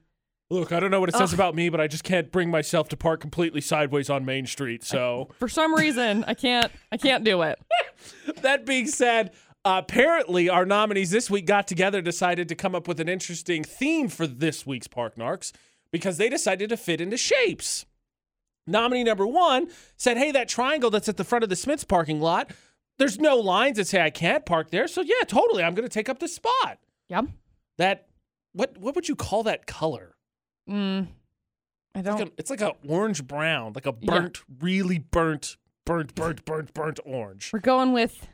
Look, 0.50 0.72
I 0.72 0.80
don't 0.80 0.92
know 0.92 1.02
what 1.02 1.10
it 1.10 1.16
says 1.16 1.34
Ugh. 1.34 1.40
about 1.40 1.56
me, 1.56 1.68
but 1.68 1.82
I 1.82 1.88
just 1.88 2.06
can't 2.06 2.32
bring 2.32 2.50
myself 2.50 2.88
to 2.90 2.98
park 2.98 3.20
completely 3.20 3.60
sideways 3.60 4.10
on 4.10 4.24
Main 4.24 4.46
Street. 4.46 4.84
So 4.84 5.30
For 5.40 5.50
some 5.50 5.74
reason, 5.76 6.24
I 6.26 6.34
can't 6.34 6.72
I 6.92 6.98
can't 6.98 7.24
do 7.24 7.42
it. 7.42 7.60
that 8.42 8.66
being 8.66 8.88
said, 8.88 9.32
uh, 9.66 9.82
apparently 9.84 10.48
our 10.48 10.66
nominees 10.66 11.12
this 11.12 11.30
week 11.30 11.46
got 11.46 11.68
together, 11.68 12.02
decided 12.02 12.48
to 12.48 12.56
come 12.56 12.74
up 12.74 12.88
with 12.88 13.02
an 13.02 13.10
interesting 13.10 13.66
theme 13.66 14.08
for 14.08 14.26
this 14.26 14.66
week's 14.66 14.88
Park 14.88 15.18
Narcs 15.18 15.52
because 15.92 16.18
they 16.18 16.30
decided 16.30 16.70
to 16.70 16.78
fit 16.78 17.02
into 17.02 17.18
shapes. 17.18 17.86
Nominee 18.66 19.04
number 19.04 19.28
one 19.28 19.68
said, 19.98 20.18
Hey, 20.18 20.32
that 20.32 20.48
triangle 20.48 20.90
that's 20.90 21.10
at 21.10 21.18
the 21.18 21.24
front 21.26 21.44
of 21.44 21.50
the 21.50 21.56
Smith's 21.58 21.84
parking 21.84 22.22
lot, 22.22 22.52
there's 23.00 23.20
no 23.20 23.38
lines 23.38 23.78
that 23.78 23.88
say 23.88 24.02
I 24.02 24.10
can't 24.10 24.46
park 24.46 24.72
there. 24.72 24.88
So, 24.88 25.02
yeah, 25.02 25.22
totally. 25.28 25.64
I'm 25.64 25.74
going 25.76 25.88
to 25.88 25.94
take 25.94 26.10
up 26.10 26.20
the 26.20 26.28
spot. 26.28 26.80
Yep. 27.10 27.26
That, 27.78 28.08
what, 28.54 28.78
what 28.78 28.96
would 28.96 29.08
you 29.08 29.16
call 29.16 29.44
that 29.44 29.66
color? 29.68 30.16
Mm. 30.70 31.08
I 31.96 32.00
It's 32.00 32.08
like, 32.08 32.18
don't 32.18 32.28
a, 32.30 32.32
it's 32.38 32.50
like 32.50 32.62
a 32.62 32.74
orange 32.88 33.26
brown, 33.28 33.74
like 33.74 33.86
a 33.86 33.94
Yeah. 34.02 34.20
burnt, 34.20 34.40
really 34.60 35.00
burnt, 35.00 35.58
burnt, 35.86 36.14
burnt, 36.16 36.44
burnt, 36.46 36.74
burnt 36.74 37.00
orange. 37.06 37.52
We're 37.54 37.60
going 37.60 37.94
with 37.94 38.28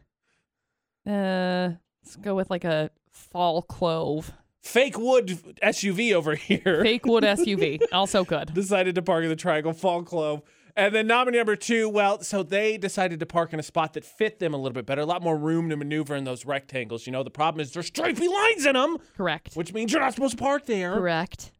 Uh, 1.05 1.71
let's 2.03 2.15
go 2.15 2.35
with 2.35 2.49
like 2.49 2.63
a 2.63 2.89
fall 3.11 3.61
clove. 3.61 4.31
Fake 4.61 4.97
wood 4.97 5.27
SUV 5.61 6.13
over 6.13 6.35
here. 6.35 6.81
Fake 6.81 7.05
wood 7.05 7.23
SUV. 7.25 7.81
Also 7.91 8.23
good. 8.23 8.53
decided 8.53 8.95
to 8.95 9.01
park 9.01 9.23
in 9.23 9.29
the 9.29 9.35
Triangle 9.35 9.73
Fall 9.73 10.03
Clove. 10.03 10.41
And 10.75 10.93
then 10.95 11.05
nominee 11.05 11.37
number 11.37 11.55
two, 11.55 11.87
well, 11.87 12.23
so 12.23 12.41
they 12.41 12.77
decided 12.77 13.19
to 13.19 13.25
park 13.27 13.53
in 13.53 13.59
a 13.59 13.63
spot 13.63 13.93
that 13.93 14.03
fit 14.03 14.39
them 14.39 14.53
a 14.53 14.57
little 14.57 14.73
bit 14.73 14.85
better, 14.87 15.01
a 15.01 15.05
lot 15.05 15.21
more 15.21 15.37
room 15.37 15.69
to 15.69 15.77
maneuver 15.77 16.15
in 16.15 16.23
those 16.23 16.45
rectangles. 16.45 17.05
You 17.05 17.13
know, 17.13 17.21
the 17.21 17.29
problem 17.29 17.61
is 17.61 17.71
there's 17.73 17.85
stripy 17.87 18.27
lines 18.27 18.65
in 18.65 18.73
them, 18.73 18.97
Correct. 19.15 19.53
which 19.55 19.71
means 19.71 19.91
you're 19.91 20.01
not 20.01 20.13
supposed 20.15 20.37
to 20.37 20.43
park 20.43 20.65
there. 20.65 20.93
Correct. 20.93 21.51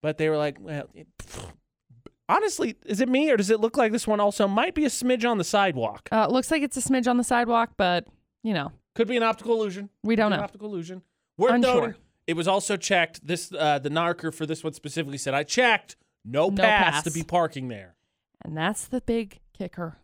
But 0.00 0.18
they 0.18 0.28
were 0.28 0.36
like, 0.36 0.58
well, 0.60 0.88
it, 0.94 1.08
honestly, 2.28 2.76
is 2.86 3.00
it 3.00 3.08
me 3.08 3.30
or 3.30 3.36
does 3.36 3.50
it 3.50 3.60
look 3.60 3.76
like 3.76 3.90
this 3.92 4.06
one 4.06 4.20
also 4.20 4.46
might 4.46 4.74
be 4.74 4.84
a 4.84 4.88
smidge 4.90 5.28
on 5.28 5.38
the 5.38 5.44
sidewalk? 5.44 6.08
Uh, 6.12 6.28
looks 6.28 6.50
like 6.52 6.62
it's 6.62 6.76
a 6.76 6.80
smidge 6.80 7.08
on 7.08 7.16
the 7.16 7.24
sidewalk, 7.24 7.70
but 7.76 8.06
you 8.44 8.54
know, 8.54 8.70
Could 8.94 9.08
be 9.08 9.16
an 9.16 9.24
optical 9.24 9.54
illusion. 9.54 9.90
we 10.04 10.14
don't 10.14 10.30
know. 10.30 10.38
optical 10.38 10.68
illusion. 10.68 11.02
Worth 11.36 11.52
Unsure. 11.54 11.74
noting, 11.74 11.94
it 12.28 12.34
was 12.36 12.46
also 12.46 12.76
checked. 12.76 13.26
This 13.26 13.52
uh, 13.52 13.78
the 13.80 13.90
narker 13.90 14.32
for 14.32 14.46
this 14.46 14.62
one 14.62 14.72
specifically 14.72 15.18
said, 15.18 15.34
I 15.34 15.42
checked, 15.42 15.96
no, 16.24 16.48
No 16.48 16.62
pass, 16.62 16.94
pass. 16.94 17.04
to 17.04 17.10
be 17.10 17.24
parking 17.24 17.66
there. 17.68 17.95
And 18.44 18.56
that's 18.56 18.86
the 18.86 19.00
big 19.00 19.40
kicker. 19.56 19.98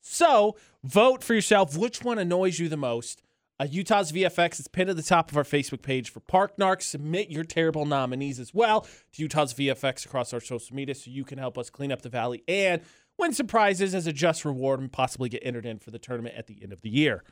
So 0.00 0.56
vote 0.82 1.22
for 1.22 1.34
yourself. 1.34 1.76
Which 1.76 2.02
one 2.02 2.18
annoys 2.18 2.58
you 2.58 2.68
the 2.68 2.76
most? 2.76 3.22
Uh, 3.60 3.66
Utah's 3.70 4.10
VFX 4.10 4.58
is 4.58 4.66
pinned 4.66 4.90
at 4.90 4.96
the 4.96 5.02
top 5.02 5.30
of 5.30 5.36
our 5.36 5.44
Facebook 5.44 5.82
page 5.82 6.10
for 6.10 6.18
Park 6.18 6.56
Narc. 6.56 6.82
Submit 6.82 7.30
your 7.30 7.44
terrible 7.44 7.86
nominees 7.86 8.40
as 8.40 8.52
well 8.52 8.80
to 9.12 9.22
Utah's 9.22 9.54
VFX 9.54 10.04
across 10.04 10.32
our 10.32 10.40
social 10.40 10.74
media 10.74 10.94
so 10.94 11.10
you 11.10 11.24
can 11.24 11.38
help 11.38 11.56
us 11.56 11.70
clean 11.70 11.92
up 11.92 12.02
the 12.02 12.08
valley 12.08 12.42
and 12.48 12.82
win 13.18 13.32
some 13.32 13.46
prizes 13.46 13.94
as 13.94 14.06
a 14.06 14.12
just 14.12 14.44
reward 14.44 14.80
and 14.80 14.90
possibly 14.90 15.28
get 15.28 15.42
entered 15.44 15.66
in 15.66 15.78
for 15.78 15.92
the 15.92 15.98
tournament 15.98 16.34
at 16.36 16.48
the 16.48 16.58
end 16.60 16.72
of 16.72 16.80
the 16.80 16.90
year. 16.90 17.22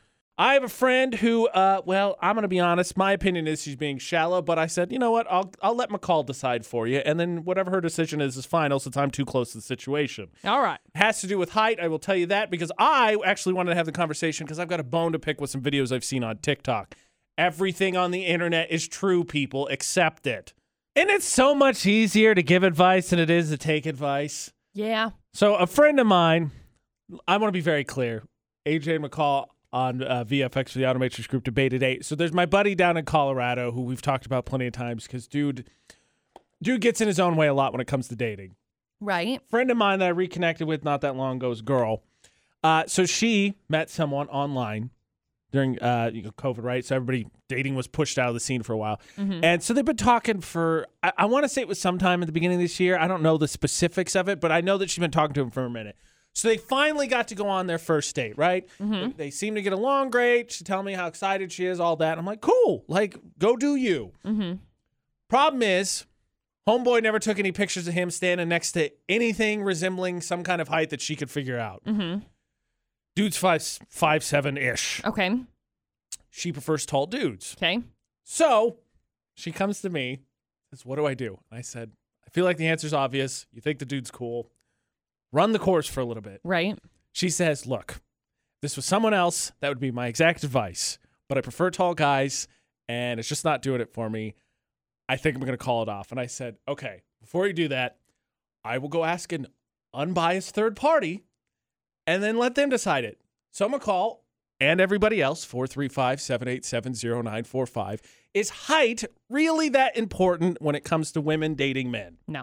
I 0.40 0.54
have 0.54 0.64
a 0.64 0.70
friend 0.70 1.12
who, 1.12 1.48
uh, 1.48 1.82
well, 1.84 2.16
I'm 2.22 2.34
going 2.34 2.44
to 2.44 2.48
be 2.48 2.60
honest. 2.60 2.96
My 2.96 3.12
opinion 3.12 3.46
is 3.46 3.60
she's 3.60 3.76
being 3.76 3.98
shallow, 3.98 4.40
but 4.40 4.58
I 4.58 4.68
said, 4.68 4.90
you 4.90 4.98
know 4.98 5.10
what? 5.10 5.26
I'll 5.30 5.52
I'll 5.60 5.74
let 5.74 5.90
McCall 5.90 6.24
decide 6.24 6.64
for 6.64 6.86
you, 6.86 6.96
and 7.00 7.20
then 7.20 7.44
whatever 7.44 7.70
her 7.70 7.82
decision 7.82 8.22
is 8.22 8.38
is 8.38 8.46
final, 8.46 8.80
since 8.80 8.96
I'm 8.96 9.10
too 9.10 9.26
close 9.26 9.52
to 9.52 9.58
the 9.58 9.62
situation 9.62 10.30
All 10.42 10.62
right. 10.62 10.78
has 10.94 11.20
to 11.20 11.26
do 11.26 11.36
with 11.36 11.50
height. 11.50 11.78
I 11.78 11.88
will 11.88 11.98
tell 11.98 12.16
you 12.16 12.24
that 12.28 12.50
because 12.50 12.72
I 12.78 13.18
actually 13.22 13.52
wanted 13.52 13.72
to 13.72 13.76
have 13.76 13.84
the 13.84 13.92
conversation 13.92 14.46
because 14.46 14.58
I've 14.58 14.68
got 14.68 14.80
a 14.80 14.82
bone 14.82 15.12
to 15.12 15.18
pick 15.18 15.42
with 15.42 15.50
some 15.50 15.60
videos 15.60 15.92
I've 15.92 16.04
seen 16.04 16.24
on 16.24 16.38
TikTok. 16.38 16.94
Everything 17.36 17.98
on 17.98 18.10
the 18.10 18.24
internet 18.24 18.70
is 18.70 18.88
true, 18.88 19.24
people. 19.24 19.68
Accept 19.68 20.26
it. 20.26 20.54
And 20.96 21.10
it's 21.10 21.28
so 21.28 21.54
much 21.54 21.84
easier 21.84 22.34
to 22.34 22.42
give 22.42 22.62
advice 22.62 23.10
than 23.10 23.18
it 23.18 23.28
is 23.28 23.50
to 23.50 23.58
take 23.58 23.84
advice. 23.84 24.54
Yeah. 24.72 25.10
So, 25.34 25.56
a 25.56 25.66
friend 25.66 26.00
of 26.00 26.06
mine, 26.06 26.50
I 27.28 27.36
want 27.36 27.48
to 27.48 27.52
be 27.52 27.60
very 27.60 27.84
clear 27.84 28.22
AJ 28.66 29.06
McCall 29.06 29.48
on 29.72 30.02
uh, 30.02 30.24
VFX 30.24 30.70
for 30.70 30.78
the 30.78 30.84
Automatrix 30.84 31.28
Group 31.28 31.44
Debate 31.44 31.72
At 31.72 31.82
eight. 31.82 32.04
So, 32.04 32.14
there's 32.14 32.32
my 32.32 32.46
buddy 32.46 32.74
down 32.74 32.96
in 32.96 33.04
Colorado 33.04 33.72
who 33.72 33.82
we've 33.82 34.02
talked 34.02 34.26
about 34.26 34.44
plenty 34.46 34.66
of 34.66 34.72
times 34.72 35.06
because 35.06 35.26
dude, 35.28 35.68
dude 36.62 36.80
gets 36.80 37.00
in 37.00 37.06
his 37.08 37.20
own 37.20 37.36
way 37.36 37.46
a 37.46 37.54
lot 37.54 37.72
when 37.72 37.80
it 37.80 37.86
comes 37.86 38.08
to 38.08 38.16
dating 38.16 38.54
Right. 39.00 39.40
friend 39.48 39.70
of 39.70 39.76
mine 39.76 39.98
that 40.00 40.06
I 40.06 40.10
reconnected 40.10 40.66
with 40.66 40.84
not 40.84 41.00
that 41.02 41.16
long 41.16 41.36
ago 41.36 41.50
is 41.50 41.62
girl. 41.62 42.02
Uh, 42.62 42.84
so 42.86 43.06
she 43.06 43.54
met 43.68 43.88
someone 43.88 44.28
online 44.28 44.90
during 45.52 45.78
uh, 45.82 46.10
you 46.12 46.22
know, 46.22 46.30
COVID, 46.32 46.62
right? 46.62 46.84
So 46.84 46.94
everybody 46.96 47.26
dating 47.48 47.74
was 47.74 47.86
pushed 47.86 48.18
out 48.18 48.28
of 48.28 48.34
the 48.34 48.40
scene 48.40 48.62
for 48.62 48.72
a 48.72 48.76
while, 48.76 49.00
and 49.16 49.62
so 49.62 49.72
they've 49.74 49.84
been 49.84 49.96
talking 49.96 50.40
for. 50.40 50.86
I, 51.02 51.12
I 51.18 51.24
want 51.24 51.44
to 51.44 51.48
say 51.48 51.60
it 51.62 51.66
was 51.68 51.80
sometime 51.80 52.22
at 52.22 52.26
the 52.26 52.32
beginning 52.32 52.56
of 52.58 52.62
this 52.62 52.78
year. 52.78 52.98
I 52.98 53.08
don't 53.08 53.22
know 53.22 53.36
the 53.38 53.48
specifics 53.48 54.14
of 54.14 54.28
it, 54.28 54.40
but 54.40 54.52
I 54.52 54.60
know 54.60 54.76
that 54.78 54.90
she's 54.90 55.00
been 55.00 55.10
talking 55.10 55.34
to 55.34 55.40
him 55.40 55.50
for 55.50 55.64
a 55.64 55.70
minute. 55.70 55.96
So 56.34 56.48
they 56.48 56.56
finally 56.56 57.06
got 57.06 57.28
to 57.28 57.34
go 57.34 57.48
on 57.48 57.66
their 57.66 57.78
first 57.78 58.14
date, 58.14 58.38
right? 58.38 58.68
They, 58.78 59.12
they 59.16 59.30
seem 59.30 59.56
to 59.56 59.62
get 59.62 59.72
along 59.72 60.10
great. 60.10 60.52
She 60.52 60.64
tell 60.64 60.82
me 60.82 60.92
how 60.92 61.06
excited 61.06 61.52
she 61.52 61.66
is, 61.66 61.80
all 61.80 61.96
that. 61.96 62.18
I'm 62.18 62.24
like, 62.24 62.40
cool, 62.40 62.84
like 62.88 63.16
go 63.38 63.56
do 63.56 63.74
you. 63.76 64.12
Mm-hmm. 64.24 64.54
Problem 65.28 65.62
is, 65.62 66.06
Homeboy 66.68 67.02
never 67.02 67.18
took 67.18 67.38
any 67.38 67.52
pictures 67.52 67.88
of 67.88 67.94
him 67.94 68.10
standing 68.10 68.48
next 68.48 68.72
to 68.72 68.90
anything 69.08 69.62
resembling 69.62 70.20
some 70.20 70.44
kind 70.44 70.60
of 70.60 70.68
height 70.68 70.90
that 70.90 71.00
she 71.00 71.16
could 71.16 71.30
figure 71.30 71.58
out. 71.58 71.82
Mm-hmm. 71.84 72.20
Dude's 73.16 73.36
five 73.36 73.62
five 73.88 74.22
seven 74.22 74.56
ish. 74.56 75.02
Okay. 75.04 75.40
She 76.30 76.52
prefers 76.52 76.86
tall 76.86 77.06
dudes. 77.06 77.56
Okay. 77.58 77.82
So 78.24 78.76
she 79.34 79.50
comes 79.50 79.80
to 79.82 79.90
me, 79.90 80.20
says, 80.70 80.86
What 80.86 80.96
do 80.96 81.06
I 81.06 81.14
do? 81.14 81.38
I 81.50 81.60
said, 81.60 81.92
I 82.26 82.30
feel 82.30 82.44
like 82.44 82.56
the 82.56 82.68
answer's 82.68 82.94
obvious. 82.94 83.46
You 83.52 83.60
think 83.60 83.78
the 83.80 83.84
dude's 83.84 84.10
cool. 84.10 84.50
Run 85.32 85.52
the 85.52 85.58
course 85.58 85.86
for 85.86 86.00
a 86.00 86.04
little 86.04 86.22
bit. 86.22 86.40
Right. 86.44 86.78
She 87.12 87.28
says, 87.28 87.66
Look, 87.66 88.00
this 88.62 88.76
was 88.76 88.84
someone 88.84 89.14
else, 89.14 89.52
that 89.60 89.68
would 89.68 89.80
be 89.80 89.90
my 89.90 90.06
exact 90.06 90.44
advice. 90.44 90.98
But 91.28 91.38
I 91.38 91.40
prefer 91.40 91.70
tall 91.70 91.94
guys, 91.94 92.48
and 92.88 93.20
it's 93.20 93.28
just 93.28 93.44
not 93.44 93.62
doing 93.62 93.80
it 93.80 93.92
for 93.92 94.10
me. 94.10 94.34
I 95.08 95.16
think 95.16 95.36
I'm 95.36 95.40
going 95.40 95.52
to 95.52 95.58
call 95.58 95.82
it 95.82 95.88
off. 95.88 96.10
And 96.10 96.20
I 96.20 96.26
said, 96.26 96.56
Okay, 96.68 97.02
before 97.20 97.46
you 97.46 97.52
do 97.52 97.68
that, 97.68 97.98
I 98.64 98.78
will 98.78 98.88
go 98.88 99.04
ask 99.04 99.32
an 99.32 99.46
unbiased 99.94 100.54
third 100.54 100.76
party 100.76 101.24
and 102.06 102.22
then 102.22 102.38
let 102.38 102.54
them 102.54 102.68
decide 102.68 103.04
it. 103.04 103.20
So 103.50 103.64
I'm 103.64 103.70
going 103.72 103.80
to 103.80 103.84
call 103.84 104.24
and 104.60 104.80
everybody 104.80 105.22
else, 105.22 105.44
435 105.44 106.20
787 106.20 106.92
0945. 106.92 108.02
Is 108.34 108.50
height 108.50 109.04
really 109.28 109.70
that 109.70 109.96
important 109.96 110.60
when 110.60 110.74
it 110.74 110.84
comes 110.84 111.12
to 111.12 111.20
women 111.20 111.54
dating 111.54 111.90
men? 111.90 112.18
No. 112.28 112.42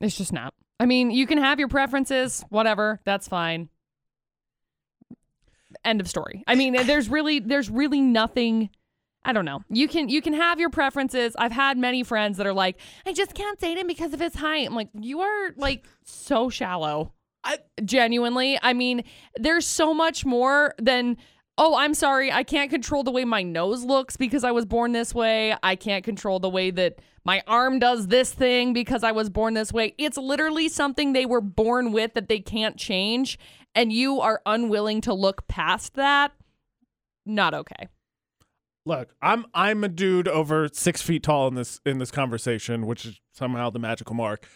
It's 0.00 0.16
just 0.16 0.32
not. 0.32 0.54
I 0.78 0.86
mean, 0.86 1.10
you 1.10 1.26
can 1.26 1.38
have 1.38 1.58
your 1.58 1.68
preferences, 1.68 2.44
whatever. 2.48 3.00
That's 3.04 3.28
fine. 3.28 3.68
End 5.84 6.00
of 6.00 6.08
story. 6.08 6.44
I 6.46 6.54
mean, 6.54 6.74
there's 6.86 7.08
really 7.08 7.40
there's 7.40 7.70
really 7.70 8.00
nothing 8.00 8.70
I 9.26 9.32
don't 9.32 9.44
know. 9.44 9.62
You 9.68 9.88
can 9.88 10.08
you 10.08 10.22
can 10.22 10.34
have 10.34 10.60
your 10.60 10.70
preferences. 10.70 11.34
I've 11.36 11.50
had 11.50 11.76
many 11.76 12.04
friends 12.04 12.36
that 12.36 12.46
are 12.46 12.52
like, 12.52 12.78
I 13.04 13.12
just 13.12 13.34
can't 13.34 13.58
date 13.58 13.76
him 13.76 13.88
because 13.88 14.14
of 14.14 14.20
his 14.20 14.34
height. 14.34 14.68
I'm 14.68 14.74
like, 14.74 14.88
you 14.94 15.20
are 15.20 15.50
like 15.56 15.84
so 16.04 16.48
shallow. 16.48 17.12
I, 17.42 17.58
Genuinely. 17.84 18.58
I 18.62 18.72
mean, 18.72 19.02
there's 19.36 19.66
so 19.66 19.92
much 19.92 20.24
more 20.24 20.74
than 20.78 21.16
Oh, 21.58 21.74
I'm 21.74 21.94
sorry. 21.94 22.30
I 22.30 22.42
can't 22.42 22.70
control 22.70 23.02
the 23.02 23.10
way 23.10 23.24
my 23.24 23.42
nose 23.42 23.82
looks 23.82 24.16
because 24.16 24.44
I 24.44 24.50
was 24.50 24.66
born 24.66 24.92
this 24.92 25.14
way. 25.14 25.56
I 25.62 25.74
can't 25.74 26.04
control 26.04 26.38
the 26.38 26.50
way 26.50 26.70
that 26.70 27.00
my 27.24 27.42
arm 27.46 27.78
does 27.78 28.08
this 28.08 28.32
thing 28.32 28.74
because 28.74 29.02
I 29.02 29.12
was 29.12 29.30
born 29.30 29.54
this 29.54 29.72
way. 29.72 29.94
It's 29.96 30.18
literally 30.18 30.68
something 30.68 31.12
they 31.12 31.24
were 31.24 31.40
born 31.40 31.92
with 31.92 32.12
that 32.14 32.28
they 32.28 32.40
can't 32.40 32.76
change. 32.76 33.38
And 33.74 33.90
you 33.90 34.20
are 34.20 34.42
unwilling 34.44 35.00
to 35.02 35.14
look 35.14 35.48
past 35.48 35.94
that. 35.94 36.32
Not 37.24 37.54
okay. 37.54 37.88
Look, 38.84 39.14
I'm 39.20 39.46
I'm 39.52 39.82
a 39.82 39.88
dude 39.88 40.28
over 40.28 40.68
six 40.72 41.02
feet 41.02 41.24
tall 41.24 41.48
in 41.48 41.54
this 41.54 41.80
in 41.84 41.98
this 41.98 42.12
conversation, 42.12 42.86
which 42.86 43.04
is 43.04 43.20
somehow 43.32 43.70
the 43.70 43.80
magical 43.80 44.14
mark. 44.14 44.46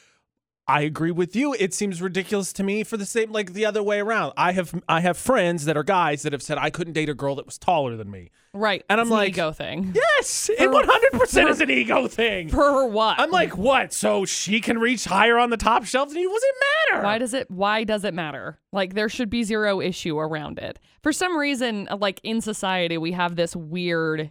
I 0.71 0.83
agree 0.83 1.11
with 1.11 1.35
you. 1.35 1.55
It 1.59 1.75
seems 1.75 2.01
ridiculous 2.01 2.53
to 2.53 2.63
me 2.63 2.85
for 2.85 2.97
the 2.97 3.05
same 3.05 3.33
like 3.33 3.55
the 3.55 3.67
other 3.67 3.83
way 3.83 3.99
around. 3.99 4.33
I 4.37 4.53
have 4.53 4.81
I 4.89 5.01
have 5.01 5.19
friends 5.19 5.65
that 5.65 5.77
are 5.77 5.83
guys 5.83 6.23
that 6.23 6.33
have 6.33 6.43
said 6.43 6.59
I 6.59 6.71
couldn't 6.71 6.93
date 6.93 7.09
a 7.09 7.15
girl 7.15 7.35
that 7.37 7.47
was 7.47 7.59
taller 7.59 7.97
than 7.97 8.09
me. 8.09 8.31
Right. 8.55 8.85
And 8.89 9.01
I'm 9.01 9.07
It's 9.09 9.11
an 9.13 9.17
like- 9.17 9.29
ego 9.31 9.51
thing. 9.51 9.93
Yes, 9.95 10.49
it 10.57 10.71
100 10.71 11.13
percent 11.19 11.51
is 11.51 11.61
an 11.61 11.71
ego 11.71 12.07
thing. 12.07 12.49
For 12.51 12.87
what? 12.87 13.19
I'm 13.19 13.31
like, 13.31 13.57
what? 13.57 13.93
So 13.93 14.25
she 14.25 14.61
can 14.61 14.79
reach 14.79 15.05
higher 15.05 15.39
on 15.39 15.51
the 15.51 15.57
top 15.57 15.85
shelf 15.85 16.11
than 16.11 16.19
you? 16.19 16.31
Does 16.31 16.43
it 16.43 16.55
matter? 16.93 17.05
Why 17.05 17.19
does 17.19 17.35
it 17.35 17.51
why 17.51 17.83
does 17.85 18.05
it 18.05 18.15
matter? 18.15 18.61
Like 18.73 18.95
there 18.95 19.09
should 19.09 19.29
be 19.29 19.43
zero 19.43 19.81
issue 19.81 20.19
around 20.19 20.61
it. 20.61 20.79
For 21.03 21.13
some 21.13 21.37
reason, 21.37 21.89
like 21.99 22.21
in 22.23 22.41
society, 22.41 22.97
we 22.97 23.11
have 23.13 23.35
this 23.35 23.57
weird 23.57 24.31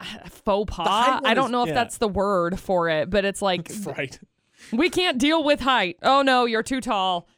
faux 0.30 0.74
pas. 0.74 1.20
I 1.22 1.34
don't 1.34 1.50
know 1.50 1.62
if 1.62 1.68
yeah. 1.68 1.74
that's 1.74 1.98
the 1.98 2.08
word 2.08 2.58
for 2.58 2.88
it, 2.88 3.10
but 3.10 3.26
it's 3.26 3.42
like 3.42 3.70
right. 3.84 4.18
We 4.72 4.90
can't 4.90 5.18
deal 5.18 5.42
with 5.42 5.60
height. 5.60 5.98
Oh 6.02 6.22
no, 6.22 6.44
you're 6.44 6.62
too 6.62 6.80
tall. 6.80 7.28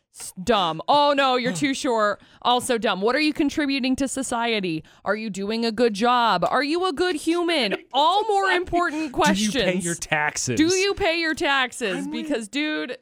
Dumb. 0.44 0.80
Oh 0.86 1.12
no, 1.16 1.34
you're 1.36 1.52
too 1.52 1.74
short. 1.74 2.20
Also 2.42 2.78
dumb. 2.78 3.00
What 3.00 3.16
are 3.16 3.20
you 3.20 3.32
contributing 3.32 3.96
to 3.96 4.06
society? 4.06 4.84
Are 5.04 5.16
you 5.16 5.28
doing 5.28 5.64
a 5.64 5.72
good 5.72 5.92
job? 5.94 6.44
Are 6.48 6.62
you 6.62 6.86
a 6.86 6.92
good 6.92 7.16
human? 7.16 7.74
All 7.92 8.22
more 8.28 8.50
important 8.50 9.12
questions. 9.12 9.52
Do 9.52 9.58
you 9.58 9.64
pay 9.64 9.78
your 9.78 9.94
taxes? 9.96 10.56
Do 10.56 10.72
you 10.72 10.94
pay 10.94 11.18
your 11.18 11.34
taxes? 11.34 12.06
Because, 12.06 12.46
dude, 12.48 12.96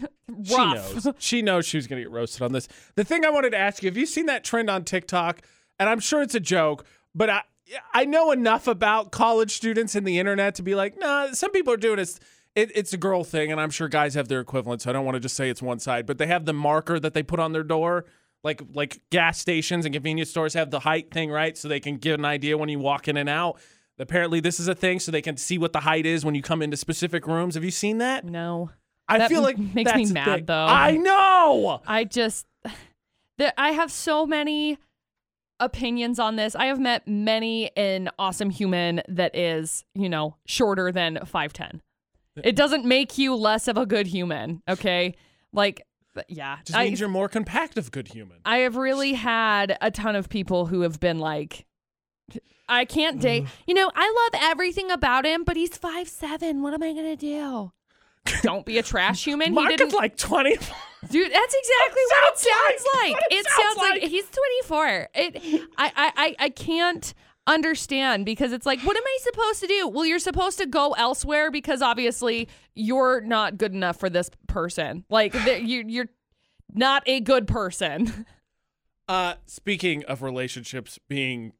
She 0.42 0.54
rough. 0.56 1.04
knows. 1.04 1.14
She 1.18 1.42
knows 1.42 1.66
she 1.66 1.76
was 1.76 1.86
going 1.86 2.02
to 2.02 2.08
get 2.08 2.10
roasted 2.12 2.40
on 2.42 2.52
this. 2.52 2.66
The 2.96 3.04
thing 3.04 3.24
I 3.26 3.30
wanted 3.30 3.50
to 3.50 3.58
ask 3.58 3.82
you: 3.82 3.90
Have 3.90 3.96
you 3.98 4.06
seen 4.06 4.26
that 4.26 4.42
trend 4.42 4.70
on 4.70 4.84
TikTok? 4.84 5.42
And 5.78 5.88
I'm 5.88 6.00
sure 6.00 6.22
it's 6.22 6.34
a 6.34 6.40
joke, 6.40 6.86
but 7.14 7.28
I 7.28 7.42
I 7.92 8.04
know 8.06 8.30
enough 8.30 8.66
about 8.66 9.10
college 9.10 9.52
students 9.52 9.94
and 9.94 10.06
the 10.06 10.18
internet 10.18 10.54
to 10.56 10.62
be 10.62 10.74
like, 10.74 10.98
nah. 10.98 11.32
Some 11.32 11.50
people 11.52 11.72
are 11.74 11.78
doing 11.78 11.98
it. 11.98 12.18
It, 12.54 12.70
it's 12.74 12.92
a 12.92 12.96
girl 12.96 13.24
thing, 13.24 13.50
and 13.50 13.60
I'm 13.60 13.70
sure 13.70 13.88
guys 13.88 14.14
have 14.14 14.28
their 14.28 14.40
equivalent. 14.40 14.82
So 14.82 14.90
I 14.90 14.92
don't 14.92 15.04
want 15.04 15.16
to 15.16 15.20
just 15.20 15.36
say 15.36 15.50
it's 15.50 15.62
one 15.62 15.78
side, 15.80 16.06
but 16.06 16.18
they 16.18 16.26
have 16.26 16.44
the 16.44 16.52
marker 16.52 17.00
that 17.00 17.14
they 17.14 17.22
put 17.22 17.40
on 17.40 17.52
their 17.52 17.64
door. 17.64 18.04
Like 18.42 18.62
like 18.74 19.00
gas 19.10 19.38
stations 19.38 19.86
and 19.86 19.94
convenience 19.94 20.30
stores 20.30 20.54
have 20.54 20.70
the 20.70 20.80
height 20.80 21.10
thing, 21.10 21.30
right? 21.30 21.56
So 21.56 21.66
they 21.66 21.80
can 21.80 21.96
get 21.96 22.18
an 22.18 22.26
idea 22.26 22.58
when 22.58 22.68
you 22.68 22.78
walk 22.78 23.08
in 23.08 23.16
and 23.16 23.28
out. 23.28 23.58
Apparently, 23.98 24.40
this 24.40 24.60
is 24.60 24.68
a 24.68 24.74
thing, 24.74 25.00
so 25.00 25.10
they 25.10 25.22
can 25.22 25.36
see 25.36 25.56
what 25.56 25.72
the 25.72 25.80
height 25.80 26.04
is 26.04 26.24
when 26.24 26.34
you 26.34 26.42
come 26.42 26.60
into 26.62 26.76
specific 26.76 27.26
rooms. 27.26 27.54
Have 27.54 27.64
you 27.64 27.70
seen 27.70 27.98
that? 27.98 28.24
No. 28.24 28.70
I 29.08 29.18
That 29.18 29.28
feel 29.30 29.42
like 29.42 29.58
makes 29.74 29.94
me 29.94 30.06
mad, 30.12 30.46
though. 30.46 30.66
I 30.66 30.96
know. 30.96 31.80
I 31.86 32.04
just 32.04 32.46
that 33.38 33.54
I 33.56 33.70
have 33.70 33.90
so 33.90 34.26
many 34.26 34.78
opinions 35.60 36.18
on 36.18 36.36
this. 36.36 36.54
I 36.54 36.66
have 36.66 36.80
met 36.80 37.06
many 37.06 37.74
an 37.76 38.10
awesome 38.18 38.50
human 38.50 39.02
that 39.08 39.34
is, 39.36 39.84
you 39.94 40.08
know, 40.08 40.36
shorter 40.46 40.92
than 40.92 41.16
5'10. 41.16 41.80
It 42.42 42.56
doesn't 42.56 42.84
make 42.84 43.16
you 43.18 43.34
less 43.34 43.68
of 43.68 43.76
a 43.76 43.86
good 43.86 44.06
human, 44.06 44.62
okay? 44.68 45.14
Like, 45.52 45.82
yeah. 46.28 46.58
Just 46.64 46.76
I, 46.76 46.84
means 46.86 46.98
you're 47.00 47.08
more 47.08 47.28
compact 47.28 47.78
of 47.78 47.90
good 47.92 48.08
human. 48.08 48.38
I 48.44 48.58
have 48.58 48.76
really 48.76 49.12
had 49.12 49.76
a 49.80 49.90
ton 49.90 50.16
of 50.16 50.28
people 50.28 50.66
who 50.66 50.80
have 50.80 50.98
been 51.00 51.18
like, 51.18 51.66
I 52.68 52.86
can't 52.86 53.20
date. 53.20 53.44
Mm. 53.44 53.48
You 53.66 53.74
know, 53.74 53.90
I 53.94 54.28
love 54.32 54.40
everything 54.42 54.90
about 54.90 55.24
him, 55.26 55.44
but 55.44 55.56
he's 55.56 55.76
five 55.76 56.08
seven. 56.08 56.62
What 56.62 56.72
am 56.74 56.82
I 56.82 56.92
gonna 56.94 57.14
do? 57.16 57.72
Don't 58.42 58.64
be 58.64 58.78
a 58.78 58.82
trash 58.82 59.22
human. 59.24 59.48
He 59.48 59.52
Mark 59.54 59.68
didn't. 59.68 59.88
is 59.88 59.94
like 59.94 60.16
20. 60.16 60.50
Dude, 60.50 60.60
that's 61.30 61.54
exactly 61.54 62.02
what 62.08 62.32
it 62.32 62.38
sounds 62.38 62.40
sounds 62.40 62.84
like. 62.94 63.02
like. 63.02 63.12
What 63.12 63.22
it 63.32 63.34
It 63.34 63.46
sounds 63.46 63.62
sounds 63.62 63.76
like 63.76 64.02
like. 64.02 64.10
he's 64.10 64.24
24. 64.66 65.08
It 65.14 65.68
I, 65.76 65.92
I 65.94 66.12
I 66.16 66.36
I 66.38 66.48
can't 66.48 67.12
understand 67.46 68.24
because 68.24 68.52
it's 68.52 68.66
like 68.66 68.80
what 68.80 68.96
am 68.96 69.02
I 69.04 69.18
supposed 69.20 69.60
to 69.60 69.66
do? 69.66 69.88
Well, 69.88 70.06
you're 70.06 70.18
supposed 70.18 70.58
to 70.58 70.66
go 70.66 70.92
elsewhere 70.92 71.50
because 71.50 71.82
obviously 71.82 72.48
you're 72.74 73.20
not 73.20 73.58
good 73.58 73.74
enough 73.74 73.98
for 73.98 74.08
this 74.08 74.30
person. 74.46 75.04
Like 75.10 75.32
th- 75.32 75.62
you 75.62 75.84
you're 75.86 76.08
not 76.72 77.02
a 77.06 77.20
good 77.20 77.46
person. 77.46 78.26
Uh, 79.06 79.34
speaking 79.44 80.02
of 80.06 80.22
relationships 80.22 80.98
being 81.08 81.52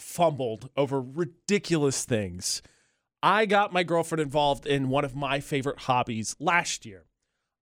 fumbled 0.00 0.68
over 0.76 1.00
ridiculous 1.00 2.04
things, 2.04 2.60
I 3.22 3.46
got 3.46 3.72
my 3.72 3.84
girlfriend 3.84 4.20
involved 4.20 4.66
in 4.66 4.88
one 4.88 5.04
of 5.04 5.14
my 5.14 5.38
favorite 5.38 5.78
hobbies 5.78 6.34
last 6.40 6.84
year. 6.84 7.04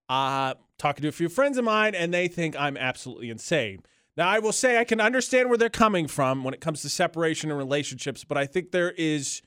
Uh, 0.09 0.55
talking 0.79 1.03
to 1.03 1.09
a 1.09 1.13
few 1.13 1.29
friends 1.29 1.59
of 1.59 1.65
mine, 1.65 1.95
and 1.95 2.15
they 2.15 2.29
think 2.29 2.59
I'm 2.59 2.79
absolutely 2.79 3.29
insane. 3.29 3.83
Now, 4.21 4.29
I 4.29 4.39
will 4.39 4.53
say 4.53 4.77
I 4.77 4.85
can 4.85 5.01
understand 5.01 5.49
where 5.49 5.57
they're 5.57 5.71
coming 5.71 6.07
from 6.07 6.45
when 6.45 6.53
it 6.53 6.61
comes 6.61 6.83
to 6.83 6.91
separation 6.91 7.51
and 7.51 7.57
relationships, 7.57 8.23
but 8.23 8.37
I 8.37 8.45
think 8.45 8.71
there 8.71 8.91
is 8.99 9.41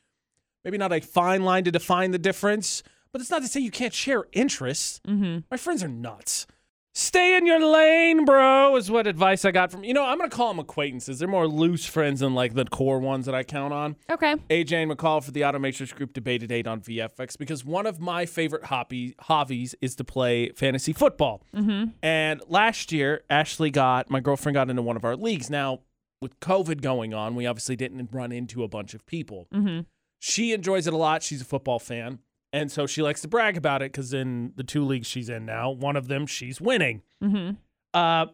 maybe 0.65 0.79
not 0.79 0.91
a 0.91 0.99
fine 0.99 1.43
line 1.43 1.63
to 1.65 1.71
define 1.71 2.09
the 2.09 2.17
difference, 2.17 2.81
but 3.11 3.21
it's 3.21 3.29
not 3.29 3.43
to 3.43 3.47
say 3.47 3.59
you 3.59 3.69
can't 3.69 3.93
share 3.93 4.25
interests. 4.31 4.99
Mm-hmm. 5.07 5.41
My 5.51 5.57
friends 5.57 5.83
are 5.83 5.87
nuts. 5.87 6.47
Stay 6.95 7.35
in 7.35 7.47
your 7.47 7.59
lane, 7.59 8.23
bro, 8.23 8.75
is 8.75 8.91
what 8.91 9.07
advice 9.07 9.45
I 9.45 9.51
got 9.51 9.71
from, 9.71 9.83
you 9.83 9.95
know, 9.95 10.05
I'm 10.05 10.19
going 10.19 10.29
to 10.29 10.35
call 10.35 10.49
them 10.49 10.59
acquaintances. 10.59 11.17
They're 11.17 11.27
more 11.27 11.47
loose 11.47 11.87
friends 11.87 12.19
than 12.19 12.35
like 12.35 12.53
the 12.53 12.65
core 12.65 12.99
ones 12.99 13.25
that 13.25 13.33
I 13.33 13.41
count 13.41 13.73
on. 13.73 13.95
Okay. 14.11 14.35
AJ 14.51 14.83
and 14.83 14.91
McCall 14.91 15.23
for 15.23 15.31
the 15.31 15.41
Automatrix 15.41 15.95
Group 15.95 16.13
Debate 16.13 16.43
At 16.43 16.51
eight 16.51 16.67
on 16.67 16.81
VFX 16.81 17.35
because 17.35 17.65
one 17.65 17.87
of 17.87 17.99
my 17.99 18.27
favorite 18.27 18.65
hobby, 18.65 19.15
hobbies 19.21 19.73
is 19.81 19.95
to 19.95 20.03
play 20.03 20.49
fantasy 20.49 20.93
football. 20.93 21.41
Mm-hmm. 21.55 21.85
And 22.03 22.43
last 22.47 22.91
year, 22.91 23.23
Ashley 23.27 23.71
got, 23.71 24.11
my 24.11 24.19
girlfriend 24.19 24.53
got 24.53 24.69
into 24.69 24.83
one 24.83 24.95
of 24.95 25.03
our 25.03 25.15
leagues. 25.15 25.49
Now, 25.49 25.79
with 26.21 26.39
COVID 26.41 26.81
going 26.81 27.11
on, 27.11 27.33
we 27.33 27.47
obviously 27.47 27.75
didn't 27.75 28.09
run 28.11 28.31
into 28.31 28.63
a 28.63 28.67
bunch 28.67 28.93
of 28.93 29.03
people. 29.07 29.47
Mm-hmm. 29.51 29.81
She 30.19 30.53
enjoys 30.53 30.85
it 30.85 30.93
a 30.93 30.97
lot. 30.97 31.23
She's 31.23 31.41
a 31.41 31.45
football 31.45 31.79
fan. 31.79 32.19
And 32.53 32.71
so 32.71 32.85
she 32.85 33.01
likes 33.01 33.19
to 33.21 33.27
brag 33.27 33.57
about 33.57 33.81
it 33.81 33.91
because 33.91 34.13
in 34.13 34.53
the 34.55 34.63
two 34.63 34.85
leagues 34.85 35.07
she's 35.07 35.27
in 35.27 35.43
now, 35.43 35.71
one 35.71 35.95
of 35.95 36.07
them 36.07 36.27
she's 36.27 36.61
winning. 36.61 37.01
Mm-hmm. 37.21 37.55
Uh, 37.95 38.27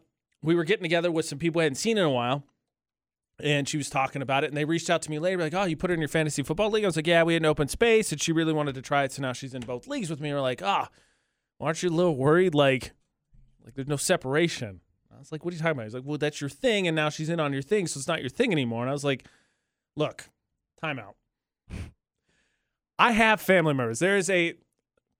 we 0.43 0.55
were 0.55 0.65
getting 0.65 0.83
together 0.83 1.09
with 1.09 1.25
some 1.25 1.39
people 1.39 1.61
I 1.61 1.63
hadn't 1.63 1.77
seen 1.77 1.97
in 1.97 2.03
a 2.03 2.09
while. 2.09 2.43
And 3.41 3.69
she 3.69 3.77
was 3.77 3.89
talking 3.89 4.21
about 4.21 4.43
it, 4.43 4.47
and 4.47 4.57
they 4.57 4.65
reached 4.65 4.89
out 4.89 5.01
to 5.03 5.09
me 5.09 5.17
later, 5.17 5.37
like, 5.37 5.53
"Oh, 5.53 5.63
you 5.63 5.77
put 5.77 5.89
her 5.89 5.93
in 5.93 6.01
your 6.01 6.09
fantasy 6.09 6.43
football 6.43 6.69
league?" 6.69 6.83
I 6.83 6.87
was 6.87 6.97
like, 6.97 7.07
"Yeah, 7.07 7.23
we 7.23 7.35
had 7.35 7.41
an 7.41 7.45
open 7.45 7.69
space, 7.69 8.11
and 8.11 8.21
she 8.21 8.33
really 8.33 8.51
wanted 8.51 8.75
to 8.75 8.81
try 8.81 9.05
it, 9.05 9.13
so 9.13 9.21
now 9.21 9.31
she's 9.31 9.53
in 9.53 9.61
both 9.61 9.87
leagues 9.87 10.09
with 10.09 10.19
me." 10.19 10.33
We're 10.33 10.41
like, 10.41 10.61
"Ah, 10.61 10.89
aren't 11.57 11.81
you 11.81 11.87
a 11.87 11.89
little 11.89 12.17
worried? 12.17 12.53
Like, 12.53 12.91
like 13.63 13.75
there's 13.75 13.87
no 13.87 13.95
separation." 13.95 14.81
I 15.09 15.17
was 15.17 15.31
like, 15.31 15.45
"What 15.45 15.53
are 15.53 15.55
you 15.55 15.61
talking 15.61 15.71
about?" 15.71 15.85
He's 15.85 15.93
like, 15.93 16.03
"Well, 16.05 16.17
that's 16.17 16.41
your 16.41 16.49
thing, 16.49 16.85
and 16.85 16.97
now 16.97 17.07
she's 17.07 17.29
in 17.29 17.39
on 17.39 17.53
your 17.53 17.61
thing, 17.61 17.87
so 17.87 17.97
it's 17.97 18.09
not 18.09 18.19
your 18.19 18.29
thing 18.29 18.51
anymore." 18.51 18.81
And 18.81 18.89
I 18.89 18.93
was 18.93 19.05
like, 19.05 19.25
"Look, 19.95 20.29
time 20.81 20.99
out. 20.99 21.15
I 22.99 23.13
have 23.13 23.41
family 23.41 23.73
members. 23.73 23.97
There 23.99 24.17
is 24.17 24.29
a 24.29 24.53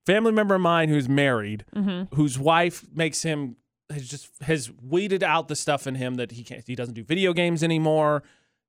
family 0.05 0.31
member 0.31 0.53
of 0.55 0.61
mine 0.61 0.89
who's 0.89 1.09
married, 1.09 1.65
Mm-hmm. 1.75 2.15
whose 2.15 2.37
wife 2.37 2.85
makes 2.93 3.23
him 3.23 3.55
has 3.91 4.07
just 4.07 4.29
has 4.41 4.71
weeded 4.83 5.23
out 5.23 5.47
the 5.47 5.55
stuff 5.55 5.87
in 5.87 5.95
him 5.95 6.15
that 6.15 6.31
he 6.31 6.43
can't 6.43 6.63
he 6.67 6.75
doesn't 6.75 6.93
do 6.93 7.03
video 7.03 7.33
games 7.33 7.63
anymore. 7.63 8.21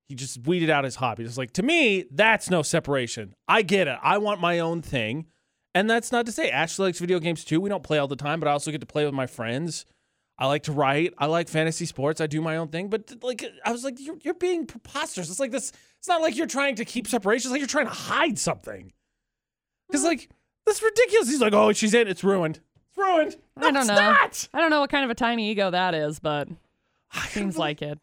He 0.09 0.15
just 0.15 0.47
weeded 0.47 0.71
out 0.71 0.85
his 0.85 0.97
hobbies. 0.97 1.29
It's 1.29 1.37
like 1.39 1.53
to 1.53 1.63
me, 1.63 2.07
that's 2.11 2.49
no 2.49 2.63
separation. 2.63 3.35
I 3.47 3.63
get 3.63 3.87
it. 3.87 3.99
I 4.03 4.17
want 4.19 4.41
my 4.41 4.59
own 4.61 4.81
thing. 4.81 5.27
And 5.75 5.89
that's 5.89 6.11
not 6.11 6.27
to 6.27 6.33
say 6.33 6.51
Ashley 6.51 6.87
likes 6.87 6.99
video 6.99 7.21
games 7.21 7.45
too. 7.45 7.61
We 7.61 7.69
don't 7.69 7.83
play 7.85 7.99
all 7.99 8.09
the 8.09 8.17
time, 8.17 8.41
but 8.41 8.49
I 8.49 8.53
also 8.53 8.71
get 8.71 8.81
to 8.81 8.87
play 8.87 9.05
with 9.05 9.15
my 9.15 9.27
friends. 9.27 9.85
I 10.39 10.47
like 10.47 10.63
to 10.65 10.73
write. 10.73 11.13
I 11.19 11.27
like 11.27 11.49
fantasy 11.49 11.85
sports. 11.85 12.21
I 12.21 12.27
do 12.27 12.41
my 12.41 12.57
own 12.57 12.69
thing. 12.69 12.89
But 12.89 13.13
like 13.23 13.45
I 13.65 13.71
was 13.73 13.85
like, 13.85 14.01
you're, 14.01 14.17
you're 14.23 14.35
being 14.35 14.67
preposterous. 14.67 15.29
It's 15.31 15.39
like 15.39 15.53
this. 15.53 15.71
It's 15.99 16.09
not 16.09 16.23
like 16.23 16.35
you're 16.37 16.47
trying 16.47 16.77
to 16.77 16.85
keep 16.87 17.07
separation. 17.07 17.49
It's 17.49 17.53
like 17.53 17.61
you're 17.61 17.69
trying 17.69 17.87
to 17.87 17.93
hide 17.93 18.39
something. 18.39 18.93
Because 19.91 20.05
like 20.05 20.29
that's 20.67 20.83
ridiculous. 20.83 21.29
He's 21.29 21.41
like, 21.41 21.53
oh, 21.53 21.73
she's 21.73 21.95
in. 21.95 22.07
It's 22.09 22.23
ruined. 22.25 22.61
It's 22.89 22.99
ruined. 22.99 23.37
No, 23.57 23.69
I 23.69 23.71
don't 23.71 23.77
it's 23.81 23.89
know. 23.89 23.95
Not. 23.95 24.49
I 24.55 24.61
don't 24.61 24.71
know 24.71 24.81
what 24.81 24.91
kind 24.91 25.05
of 25.05 25.11
a 25.11 25.15
tiny 25.15 25.51
ego 25.51 25.71
that 25.71 25.95
is, 25.95 26.21
but 26.21 26.49
seems 27.29 27.57
like 27.59 27.83
it. 27.83 27.99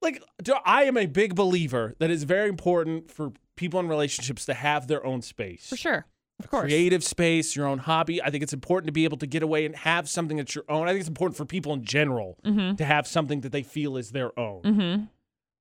like 0.00 0.22
do- 0.42 0.54
I 0.64 0.84
am 0.84 0.96
a 0.96 1.06
big 1.06 1.34
believer 1.34 1.94
that 1.98 2.10
it's 2.10 2.22
very 2.24 2.48
important 2.48 3.10
for 3.10 3.32
people 3.56 3.80
in 3.80 3.88
relationships 3.88 4.44
to 4.46 4.54
have 4.54 4.86
their 4.88 5.04
own 5.04 5.22
space. 5.22 5.68
For 5.68 5.76
sure. 5.76 6.06
Of 6.40 6.50
course. 6.50 6.64
Creative 6.64 7.04
space, 7.04 7.54
your 7.54 7.66
own 7.66 7.78
hobby. 7.78 8.20
I 8.20 8.30
think 8.30 8.42
it's 8.42 8.52
important 8.54 8.86
to 8.88 8.92
be 8.92 9.04
able 9.04 9.18
to 9.18 9.26
get 9.26 9.42
away 9.44 9.64
and 9.64 9.76
have 9.76 10.08
something 10.08 10.38
that's 10.38 10.54
your 10.54 10.64
own. 10.68 10.88
I 10.88 10.90
think 10.90 11.00
it's 11.00 11.08
important 11.08 11.36
for 11.36 11.44
people 11.44 11.72
in 11.72 11.84
general 11.84 12.36
Mm-hmm. 12.44 12.76
to 12.76 12.84
have 12.84 13.06
something 13.06 13.42
that 13.42 13.52
they 13.52 13.62
feel 13.62 13.96
is 13.96 14.10
their 14.10 14.36
own. 14.38 14.62
Mm-hmm. 14.62 15.04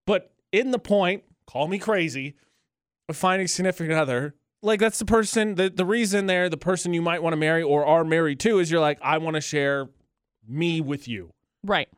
But 0.08 0.32
in 0.52 0.72
the 0.72 0.80
point, 0.80 1.24
call 1.46 1.68
me 1.68 1.78
crazy, 1.78 2.36
of 3.08 3.16
finding 3.16 3.48
significant 3.48 3.94
other, 4.00 4.34
like 4.62 4.80
that's 4.80 5.00
the 5.00 5.06
person, 5.06 5.56
the, 5.56 5.70
the 5.70 5.86
reason 5.86 6.28
there, 6.28 6.50
the 6.50 6.58
person 6.58 6.94
you 6.94 7.02
might 7.02 7.22
want 7.24 7.34
to 7.34 7.38
marry 7.38 7.64
or 7.64 7.86
are 7.86 8.04
married 8.04 8.40
to 8.42 8.60
is 8.60 8.70
you're 8.72 8.82
like, 8.82 9.00
I 9.02 9.18
want 9.18 9.36
to 9.36 9.42
share 9.42 9.90
me 10.48 10.82
with 10.82 11.08
you. 11.08 11.32
Right. 11.64 11.90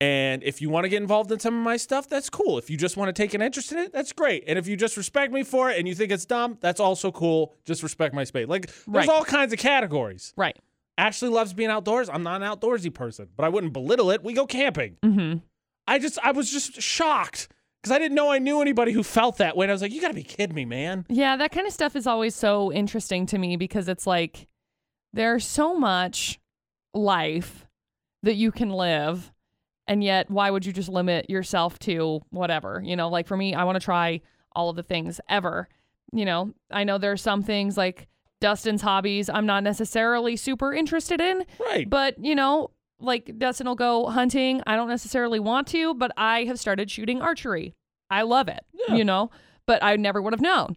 And 0.00 0.42
if 0.42 0.60
you 0.60 0.68
want 0.68 0.84
to 0.84 0.88
get 0.88 1.00
involved 1.00 1.30
in 1.30 1.38
some 1.38 1.56
of 1.56 1.62
my 1.62 1.76
stuff, 1.76 2.08
that's 2.08 2.28
cool. 2.28 2.58
If 2.58 2.68
you 2.70 2.76
just 2.76 2.96
want 2.96 3.08
to 3.08 3.12
take 3.12 3.34
an 3.34 3.40
interest 3.42 3.70
in 3.70 3.78
it, 3.78 3.92
that's 3.92 4.12
great. 4.12 4.42
And 4.48 4.58
if 4.58 4.66
you 4.66 4.76
just 4.76 4.96
respect 4.96 5.32
me 5.32 5.44
for 5.44 5.70
it 5.70 5.78
and 5.78 5.86
you 5.86 5.94
think 5.94 6.10
it's 6.10 6.24
dumb, 6.24 6.58
that's 6.60 6.80
also 6.80 7.12
cool. 7.12 7.54
Just 7.64 7.84
respect 7.84 8.12
my 8.14 8.24
space. 8.24 8.48
Like 8.48 8.66
there's 8.66 8.86
Right. 8.88 9.08
all 9.08 9.24
kinds 9.24 9.52
of 9.52 9.60
categories. 9.60 10.34
Right. 10.36 10.58
Ashley 10.98 11.28
loves 11.28 11.54
being 11.54 11.70
outdoors. 11.70 12.08
I'm 12.08 12.24
not 12.24 12.42
an 12.42 12.48
outdoorsy 12.48 12.92
person, 12.92 13.28
but 13.36 13.44
I 13.44 13.48
wouldn't 13.48 13.72
belittle 13.72 14.10
it. 14.10 14.24
We 14.24 14.32
go 14.34 14.44
camping. 14.46 14.96
Mm-hmm. 15.02 15.38
I 15.86 15.98
just 16.00 16.18
I 16.22 16.32
was 16.32 16.50
just 16.50 16.82
shocked 16.82 17.48
because 17.82 17.94
I 17.94 17.98
didn't 17.98 18.14
know 18.14 18.30
I 18.30 18.38
knew 18.38 18.60
anybody 18.62 18.92
who 18.92 19.02
felt 19.02 19.38
that 19.38 19.56
way. 19.56 19.64
And 19.64 19.70
I 19.70 19.74
was 19.74 19.82
like, 19.82 19.92
you 19.92 20.00
got 20.00 20.08
to 20.08 20.14
be 20.14 20.22
kidding 20.22 20.54
me, 20.54 20.64
man. 20.64 21.04
Yeah, 21.08 21.36
that 21.36 21.50
kind 21.50 21.66
of 21.66 21.72
stuff 21.72 21.96
is 21.96 22.06
always 22.06 22.34
so 22.34 22.72
interesting 22.72 23.26
to 23.26 23.38
me 23.38 23.56
because 23.56 23.88
it's 23.88 24.06
like 24.06 24.46
there's 25.12 25.44
so 25.46 25.76
much 25.78 26.38
life 26.94 27.66
that 28.22 28.34
you 28.34 28.52
can 28.52 28.70
live 28.70 29.32
and 29.88 30.02
yet 30.04 30.30
why 30.30 30.50
would 30.50 30.64
you 30.64 30.72
just 30.72 30.88
limit 30.88 31.28
yourself 31.28 31.78
to 31.80 32.20
whatever? 32.30 32.80
You 32.84 32.94
know, 32.96 33.08
like 33.08 33.26
for 33.26 33.36
me, 33.36 33.54
I 33.54 33.64
want 33.64 33.76
to 33.76 33.84
try 33.84 34.20
all 34.54 34.70
of 34.70 34.76
the 34.76 34.82
things 34.84 35.20
ever. 35.28 35.68
You 36.12 36.24
know, 36.24 36.54
I 36.70 36.84
know 36.84 36.98
there 36.98 37.10
are 37.12 37.16
some 37.16 37.42
things 37.42 37.76
like 37.76 38.06
Dustin's 38.40 38.82
hobbies 38.82 39.28
I'm 39.28 39.46
not 39.46 39.64
necessarily 39.64 40.36
super 40.36 40.72
interested 40.72 41.20
in, 41.20 41.44
Right. 41.58 41.88
but 41.88 42.22
you 42.24 42.34
know, 42.34 42.70
like 43.02 43.38
Dustin 43.38 43.66
will 43.66 43.74
go 43.74 44.06
hunting. 44.06 44.62
I 44.66 44.76
don't 44.76 44.88
necessarily 44.88 45.40
want 45.40 45.66
to, 45.68 45.94
but 45.94 46.10
I 46.16 46.44
have 46.44 46.58
started 46.58 46.90
shooting 46.90 47.20
archery. 47.20 47.74
I 48.10 48.22
love 48.22 48.48
it, 48.48 48.64
Yeah. 48.88 48.94
you 48.96 49.04
know, 49.04 49.30
but 49.66 49.82
I 49.82 49.96
never 49.96 50.20
would 50.22 50.32
have 50.32 50.40
known 50.40 50.76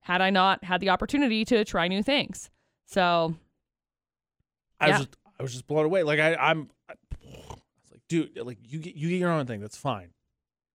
had 0.00 0.20
I 0.20 0.30
not 0.30 0.64
had 0.64 0.80
the 0.80 0.90
opportunity 0.90 1.44
to 1.46 1.64
try 1.64 1.86
new 1.88 2.02
things. 2.02 2.50
So, 2.86 3.36
I 4.80 4.88
Yeah. 4.88 4.98
was 4.98 5.06
just 5.06 5.16
I 5.38 5.42
was 5.42 5.52
just 5.52 5.66
blown 5.66 5.84
away. 5.86 6.02
Like 6.02 6.18
I 6.20 6.34
I'm 6.34 6.70
I 6.88 6.94
was 7.28 7.90
like, 7.90 8.00
dude, 8.08 8.36
like 8.38 8.58
you 8.62 8.78
get 8.78 8.94
you 8.96 9.08
get 9.10 9.18
your 9.18 9.30
own 9.30 9.46
thing. 9.46 9.60
That's 9.60 9.76
fine. 9.76 10.10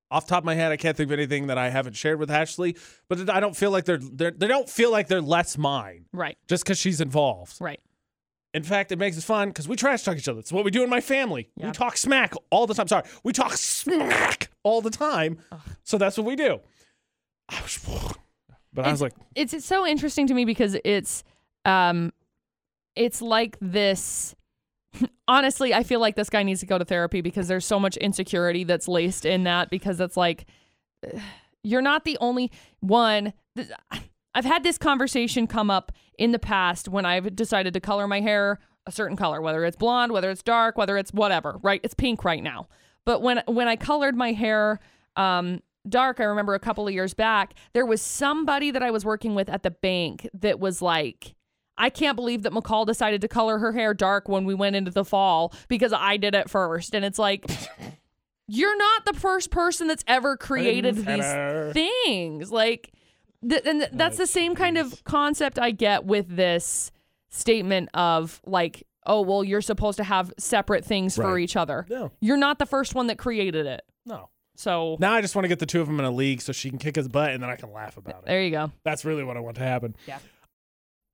Off 0.10 0.26
the 0.26 0.30
top 0.30 0.40
of 0.44 0.46
my 0.46 0.56
head, 0.56 0.72
I 0.72 0.78
can't 0.78 0.96
think 0.96 1.10
of 1.10 1.12
anything 1.14 1.48
that 1.48 1.58
I 1.58 1.70
haven't 1.70 1.98
shared 1.98 2.18
with 2.18 2.32
Ashley, 2.32 2.78
but 3.10 3.30
I 3.30 3.42
don't 3.42 3.58
feel 3.58 3.72
like 3.72 3.84
they're, 3.84 3.98
they're 3.98 4.32
they 4.32 4.48
don't 4.48 4.70
feel 4.70 4.90
like 4.90 5.10
they're 5.10 5.22
less 5.22 5.58
mine 5.58 6.06
right, 6.14 6.38
just 6.48 6.64
because 6.64 6.78
she's 6.78 7.02
involved. 7.02 7.58
right. 7.60 7.82
In 8.58 8.64
fact, 8.64 8.92
it 8.92 8.98
makes 8.98 9.18
it 9.18 9.24
fun 9.24 9.50
because 9.50 9.68
we 9.68 9.76
trash 9.76 10.04
talk 10.04 10.18
each 10.18 10.28
other. 10.28 10.40
It's 10.40 10.52
what 10.52 10.66
we 10.66 10.72
do 10.72 10.84
in 10.84 10.90
my 10.90 11.00
family. 11.02 11.50
Yeah. 11.56 11.68
We 11.68 11.72
talk 11.72 11.96
smack 11.96 12.34
all 12.50 12.68
the 12.68 12.74
time. 12.74 12.88
Sorry, 12.88 13.04
we 13.24 13.32
talk 13.32 13.54
smack 13.54 14.50
all 14.64 14.82
the 14.82 14.90
time. 14.90 15.38
So 15.84 15.98
that's 15.98 16.18
what 16.18 16.26
we 16.26 16.36
do. 16.36 16.60
I 17.50 17.62
was, 17.62 18.16
but 18.74 18.86
I 18.86 18.92
was 18.92 19.02
like, 19.02 19.14
It's, 19.36 19.54
it's 19.54 19.66
so 19.66 19.86
interesting 19.88 20.28
to 20.28 20.34
me 20.34 20.44
because 20.44 20.76
it's, 20.84 21.24
um, 21.66 22.12
it's 22.96 23.22
like 23.22 23.58
this. 23.62 24.36
Honestly, 25.28 25.74
I 25.74 25.84
feel 25.84 26.00
like 26.00 26.16
this 26.16 26.30
guy 26.30 26.44
needs 26.44 26.60
to 26.62 26.66
go 26.66 26.78
to 26.78 26.86
therapy 26.86 27.22
because 27.22 27.48
there's 27.48 27.66
so 27.66 27.80
much 27.80 27.96
insecurity 27.98 28.64
that's 28.64 28.88
laced 28.88 29.26
in 29.26 29.44
that 29.44 29.70
because 29.70 30.00
it's 30.00 30.18
like 30.18 30.46
you're 31.64 31.82
not 31.82 32.06
the 32.06 32.18
only 32.20 32.52
one. 32.80 33.34
th- 33.56 33.70
I've 34.38 34.46
had 34.46 34.64
this 34.64 34.78
conversation 34.78 35.48
come 35.48 35.72
up 35.72 35.92
in 36.20 36.32
the 36.32 36.38
past 36.38 36.88
when 36.88 37.08
I've 37.08 37.36
decided 37.36 37.74
to 37.74 37.80
color 37.80 38.08
my 38.08 38.22
hair 38.22 38.60
a 38.86 38.92
certain 38.92 39.18
color, 39.18 39.42
whether 39.42 39.66
it's 39.66 39.76
blonde, 39.76 40.12
whether 40.12 40.30
it's 40.30 40.44
dark, 40.44 40.78
whether 40.78 40.96
it's 40.96 41.12
whatever, 41.12 41.58
right? 41.64 41.82
It's 41.84 41.96
pink 41.96 42.24
right 42.24 42.44
now. 42.44 42.68
But 43.04 43.24
when 43.24 43.42
when 43.48 43.68
I 43.68 43.76
colored 43.76 44.16
my 44.16 44.34
hair 44.34 44.80
um, 45.16 45.64
dark, 45.90 46.20
I 46.20 46.26
remember 46.26 46.54
a 46.54 46.60
couple 46.60 46.88
of 46.88 46.94
years 46.94 47.16
back, 47.16 47.56
there 47.74 47.86
was 47.86 48.00
somebody 48.00 48.70
that 48.70 48.84
I 48.84 48.92
was 48.92 49.04
working 49.04 49.34
with 49.34 49.50
at 49.50 49.64
the 49.64 49.72
bank 49.72 50.30
that 50.36 50.60
was 50.60 50.84
like, 50.84 51.34
I 51.76 51.90
can't 51.90 52.16
believe 52.16 52.44
that 52.44 52.54
McCall 52.54 52.86
decided 52.86 53.22
to 53.22 53.28
color 53.28 53.58
her 53.58 53.72
hair 53.72 53.96
dark 53.96 54.30
when 54.30 54.46
we 54.46 54.54
went 54.54 54.76
into 54.76 54.92
the 54.92 55.04
fall 55.04 55.52
because 55.68 55.94
I 55.94 56.18
did 56.18 56.36
it 56.36 56.48
first. 56.48 56.94
And 56.94 57.04
it's 57.04 57.18
like, 57.18 57.50
you're 58.48 58.78
not 58.78 59.06
the 59.06 59.14
first 59.14 59.50
person 59.50 59.88
that's 59.88 60.04
ever 60.06 60.38
created 60.38 60.96
these 60.96 61.74
things. 61.74 62.52
Like, 62.52 62.92
th- 63.48 63.62
and 63.66 63.80
th- 63.82 63.92
that's 63.94 64.18
the 64.18 64.28
same 64.28 64.56
kind 64.56 64.78
of 64.78 65.04
concept 65.04 65.60
I 65.60 65.72
get 65.72 66.06
with 66.06 66.36
this 66.36 66.92
statement 67.30 67.90
of 67.94 68.42
like, 68.46 68.84
oh, 69.06 69.22
well, 69.22 69.44
you're 69.44 69.62
supposed 69.62 69.98
to 69.98 70.04
have 70.04 70.34
separate 70.38 70.84
things 70.86 71.16
for 71.16 71.34
Right. 71.34 71.44
each 71.44 71.56
other. 71.56 71.86
No, 71.90 72.12
You're 72.20 72.38
not 72.38 72.60
the 72.60 72.66
first 72.66 72.94
one 72.96 73.08
that 73.08 73.18
created 73.18 73.66
it. 73.66 73.82
no. 74.06 74.30
So 74.60 74.98
Now 75.00 75.14
I 75.14 75.22
just 75.22 75.36
want 75.36 75.44
to 75.44 75.50
get 75.50 75.60
the 75.60 75.68
two 75.68 75.82
of 75.82 75.88
them 75.88 76.00
in 76.00 76.06
a 76.06 76.10
league 76.10 76.42
so 76.42 76.52
she 76.52 76.70
can 76.72 76.80
kick 76.80 76.96
his 76.96 77.08
butt 77.08 77.30
and 77.30 77.44
then 77.44 77.50
I 77.52 77.56
can 77.58 77.72
laugh 77.72 77.96
about 77.96 78.22
it. 78.24 78.26
there 78.26 78.42
you 78.42 78.50
go. 78.50 78.72
That's 78.84 79.06
really 79.06 79.24
what 79.24 79.38
I 79.38 79.40
want 79.40 79.56
to 79.58 79.62
happen. 79.64 79.96
Yeah. 80.08 80.18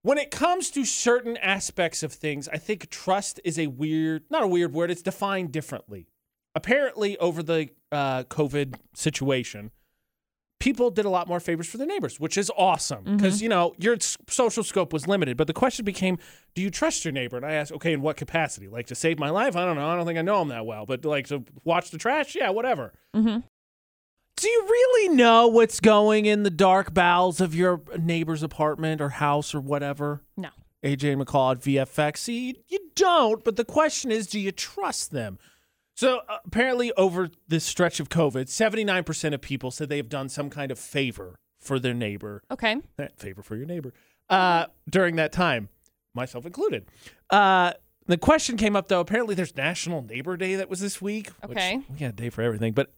When 0.02 0.18
it 0.18 0.32
comes 0.32 0.70
to 0.72 0.86
certain 0.86 1.36
aspects 1.38 2.04
of 2.04 2.14
things, 2.14 2.48
I 2.48 2.58
think 2.58 2.90
trust 2.90 3.42
is 3.44 3.60
a 3.60 3.68
weird, 3.68 4.24
not 4.30 4.44
a 4.44 4.48
weird 4.48 4.72
word, 4.74 4.92
it's 4.92 5.02
defined 5.02 5.52
differently. 5.52 6.08
Apparently, 6.56 7.18
over 7.18 7.44
the 7.44 7.70
uh, 7.92 8.24
COVID 8.24 8.76
situation, 8.96 9.72
people 10.64 10.90
did 10.90 11.04
a 11.04 11.10
lot 11.10 11.28
more 11.28 11.42
favors 11.42 11.68
for 11.68 11.78
their 11.78 11.86
neighbors, 11.86 12.22
which 12.22 12.38
is 12.38 12.50
awesome 12.58 13.04
because, 13.04 13.42
you 13.42 13.50
know, 13.50 13.74
your 13.78 13.98
social 14.30 14.64
scope 14.64 14.94
was 14.94 15.06
limited. 15.06 15.36
But 15.36 15.48
the 15.48 15.54
question 15.54 15.84
became, 15.84 16.18
do 16.56 16.62
you 16.62 16.70
trust 16.70 17.04
your 17.04 17.12
neighbor? 17.12 17.36
And 17.36 17.46
I 17.46 17.52
asked, 17.52 17.74
okay, 17.74 17.92
in 17.92 18.02
what 18.02 18.16
capacity? 18.16 18.70
Like 18.70 18.88
to 18.88 18.96
save 18.96 19.20
my 19.20 19.30
life? 19.30 19.58
I 19.58 19.66
don't 19.66 19.76
know. 19.76 19.90
I 19.90 19.98
don't 19.98 20.06
think 20.06 20.18
I 20.18 20.22
know 20.22 20.42
him 20.42 20.48
that 20.48 20.66
well. 20.66 20.86
But 20.86 21.04
like 21.04 21.28
to 21.28 21.44
watch 21.66 21.92
the 21.92 21.98
trash? 21.98 22.34
Yeah, 22.34 22.52
whatever. 22.52 22.94
Mm-hmm. 23.14 23.40
Do 24.38 24.50
you 24.50 24.64
really 24.64 25.16
know 25.16 25.50
what's 25.50 25.82
going 25.82 26.28
in 26.28 26.44
the 26.44 26.50
dark 26.50 26.94
bowels 26.94 27.42
of 27.42 27.54
your 27.54 27.82
neighbor's 28.00 28.42
apartment 28.42 29.02
or 29.02 29.10
house 29.10 29.54
or 29.54 29.60
whatever? 29.60 30.24
No. 30.38 30.50
AJ 30.82 31.22
McCall 31.22 31.52
at 31.52 31.62
VFX. 31.62 32.18
See, 32.20 32.48
you, 32.48 32.54
you 32.70 32.80
don't, 32.96 33.44
but 33.44 33.58
the 33.58 33.66
question 33.66 34.12
is 34.12 34.28
do 34.28 34.40
you 34.40 34.54
trust 34.54 35.12
them? 35.12 35.40
So 35.96 36.22
apparently, 36.46 36.92
over 36.94 37.30
this 37.48 37.64
stretch 37.64 38.00
of 38.00 38.10
COVID, 38.10 38.46
79% 38.46 39.34
of 39.34 39.42
people 39.42 39.70
said 39.72 39.90
they 39.90 39.98
have 39.98 40.10
done 40.10 40.28
some 40.30 40.50
kind 40.50 40.72
of 40.72 40.80
favor 40.80 41.36
for 41.60 41.80
their 41.80 41.94
neighbor. 41.94 42.42
Okay. 42.50 42.78
Eh, 42.98 43.08
favor 43.16 43.42
for 43.44 43.56
your 43.56 43.66
neighbor 43.68 43.94
uh, 44.30 44.66
during 44.90 45.16
that 45.18 45.32
time, 45.32 45.70
myself 46.16 46.46
included. 46.46 46.86
Uh, 47.30 47.74
the 48.08 48.18
question 48.18 48.58
came 48.58 48.76
up 48.76 48.88
though. 48.88 49.00
Apparently, 49.00 49.36
there's 49.36 49.56
National 49.56 50.02
Neighbor 50.02 50.36
Day 50.36 50.56
that 50.56 50.70
was 50.70 50.80
this 50.82 51.02
week. 51.02 51.30
which 51.46 51.58
Okay. 51.58 51.80
we 51.90 52.00
got 52.00 52.10
a 52.10 52.12
day 52.14 52.30
for 52.30 52.42
everything, 52.42 52.74
but 52.74 52.92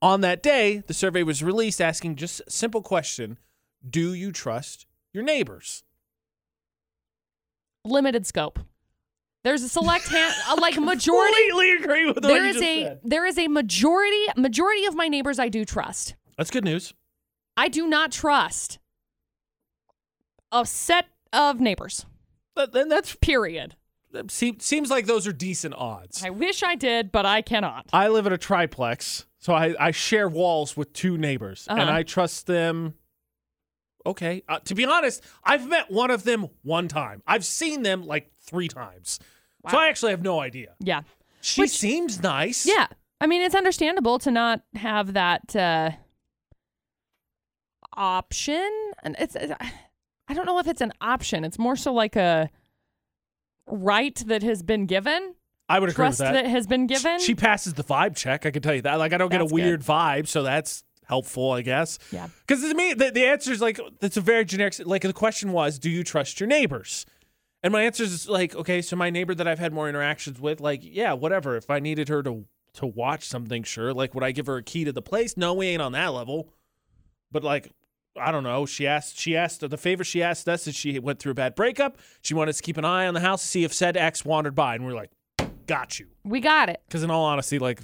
on 0.00 0.20
that 0.22 0.42
day, 0.42 0.82
the 0.86 0.94
survey 0.94 1.22
was 1.22 1.44
released 1.44 1.80
asking 1.80 2.16
just 2.16 2.40
a 2.46 2.50
simple 2.50 2.82
question: 2.82 3.38
Do 3.88 4.14
you 4.14 4.32
trust 4.32 4.86
your 5.12 5.22
neighbors? 5.22 5.84
Limited 7.84 8.26
scope. 8.26 8.58
There's 9.44 9.62
a 9.62 9.68
select 9.68 10.06
hand, 10.08 10.34
uh, 10.48 10.56
like 10.60 10.76
majority. 10.80 11.32
Completely 11.48 11.72
agree 11.72 12.06
with 12.06 12.16
what 12.16 12.22
There 12.24 12.44
you 12.44 12.50
is 12.50 12.54
just 12.56 12.64
a 12.64 12.82
said. 12.84 13.00
there 13.04 13.26
is 13.26 13.38
a 13.38 13.48
majority 13.48 14.24
majority 14.36 14.84
of 14.86 14.94
my 14.94 15.08
neighbors 15.08 15.38
I 15.38 15.48
do 15.48 15.64
trust. 15.64 16.14
That's 16.38 16.50
good 16.50 16.64
news. 16.64 16.94
I 17.56 17.68
do 17.68 17.86
not 17.86 18.12
trust 18.12 18.78
a 20.50 20.64
set 20.66 21.06
of 21.32 21.60
neighbors. 21.60 22.06
But 22.54 22.72
then 22.72 22.88
that's 22.88 23.14
Period. 23.16 23.76
that 24.12 24.30
se- 24.30 24.56
seems 24.60 24.90
like 24.90 25.06
those 25.06 25.26
are 25.26 25.32
decent 25.32 25.74
odds. 25.74 26.22
I 26.24 26.30
wish 26.30 26.62
I 26.62 26.74
did, 26.74 27.10
but 27.10 27.24
I 27.26 27.40
cannot. 27.42 27.86
I 27.92 28.08
live 28.08 28.26
in 28.26 28.32
a 28.32 28.38
triplex, 28.38 29.26
so 29.38 29.54
I, 29.54 29.74
I 29.80 29.90
share 29.90 30.28
walls 30.28 30.76
with 30.76 30.92
two 30.92 31.16
neighbors, 31.16 31.66
and 31.68 31.80
Uh-huh. 31.80 31.92
I 31.92 32.02
trust 32.02 32.46
them. 32.46 32.94
Okay, 34.04 34.42
uh, 34.48 34.58
to 34.64 34.74
be 34.74 34.84
honest, 34.84 35.22
I've 35.44 35.68
met 35.68 35.90
one 35.90 36.10
of 36.10 36.24
them 36.24 36.48
one 36.62 36.88
time. 36.88 37.22
I've 37.26 37.44
seen 37.44 37.82
them 37.82 38.04
like 38.04 38.31
three 38.42 38.68
times, 38.68 39.18
so 39.70 39.78
I 39.78 39.88
actually 39.88 40.10
have 40.12 40.22
no 40.22 40.40
idea. 40.40 40.74
Yeah. 40.80 41.02
She 41.40 41.62
Which- 41.62 41.70
seems 41.70 42.22
nice. 42.22 42.66
Yeah. 42.66 42.86
I 43.20 43.26
mean, 43.26 43.42
it's 43.42 43.54
understandable 43.54 44.18
to 44.20 44.30
not 44.30 44.62
have 44.74 45.12
that 45.12 45.54
uh, 45.54 45.90
option. 47.96 48.68
And 49.02 49.16
it's, 49.18 49.36
it's, 49.36 49.52
I 50.28 50.34
don't 50.34 50.46
know 50.46 50.58
if 50.58 50.66
it's 50.66 50.80
an 50.80 50.92
option. 51.00 51.44
It's 51.44 51.58
more 51.58 51.76
so 51.76 51.92
like 51.92 52.16
a 52.16 52.50
right 53.66 54.16
that 54.26 54.42
has 54.42 54.62
been 54.62 54.86
given, 54.86 55.34
I 55.68 55.78
would 55.78 55.88
agree 55.90 55.96
trust 56.04 56.20
with 56.20 56.28
that. 56.28 56.32
that. 56.44 56.46
has 56.46 56.66
been 56.66 56.86
given. 56.86 57.20
She 57.20 57.34
passes 57.34 57.74
the 57.74 57.84
vibe 57.84 58.16
check. 58.16 58.44
I 58.44 58.50
can 58.50 58.62
tell 58.62 58.74
you 58.74 58.82
that. 58.82 58.96
Like, 58.96 59.12
I 59.12 59.18
don't 59.18 59.30
get 59.30 59.40
a 59.40 59.44
That's 59.44 59.52
good. 59.52 59.62
weird 59.62 59.80
vibe, 59.82 60.26
so 60.26 60.42
that's 60.42 60.84
helpful, 61.06 61.52
I 61.52 61.62
guess. 61.62 61.98
yeah. 62.10 62.28
Because 62.46 62.62
to 62.62 62.74
me, 62.74 62.92
the, 62.94 63.10
the 63.10 63.24
answer 63.26 63.52
is 63.52 63.60
like 63.60 63.78
it's 64.00 64.16
a 64.16 64.20
very 64.20 64.44
generic. 64.44 64.74
Like 64.84 65.02
the 65.02 65.12
question 65.12 65.52
was, 65.52 65.78
do 65.78 65.88
you 65.88 66.02
trust 66.04 66.40
your 66.40 66.46
neighbors? 66.48 67.06
And 67.62 67.72
my 67.72 67.82
answer 67.82 68.02
is 68.02 68.28
like, 68.28 68.54
okay, 68.56 68.82
so 68.82 68.96
my 68.96 69.10
neighbor 69.10 69.34
that 69.34 69.46
I've 69.46 69.58
had 69.58 69.72
more 69.72 69.88
interactions 69.88 70.40
with, 70.40 70.60
like, 70.60 70.80
yeah, 70.82 71.12
whatever. 71.12 71.56
If 71.56 71.70
I 71.70 71.78
needed 71.78 72.08
her 72.08 72.22
to 72.22 72.44
to 72.74 72.86
watch 72.86 73.28
something, 73.28 73.62
sure. 73.62 73.92
Like, 73.92 74.14
would 74.14 74.24
I 74.24 74.32
give 74.32 74.46
her 74.46 74.56
a 74.56 74.62
key 74.62 74.84
to 74.84 74.92
the 74.92 75.02
place? 75.02 75.36
No, 75.36 75.52
we 75.52 75.66
ain't 75.68 75.82
on 75.82 75.92
that 75.92 76.08
level. 76.08 76.48
But 77.30 77.44
like, 77.44 77.70
I 78.20 78.30
don't 78.30 78.44
know. 78.44 78.66
She 78.66 78.86
asked. 78.86 79.18
She 79.18 79.36
asked 79.36 79.68
the 79.68 79.76
favor 79.76 80.04
she 80.04 80.22
asked 80.22 80.48
us 80.48 80.66
is 80.66 80.74
she 80.74 80.98
went 80.98 81.18
through 81.18 81.32
a 81.32 81.34
bad 81.34 81.54
breakup. 81.54 81.98
She 82.22 82.34
wanted 82.34 82.50
us 82.50 82.56
to 82.58 82.62
keep 82.62 82.76
an 82.76 82.84
eye 82.84 83.06
on 83.06 83.14
the 83.14 83.20
house 83.20 83.42
to 83.42 83.48
see 83.48 83.64
if 83.64 83.72
said 83.72 83.96
ex 83.96 84.24
wandered 84.24 84.54
by, 84.54 84.74
and 84.74 84.84
we 84.84 84.92
are 84.92 84.96
like, 84.96 85.10
got 85.66 85.98
you. 85.98 86.08
We 86.24 86.40
got 86.40 86.68
it. 86.68 86.82
Because 86.86 87.02
in 87.02 87.10
all 87.10 87.24
honesty, 87.24 87.58
like, 87.58 87.80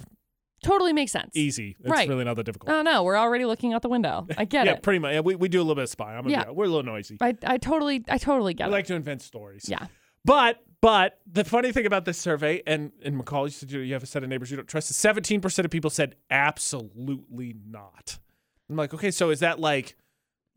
Totally 0.63 0.93
makes 0.93 1.11
sense. 1.11 1.35
easy. 1.35 1.75
It's 1.79 1.89
Right. 1.89 2.07
really 2.09 2.23
not 2.25 2.35
that 2.35 2.43
difficult. 2.43 2.71
Oh, 2.71 2.81
no. 2.81 3.03
We're 3.03 3.17
already 3.17 3.45
looking 3.45 3.73
out 3.73 3.81
the 3.81 3.89
window. 3.89 4.27
I 4.37 4.45
get 4.45 4.67
it. 4.67 4.69
yeah, 4.71 4.75
it. 4.77 4.83
pretty 4.83 4.99
much. 4.99 5.13
Yeah, 5.13 5.19
we, 5.21 5.35
we 5.35 5.47
do 5.49 5.59
a 5.59 5.63
little 5.63 5.75
bit 5.75 5.83
of 5.83 5.89
spy. 5.89 6.15
I'm 6.15 6.23
gonna 6.23 6.31
Yeah. 6.31 6.45
be- 6.45 6.51
we're 6.51 6.65
a 6.65 6.69
little 6.69 6.83
noisy. 6.83 7.17
I, 7.21 7.35
I 7.45 7.57
totally, 7.57 8.03
I 8.09 8.17
totally 8.17 8.53
get 8.53 8.67
We 8.67 8.73
it. 8.73 8.77
like 8.77 8.85
to 8.87 8.95
invent 8.95 9.21
stories. 9.21 9.67
yeah. 9.69 9.87
But 10.25 10.59
but 10.81 11.19
the 11.31 11.43
funny 11.45 11.71
thing 11.71 11.85
about 11.85 12.03
this 12.05 12.17
survey, 12.17 12.61
and 12.67 12.91
and 13.03 13.15
McCall, 13.15 13.45
you 13.45 13.49
said 13.51 13.71
you 13.71 13.79
you 13.79 13.93
have 13.93 14.03
a 14.03 14.05
set 14.05 14.21
of 14.21 14.29
neighbors 14.29 14.51
you 14.51 14.57
don't 14.57 14.67
trust. 14.67 14.91
Seventeen 14.93 15.39
percent 15.39 15.63
of 15.65 15.71
people 15.71 15.89
said 15.89 16.15
absolutely 16.29 17.55
not. 17.65 18.19
I'm 18.69 18.75
like, 18.75 18.93
okay, 18.93 19.11
so 19.11 19.29
is 19.29 19.39
that 19.39 19.59
like 19.59 19.95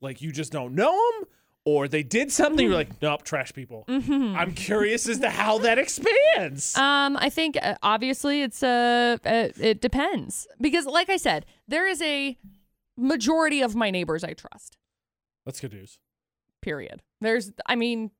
like 0.01 0.21
you 0.21 0.33
just 0.33 0.51
don't 0.53 0.75
know 0.75 0.91
them, 1.21 1.29
or 1.65 1.89
they 1.89 2.03
did 2.03 2.33
something? 2.33 2.67
You're 2.67 2.75
like, 2.75 3.01
nope, 3.01 3.23
trash 3.23 3.53
people. 3.53 3.85
Mm-hmm. 3.89 4.37
I'm 4.37 4.53
curious 4.53 5.09
as 5.09 5.21
to 5.21 5.31
how 5.31 5.59
that 5.59 5.79
expands. 5.79 6.77
Um, 6.83 7.17
I 7.17 7.31
think 7.31 7.57
uh, 7.61 7.77
obviously 7.83 8.43
it's 8.43 8.63
uh, 8.63 9.17
uh, 9.25 9.49
it 9.61 9.81
depends 9.81 10.47
because, 10.61 10.85
like 10.87 11.09
I 11.09 11.17
said, 11.17 11.47
there 11.69 11.87
is 11.87 12.03
a 12.03 12.37
majority 12.97 13.63
of 13.63 13.75
my 13.75 13.91
neighbors 13.91 14.25
I 14.25 14.33
trust. 14.33 14.77
That's 15.45 15.61
good 15.61 15.73
news. 15.73 15.99
Period. 16.61 17.03
There's, 17.21 17.53
I 17.67 17.77
mean, 17.77 18.11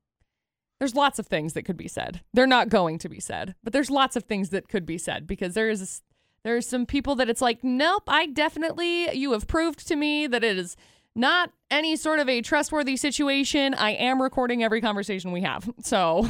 there's 0.79 0.95
lots 0.95 1.19
of 1.19 1.27
things 1.27 1.53
that 1.53 1.63
could 1.63 1.77
be 1.77 1.87
said. 1.87 2.21
They're 2.33 2.47
not 2.47 2.69
going 2.69 2.99
to 2.99 3.09
be 3.09 3.19
said, 3.19 3.55
but 3.63 3.73
there's 3.73 3.89
lots 3.89 4.15
of 4.15 4.23
things 4.23 4.49
that 4.49 4.67
could 4.67 4.85
be 4.85 4.97
said 4.97 5.27
because 5.27 5.53
there 5.53 5.69
is 5.69 6.01
there's 6.43 6.67
some 6.67 6.85
people 6.85 7.15
that 7.15 7.29
it's 7.29 7.41
like, 7.41 7.63
nope, 7.63 8.03
I 8.07 8.25
definitely 8.25 9.15
you 9.15 9.31
have 9.31 9.47
proved 9.47 9.87
to 9.87 9.95
me 9.95 10.27
that 10.27 10.43
it 10.43 10.57
is 10.57 10.75
not 11.15 11.51
any 11.71 11.95
sort 11.95 12.19
of 12.19 12.27
a 12.29 12.41
trustworthy 12.41 12.97
situation. 12.97 13.73
I 13.73 13.91
am 13.91 14.21
recording 14.21 14.63
every 14.63 14.81
conversation 14.81 15.31
we 15.31 15.41
have, 15.41 15.69
so 15.81 16.27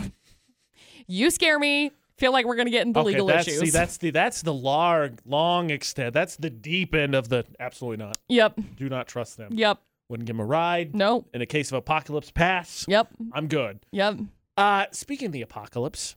you 1.08 1.30
scare 1.30 1.60
me. 1.60 1.92
Feel 2.18 2.32
like 2.32 2.46
we're 2.46 2.56
gonna 2.56 2.70
get 2.70 2.86
into 2.86 3.00
okay, 3.00 3.08
legal 3.08 3.26
that's 3.28 3.48
issues. 3.48 3.60
see, 3.60 3.70
that's 3.72 3.98
the 3.98 4.12
that's 4.12 4.44
the 4.44 4.54
long 4.54 5.18
long 5.26 5.70
extent. 5.72 6.14
That's 6.14 6.36
the 6.36 6.50
deep 6.50 6.94
end 6.94 7.16
of 7.16 7.28
the 7.28 7.44
absolutely 7.60 8.06
not. 8.06 8.18
yep, 8.30 8.58
Do 8.76 8.88
not 8.88 9.08
trust 9.08 9.36
them. 9.38 9.50
yep, 9.54 9.80
Wouldn't 10.10 10.28
give 10.28 10.36
them 10.38 10.42
a 10.44 10.46
ride. 10.46 10.96
nope, 10.96 11.28
In 11.34 11.42
a 11.42 11.46
case 11.48 11.72
of 11.72 11.78
apocalypse 11.78 12.30
pass, 12.30 12.86
yep, 12.88 13.08
I'm 13.34 13.48
good. 13.48 13.80
yep. 13.92 14.18
Uh, 14.56 14.86
speaking 14.92 15.26
of 15.28 15.32
the 15.32 15.42
apocalypse, 15.42 16.16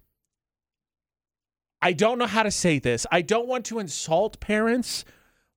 I 1.81 1.95
don't 1.95 2.19
know 2.19 2.27
how 2.27 2.43
to 2.43 2.51
say 2.51 2.79
this. 2.79 3.07
I 3.11 3.23
don't 3.23 3.49
want 3.49 3.65
to 3.67 3.79
insult 3.79 4.39
parents, 4.39 5.05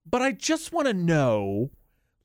but 0.10 0.22
I 0.22 0.32
just 0.32 0.72
want 0.72 0.88
to 0.88 0.94
know, 0.94 1.70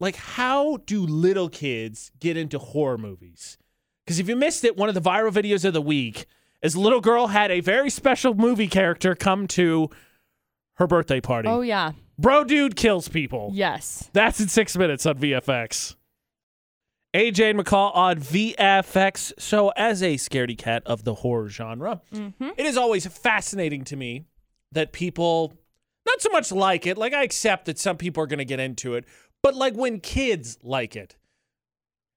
like, 0.04 0.16
how 0.16 0.76
do 0.86 1.04
little 1.04 1.48
kids 1.48 2.12
get 2.20 2.36
into 2.36 2.58
horror 2.58 2.98
movies? 2.98 3.58
Because 4.04 4.18
if 4.20 4.28
you 4.28 4.36
missed 4.36 4.64
it, 4.64 4.76
one 4.76 4.88
of 4.88 4.94
the 4.94 5.00
viral 5.00 5.32
videos 5.32 5.64
of 5.64 5.72
the 5.72 5.80
week 5.82 6.26
is 6.62 6.74
a 6.74 6.80
little 6.80 7.00
girl 7.00 7.26
had 7.28 7.50
a 7.50 7.60
very 7.60 7.90
special 7.90 8.34
movie 8.34 8.68
character 8.68 9.14
come 9.14 9.46
to 9.48 9.90
her 10.74 10.86
birthday 10.86 11.20
party. 11.20 11.48
Oh 11.48 11.60
yeah, 11.62 11.92
Bro, 12.18 12.44
dude 12.44 12.76
kills 12.76 13.08
people. 13.08 13.50
yes. 13.52 14.08
That's 14.12 14.40
in 14.40 14.48
six 14.48 14.76
minutes 14.76 15.04
on 15.06 15.16
VFX. 15.18 15.96
AJ 17.14 17.50
and 17.50 17.58
McCall 17.60 17.94
on 17.94 18.18
VFX. 18.18 19.32
So, 19.38 19.68
as 19.76 20.02
a 20.02 20.14
scaredy 20.16 20.58
cat 20.58 20.82
of 20.86 21.04
the 21.04 21.14
horror 21.14 21.48
genre, 21.48 22.00
Mm-hmm. 22.12 22.50
it 22.56 22.66
is 22.66 22.76
always 22.76 23.06
fascinating 23.06 23.84
to 23.84 23.96
me 23.96 24.24
that 24.72 24.92
people 24.92 25.54
not 26.06 26.20
so 26.20 26.28
much 26.30 26.50
like 26.52 26.86
it. 26.86 26.98
Like, 26.98 27.14
I 27.14 27.22
accept 27.22 27.66
that 27.66 27.78
some 27.78 27.96
people 27.96 28.22
are 28.22 28.26
going 28.26 28.38
to 28.40 28.44
get 28.44 28.58
into 28.60 28.94
it, 28.94 29.04
but 29.44 29.54
like 29.54 29.74
when 29.74 30.00
kids 30.00 30.58
like 30.62 30.96
it. 30.96 31.16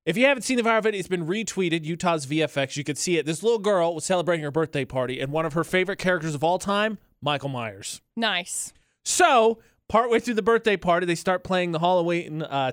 If 0.05 0.15
you 0.15 0.25
haven't 0.25 0.43
seen 0.43 0.55
the 0.55 0.63
viral 0.63 0.81
video, 0.81 0.97
it's 0.97 1.09
been 1.09 1.27
retweeted. 1.27 1.83
Utah's 1.83 2.25
VFX. 2.25 2.77
You 2.77 2.85
could 2.85 2.97
see 2.97 3.17
it. 3.17 3.25
This 3.25 3.43
little 3.43 3.59
girl 3.59 3.93
was 3.93 4.05
celebrating 4.05 4.45
her 4.45 4.51
birthday 4.51 4.85
party, 4.85 5.19
and 5.19 5.33
one 5.33 5.45
of 5.45 5.51
her 5.51 5.65
favorite 5.65 5.99
characters 5.99 6.33
of 6.33 6.41
all 6.41 6.57
time, 6.57 6.97
Michael 7.21 7.49
Myers. 7.49 8.01
Nice. 8.15 8.71
So, 9.03 9.59
partway 9.89 10.21
through 10.21 10.35
the 10.35 10.41
birthday 10.41 10.77
party, 10.77 11.05
they 11.05 11.15
start 11.15 11.43
playing 11.43 11.73
the 11.73 11.79
Halloween 11.79 12.43
uh, 12.43 12.71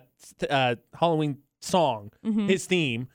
uh 0.49 0.77
Halloween 0.95 1.39
song, 1.61 2.13
Mhm. 2.25 2.49
his 2.49 2.67
theme. 2.67 3.09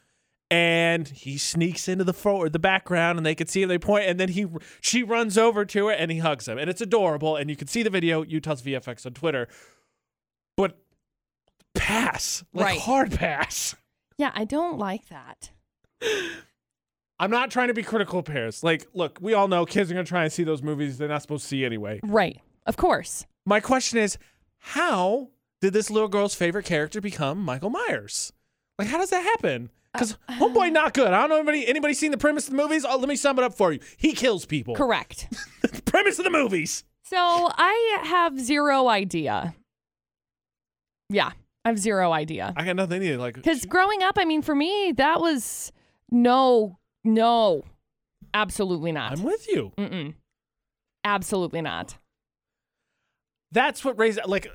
And 0.51 1.07
he 1.07 1.37
sneaks 1.37 1.87
into 1.87 2.03
the 2.03 2.13
forward, 2.13 2.51
the 2.51 2.59
background, 2.59 3.17
and 3.17 3.25
they 3.25 3.35
can 3.35 3.47
see 3.47 3.61
him. 3.61 3.69
They 3.69 3.77
point, 3.77 4.07
and 4.09 4.19
then 4.19 4.29
he, 4.29 4.47
she 4.81 5.03
runs 5.03 5.37
over 5.37 5.63
to 5.63 5.87
her, 5.87 5.93
and 5.93 6.11
he 6.11 6.17
hugs 6.17 6.47
him, 6.49 6.57
and 6.57 6.69
it's 6.69 6.81
adorable. 6.81 7.37
And 7.37 7.49
you 7.49 7.55
can 7.55 7.67
see 7.67 7.83
the 7.83 7.89
video, 7.89 8.23
Utah's 8.23 8.61
VFX 8.61 9.05
on 9.05 9.13
Twitter. 9.13 9.47
Pass, 11.75 12.43
like 12.53 12.65
Right. 12.65 12.79
hard 12.79 13.11
pass. 13.11 13.75
Yeah, 14.17 14.31
I 14.35 14.43
don't 14.43 14.77
like 14.77 15.07
that. 15.07 15.51
I'm 17.21 17.31
not 17.31 17.51
trying 17.51 17.69
to 17.69 17.73
be 17.73 17.83
critical 17.83 18.19
of 18.19 18.25
parents. 18.25 18.63
Like, 18.63 18.85
look, 18.93 19.17
we 19.21 19.33
all 19.33 19.47
know 19.47 19.65
kids 19.65 19.89
are 19.89 19.93
gonna 19.93 20.03
try 20.05 20.23
and 20.23 20.31
see 20.33 20.43
those 20.43 20.61
movies 20.61 20.97
they're 20.97 21.07
not 21.07 21.21
supposed 21.21 21.43
to 21.43 21.47
see 21.47 21.63
anyway. 21.63 22.01
Right. 22.03 22.41
Of 22.65 22.75
course. 22.75 23.25
My 23.45 23.61
question 23.61 23.97
is, 23.97 24.17
how 24.57 25.29
did 25.61 25.71
this 25.71 25.89
little 25.89 26.09
girl's 26.09 26.35
favorite 26.35 26.65
character 26.65 26.99
become 26.99 27.39
Michael 27.39 27.69
Myers? 27.69 28.33
Like, 28.77 28.89
how 28.89 28.97
does 28.97 29.09
that 29.11 29.23
happen? 29.23 29.69
Because 29.93 30.17
Uh, 30.27 30.33
homeboy 30.33 30.73
not 30.73 30.93
good. 30.93 31.13
I 31.13 31.21
don't 31.21 31.29
know 31.29 31.37
anybody 31.37 31.65
anybody 31.65 31.93
seen 31.93 32.11
the 32.11 32.17
premise 32.17 32.45
of 32.47 32.51
the 32.51 32.61
movies. 32.61 32.83
Oh, 32.83 32.97
let 32.97 33.07
me 33.07 33.15
sum 33.15 33.39
it 33.39 33.43
up 33.45 33.53
for 33.53 33.71
you. 33.71 33.79
He 33.97 34.11
kills 34.11 34.45
people. 34.45 34.75
Correct. 34.83 35.27
premise 35.85 36.19
of 36.19 36.25
the 36.25 36.29
movies. 36.31 36.83
So 37.03 37.17
I 37.17 37.99
have 38.03 38.37
zero 38.39 38.89
idea. 38.89 39.55
Yeah, 41.09 41.31
I 41.69 41.71
have 41.71 41.79
zero 41.79 42.11
idea. 42.11 42.51
I 42.57 42.65
got 42.65 42.75
nothing 42.75 43.03
either. 43.03 43.17
Like, 43.17 43.35
Because 43.35 43.63
growing 43.65 44.01
up, 44.01 44.15
I 44.17 44.25
mean, 44.25 44.41
for 44.41 44.55
me, 44.55 44.91
that 44.97 45.21
was 45.21 45.71
no, 46.11 46.79
no, 47.03 47.63
absolutely 48.33 48.91
not. 48.91 49.11
I'm 49.11 49.23
with 49.23 49.47
you. 49.47 49.71
Mm-mm. 49.77 50.15
Absolutely 51.03 51.61
not. 51.61 51.97
That's 53.51 53.83
what 53.85 53.97
raised 53.97 54.19
like. 54.25 54.47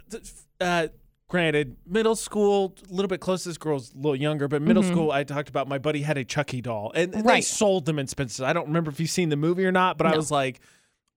Uh, 0.61 0.89
granted, 1.29 1.77
middle 1.87 2.15
school, 2.17 2.75
a 2.89 2.93
little 2.93 3.09
bit 3.09 3.21
close. 3.21 3.45
This 3.45 3.59
girl's 3.59 3.93
a 3.93 3.97
little 3.97 4.17
younger, 4.17 4.47
but 4.47 4.63
middle 4.63 4.83
Mhm. 4.83 4.91
school, 4.91 5.11
I 5.11 5.25
talked 5.25 5.49
about 5.49 5.69
my 5.69 5.79
buddy 5.79 6.03
had 6.03 6.17
a 6.17 6.25
Chucky 6.25 6.61
doll, 6.61 6.93
and 6.95 7.13
they 7.13 7.23
Right. 7.23 7.45
sold 7.45 7.87
them 7.87 7.99
in 7.99 8.07
Spencer's. 8.07 8.43
I 8.43 8.53
don't 8.53 8.67
remember 8.67 8.91
if 8.91 9.01
you've 9.01 9.11
seen 9.11 9.29
the 9.31 9.37
movie 9.37 9.65
or 9.67 9.73
not, 9.73 9.99
but 9.99 10.07
I 10.07 10.17
was 10.17 10.31
like, 10.31 10.61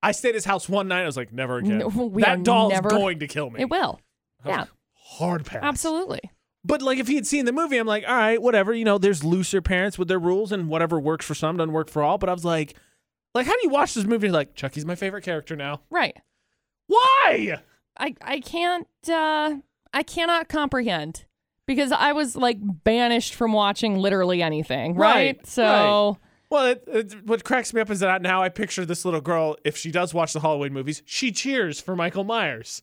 I 0.02 0.12
stayed 0.12 0.30
at 0.30 0.36
his 0.36 0.46
house 0.46 0.68
one 0.70 0.88
night. 0.88 1.04
I 1.04 1.06
was 1.06 1.18
like, 1.18 1.32
never 1.34 1.58
again. 1.58 1.78
No, 1.96 2.10
that 2.20 2.44
doll's 2.44 2.72
never- 2.74 2.90
going 2.90 3.20
to 3.20 3.28
kill 3.28 3.50
me. 3.50 3.62
It 3.62 3.70
will. 3.70 4.00
Yeah, 4.46 4.66
hard 5.12 5.46
pass. 5.46 5.64
absolutely. 5.64 6.22
But 6.64 6.82
like, 6.82 6.98
if 7.00 7.08
he 7.08 7.16
had 7.16 7.26
seen 7.26 7.46
the 7.46 7.54
movie, 7.54 7.78
I'm 7.78 7.88
like, 7.88 8.04
all 8.08 8.16
right, 8.16 8.42
whatever. 8.42 8.74
You 8.74 8.84
know, 8.84 8.98
there's 8.98 9.24
looser 9.24 9.62
parents 9.62 9.98
with 9.98 10.10
their 10.10 10.20
rules, 10.20 10.52
and 10.52 10.68
whatever 10.68 11.00
works 11.00 11.26
for 11.26 11.34
some 11.34 11.56
doesn't 11.58 11.72
work 11.72 11.90
for 11.90 12.04
all. 12.04 12.18
But 12.18 12.30
I 12.30 12.34
was 12.34 12.44
like, 12.44 12.76
like, 13.34 13.46
how 13.46 13.54
do 13.54 13.60
you 13.64 13.70
watch 13.70 13.94
this 13.94 14.04
movie? 14.06 14.30
Like, 14.30 14.54
Chucky's 14.56 14.86
my 14.86 14.96
favorite 14.96 15.24
character 15.24 15.56
now. 15.56 15.82
Right. 15.90 16.18
Why? 16.88 17.62
I 17.98 18.16
I 18.22 18.40
can't 18.40 18.88
uh 19.10 19.58
I 19.94 20.04
cannot 20.04 20.50
comprehend 20.50 21.26
because 21.66 21.92
I 21.92 22.14
was 22.14 22.36
like 22.36 22.58
banished 22.62 23.34
from 23.34 23.54
watching 23.54 23.98
literally 23.98 24.42
anything, 24.42 24.96
right? 24.96 25.14
Right, 25.38 25.48
So 25.48 26.18
Well, 26.50 26.68
it, 26.68 26.84
it, 26.88 27.26
what 27.26 27.44
cracks 27.44 27.74
me 27.74 27.82
up 27.82 27.90
is 27.90 28.00
that 28.00 28.22
now 28.22 28.42
I 28.42 28.50
picture 28.50 28.86
this 28.86 29.06
little 29.06 29.22
girl. 29.22 29.58
If 29.64 29.78
she 29.78 29.92
does 29.92 30.14
watch 30.14 30.34
the 30.34 30.40
Halloween 30.40 30.74
movies, 30.74 31.02
she 31.06 31.32
cheers 31.32 31.82
for 31.82 31.96
Michael 31.96 32.24
Myers. 32.24 32.82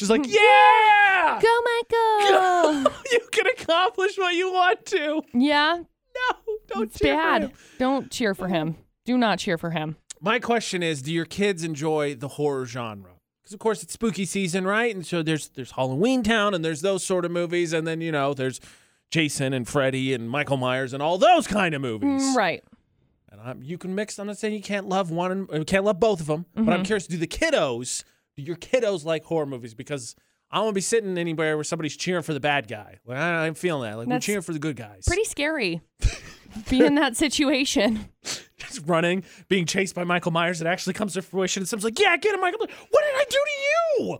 She's 0.00 0.08
like, 0.08 0.26
"Yeah, 0.26 1.38
go 1.42 1.60
Michael. 1.90 2.92
you 3.12 3.20
can 3.30 3.46
accomplish 3.48 4.16
what 4.16 4.34
you 4.34 4.50
want 4.50 4.86
to." 4.86 5.22
yeah, 5.34 5.76
No, 5.76 6.36
don't 6.68 6.84
it's 6.84 6.98
cheer 6.98 7.14
for 7.16 7.38
him. 7.38 7.52
Don't 7.78 8.10
cheer 8.10 8.34
for 8.34 8.48
him. 8.48 8.76
Do 9.04 9.18
not 9.18 9.38
cheer 9.38 9.58
for 9.58 9.70
him. 9.70 9.96
My 10.22 10.38
question 10.38 10.82
is, 10.82 11.02
do 11.02 11.12
your 11.12 11.26
kids 11.26 11.62
enjoy 11.64 12.14
the 12.14 12.28
horror 12.28 12.64
genre? 12.64 13.10
Because 13.42 13.52
of 13.52 13.60
course 13.60 13.82
it's 13.82 13.92
spooky 13.92 14.24
season, 14.24 14.66
right? 14.66 14.94
And 14.94 15.04
so 15.06 15.22
there's 15.22 15.48
there's 15.50 15.72
Halloweentown 15.72 16.54
and 16.54 16.64
there's 16.64 16.80
those 16.80 17.04
sort 17.04 17.26
of 17.26 17.30
movies, 17.30 17.74
and 17.74 17.86
then 17.86 18.00
you 18.00 18.10
know 18.12 18.32
there's 18.32 18.58
Jason 19.10 19.52
and 19.52 19.68
Freddy 19.68 20.14
and 20.14 20.30
Michael 20.30 20.56
Myers 20.56 20.94
and 20.94 21.02
all 21.02 21.18
those 21.18 21.46
kind 21.46 21.74
of 21.74 21.82
movies. 21.82 22.22
Mm, 22.22 22.36
right. 22.36 22.64
And 23.30 23.40
I'm, 23.42 23.62
you 23.62 23.76
can 23.78 23.94
mix. 23.94 24.18
I'm 24.18 24.26
not 24.28 24.38
saying 24.38 24.54
you 24.54 24.62
can't 24.62 24.88
love 24.88 25.10
one 25.10 25.30
and 25.30 25.50
uh, 25.52 25.64
can't 25.64 25.84
love 25.84 26.00
both 26.00 26.20
of 26.20 26.26
them, 26.26 26.46
but 26.54 26.62
Mm-hmm. 26.62 26.70
I'm 26.70 26.84
curious: 26.84 27.04
to 27.06 27.10
do 27.12 27.18
the 27.18 27.26
kiddos, 27.26 28.02
do 28.36 28.42
your 28.42 28.56
kiddos 28.56 29.04
like 29.04 29.24
horror 29.24 29.46
movies? 29.46 29.74
Because 29.74 30.14
I 30.50 30.56
don't 30.56 30.66
want 30.66 30.74
to 30.74 30.78
be 30.78 30.82
sitting 30.82 31.16
anywhere 31.18 31.56
where 31.56 31.64
somebody's 31.64 31.96
cheering 31.96 32.22
for 32.22 32.32
the 32.34 32.40
bad 32.40 32.68
guy. 32.68 32.98
Like 33.06 33.18
I, 33.18 33.46
I'm 33.46 33.54
feeling 33.54 33.88
that. 33.90 33.98
Like 33.98 34.08
we're 34.08 34.18
cheering 34.18 34.42
for 34.42 34.52
the 34.52 34.58
good 34.58 34.76
guys. 34.76 35.04
Pretty 35.06 35.24
scary. 35.24 35.80
Be 36.68 36.84
in 36.84 36.96
that 36.96 37.16
situation. 37.16 38.08
Just 38.56 38.82
running, 38.86 39.22
being 39.48 39.66
chased 39.66 39.94
by 39.94 40.02
Michael 40.02 40.32
Myers. 40.32 40.60
It 40.60 40.66
actually 40.66 40.94
comes 40.94 41.12
to 41.14 41.22
fruition. 41.22 41.60
And 41.62 41.68
someone's 41.68 41.84
like, 41.84 41.98
"Yeah, 42.00 42.16
get 42.16 42.34
him, 42.34 42.40
Michael." 42.40 42.58
What 42.58 42.68
did 43.04 43.14
I 43.14 43.24
do 43.30 43.38
to 43.38 44.02
you? 44.02 44.18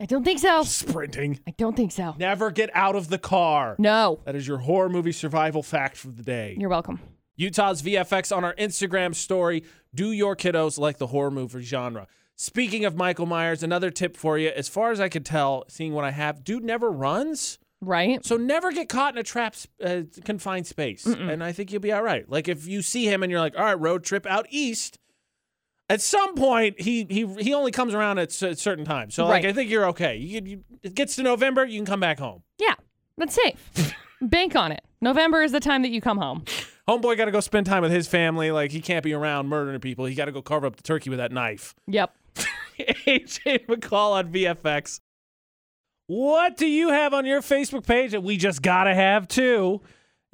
I 0.00 0.06
don't 0.06 0.22
think 0.22 0.38
so. 0.38 0.62
Sprinting. 0.62 1.40
I 1.48 1.50
don't 1.58 1.76
think 1.76 1.90
so. 1.90 2.14
Never 2.16 2.52
get 2.52 2.70
out 2.72 2.94
of 2.94 3.08
the 3.08 3.18
car. 3.18 3.74
No. 3.78 4.20
That 4.24 4.36
is 4.36 4.46
your 4.46 4.58
horror 4.58 4.88
movie 4.88 5.10
survival 5.10 5.64
fact 5.64 5.96
for 5.96 6.08
the 6.08 6.22
day. 6.22 6.56
You're 6.56 6.70
welcome. 6.70 7.00
Utah's 7.34 7.82
VFX 7.82 8.36
on 8.36 8.44
our 8.44 8.54
Instagram 8.54 9.14
story. 9.14 9.64
Do 9.94 10.12
your 10.12 10.36
kiddos 10.36 10.78
like 10.78 10.98
the 10.98 11.08
horror 11.08 11.32
movie 11.32 11.62
genre? 11.62 12.06
Speaking 12.40 12.84
of 12.84 12.94
Michael 12.94 13.26
Myers, 13.26 13.64
another 13.64 13.90
tip 13.90 14.16
for 14.16 14.38
you. 14.38 14.50
As 14.50 14.68
far 14.68 14.92
as 14.92 15.00
I 15.00 15.08
could 15.08 15.26
tell, 15.26 15.64
seeing 15.68 15.92
what 15.92 16.04
I 16.04 16.12
have, 16.12 16.44
dude 16.44 16.62
never 16.62 16.88
runs. 16.88 17.58
Right? 17.80 18.24
So 18.24 18.36
never 18.36 18.70
get 18.70 18.88
caught 18.88 19.14
in 19.14 19.18
a 19.18 19.24
trap, 19.24 19.56
uh, 19.84 20.02
confined 20.24 20.66
space. 20.68 21.04
And 21.04 21.42
I 21.42 21.50
think 21.52 21.72
you'll 21.72 21.80
be 21.82 21.90
all 21.92 22.02
right. 22.02 22.28
Like 22.30 22.46
if 22.46 22.66
you 22.68 22.80
see 22.82 23.06
him 23.06 23.24
and 23.24 23.30
you're 23.30 23.40
like, 23.40 23.56
all 23.58 23.64
right, 23.64 23.78
road 23.78 24.04
trip 24.04 24.24
out 24.24 24.46
east. 24.50 24.98
At 25.90 26.00
some 26.00 26.34
point, 26.34 26.80
he 26.80 27.06
he 27.08 27.26
he 27.40 27.54
only 27.54 27.72
comes 27.72 27.94
around 27.94 28.18
at 28.18 28.28
s- 28.28 28.60
certain 28.60 28.84
times. 28.84 29.14
So 29.14 29.24
like, 29.24 29.42
Right. 29.42 29.46
I 29.46 29.52
think 29.52 29.70
you're 29.70 29.86
okay. 29.86 30.16
You, 30.16 30.42
you, 30.44 30.64
it 30.82 30.94
gets 30.94 31.16
to 31.16 31.22
November, 31.22 31.64
you 31.64 31.78
can 31.78 31.86
come 31.86 32.00
back 32.00 32.18
home. 32.18 32.42
Yeah. 32.58 32.74
That's 33.16 33.34
safe. 33.34 33.94
Bank 34.20 34.54
on 34.54 34.70
it. 34.70 34.84
November 35.00 35.42
is 35.42 35.50
the 35.52 35.60
time 35.60 35.82
that 35.82 35.88
you 35.90 36.00
come 36.00 36.18
home. 36.18 36.44
Homeboy 36.88 37.16
got 37.16 37.24
to 37.26 37.30
go 37.30 37.40
spend 37.40 37.66
time 37.66 37.82
with 37.82 37.90
his 37.92 38.06
family. 38.06 38.50
Like 38.50 38.70
he 38.70 38.80
can't 38.80 39.02
be 39.02 39.12
around 39.12 39.48
murdering 39.48 39.80
people. 39.80 40.04
He 40.04 40.14
got 40.14 40.26
to 40.26 40.32
go 40.32 40.42
carve 40.42 40.64
up 40.64 40.76
the 40.76 40.82
turkey 40.82 41.10
with 41.10 41.18
that 41.20 41.32
knife. 41.32 41.74
Yep. 41.86 42.12
AJ 42.78 43.66
McCall 43.66 44.12
on 44.12 44.32
VFX. 44.32 45.00
What 46.06 46.56
do 46.56 46.66
you 46.66 46.88
have 46.88 47.12
on 47.12 47.26
your 47.26 47.42
Facebook 47.42 47.86
page 47.86 48.12
that 48.12 48.22
we 48.22 48.36
just 48.36 48.62
gotta 48.62 48.94
have 48.94 49.28
too? 49.28 49.82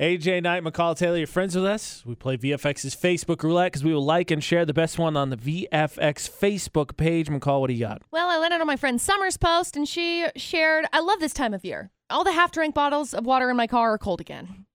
AJ 0.00 0.42
Knight, 0.42 0.64
McCall 0.64 0.96
Taylor, 0.96 1.18
you're 1.18 1.26
friends 1.26 1.54
with 1.54 1.64
us. 1.64 2.02
We 2.04 2.16
play 2.16 2.36
VFX's 2.36 2.96
Facebook 2.96 3.42
roulette 3.44 3.72
because 3.72 3.84
we 3.84 3.94
will 3.94 4.04
like 4.04 4.32
and 4.32 4.42
share 4.42 4.64
the 4.64 4.74
best 4.74 4.98
one 4.98 5.16
on 5.16 5.30
the 5.30 5.36
VFX 5.36 6.28
Facebook 6.28 6.96
page. 6.96 7.28
McCall, 7.28 7.60
what 7.60 7.68
do 7.68 7.74
you 7.74 7.80
got? 7.80 8.02
Well, 8.10 8.28
I 8.28 8.38
landed 8.38 8.60
on 8.60 8.66
my 8.66 8.76
friend 8.76 9.00
Summer's 9.00 9.36
post 9.36 9.76
and 9.76 9.88
she 9.88 10.26
shared, 10.34 10.86
I 10.92 10.98
love 10.98 11.20
this 11.20 11.32
time 11.32 11.54
of 11.54 11.64
year. 11.64 11.90
All 12.10 12.24
the 12.24 12.32
half 12.32 12.50
drank 12.50 12.74
bottles 12.74 13.14
of 13.14 13.24
water 13.24 13.50
in 13.50 13.56
my 13.56 13.68
car 13.68 13.94
are 13.94 13.98
cold 13.98 14.20
again. 14.20 14.66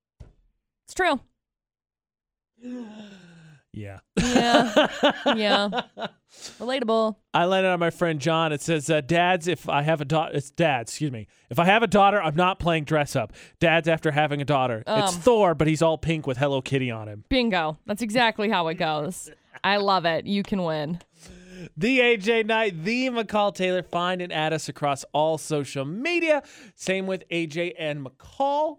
It's 0.86 0.94
true. 0.94 1.20
Yeah. 3.80 4.00
Yeah. 4.18 4.88
yeah. 5.36 5.70
Relatable. 6.60 7.16
I 7.34 7.46
landed 7.46 7.70
on 7.70 7.80
my 7.80 7.90
friend 7.90 8.20
John. 8.20 8.52
It 8.54 8.62
says, 8.62 8.90
uh, 8.90 9.02
"Dads, 9.02 9.48
if 9.48 9.68
I 9.68 9.82
have 9.82 10.00
a 10.02 10.06
daughter, 10.06 10.36
it's 10.36 10.52
dads. 10.52 10.92
Excuse 10.92 11.12
me. 11.12 11.28
If 11.50 11.58
I 11.60 11.66
have 11.66 11.82
a 11.82 11.88
daughter, 11.88 12.22
I'm 12.22 12.36
not 12.36 12.60
playing 12.60 12.84
dress 12.84 13.16
up. 13.16 13.34
Dads 13.60 13.88
after 13.88 14.12
having 14.12 14.42
a 14.42 14.46
daughter. 14.46 14.84
it's 14.86 15.16
Um. 15.16 15.22
Thor, 15.22 15.56
but 15.56 15.68
he's 15.68 15.82
all 15.82 15.98
pink 15.98 16.28
with 16.28 16.38
Hello 16.38 16.62
Kitty 16.62 16.92
on 16.92 17.08
him. 17.08 17.24
Bingo. 17.30 17.78
That's 17.86 18.02
exactly 18.02 18.50
how 18.50 18.68
it 18.68 18.76
goes. 18.76 19.30
I 19.64 19.78
love 19.78 20.06
it. 20.06 20.26
You 20.28 20.44
can 20.44 20.64
win. 20.64 21.00
The 21.76 22.00
AJ 22.00 22.46
Knight, 22.46 22.84
the 22.84 23.08
McCall 23.10 23.54
Taylor. 23.54 23.84
Find 23.84 24.22
and 24.22 24.32
add 24.32 24.54
us 24.54 24.70
across 24.70 25.04
all 25.14 25.38
social 25.38 25.84
media. 25.84 26.44
Same 26.76 27.06
with 27.08 27.28
AJ 27.30 27.74
and 27.78 28.06
McCall. 28.06 28.78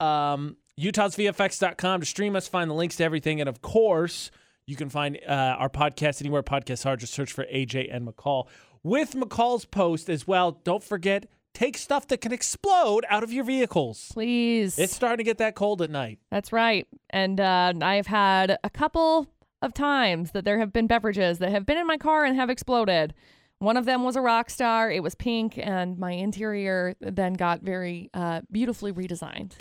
Um, 0.00 0.56
UtahsVFX.com 0.78 2.00
to 2.00 2.06
stream 2.06 2.36
us, 2.36 2.46
find 2.46 2.70
the 2.70 2.74
links 2.74 2.96
to 2.96 3.04
everything. 3.04 3.40
And 3.40 3.48
of 3.48 3.60
course, 3.60 4.30
you 4.66 4.76
can 4.76 4.88
find 4.88 5.18
uh, 5.26 5.56
our 5.58 5.68
podcast 5.68 6.20
anywhere 6.20 6.42
podcasts 6.42 6.86
are. 6.86 6.96
Just 6.96 7.14
search 7.14 7.32
for 7.32 7.44
AJ 7.44 7.94
and 7.94 8.06
McCall. 8.06 8.46
With 8.82 9.14
McCall's 9.14 9.64
post 9.64 10.08
as 10.08 10.26
well, 10.26 10.52
don't 10.62 10.84
forget, 10.84 11.26
take 11.52 11.76
stuff 11.76 12.06
that 12.08 12.20
can 12.20 12.32
explode 12.32 13.04
out 13.08 13.24
of 13.24 13.32
your 13.32 13.44
vehicles. 13.44 14.10
Please. 14.12 14.78
It's 14.78 14.94
starting 14.94 15.18
to 15.18 15.24
get 15.24 15.38
that 15.38 15.56
cold 15.56 15.82
at 15.82 15.90
night. 15.90 16.20
That's 16.30 16.52
right. 16.52 16.86
And 17.10 17.40
uh, 17.40 17.72
I've 17.82 18.06
had 18.06 18.58
a 18.62 18.70
couple 18.70 19.26
of 19.60 19.74
times 19.74 20.30
that 20.30 20.44
there 20.44 20.60
have 20.60 20.72
been 20.72 20.86
beverages 20.86 21.38
that 21.38 21.50
have 21.50 21.66
been 21.66 21.78
in 21.78 21.86
my 21.86 21.98
car 21.98 22.24
and 22.24 22.36
have 22.36 22.50
exploded. 22.50 23.14
One 23.58 23.76
of 23.76 23.86
them 23.86 24.04
was 24.04 24.14
a 24.14 24.20
rock 24.20 24.50
star. 24.50 24.88
It 24.88 25.02
was 25.02 25.16
pink, 25.16 25.58
and 25.58 25.98
my 25.98 26.12
interior 26.12 26.94
then 27.00 27.32
got 27.32 27.62
very 27.62 28.08
uh, 28.14 28.42
beautifully 28.52 28.92
redesigned. 28.92 29.54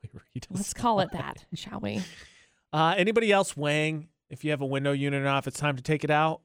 Beautifully 0.12 0.22
read. 0.34 0.46
Let's 0.50 0.74
call 0.74 1.00
it 1.00 1.10
that, 1.12 1.44
shall 1.54 1.80
we? 1.80 2.02
Uh, 2.72 2.94
anybody 2.96 3.32
else 3.32 3.56
weighing 3.56 4.08
if 4.28 4.44
you 4.44 4.50
have 4.50 4.60
a 4.60 4.66
window 4.66 4.92
unit 4.92 5.24
if 5.24 5.46
it's 5.46 5.58
time 5.58 5.76
to 5.76 5.82
take 5.82 6.04
it 6.04 6.10
out? 6.10 6.40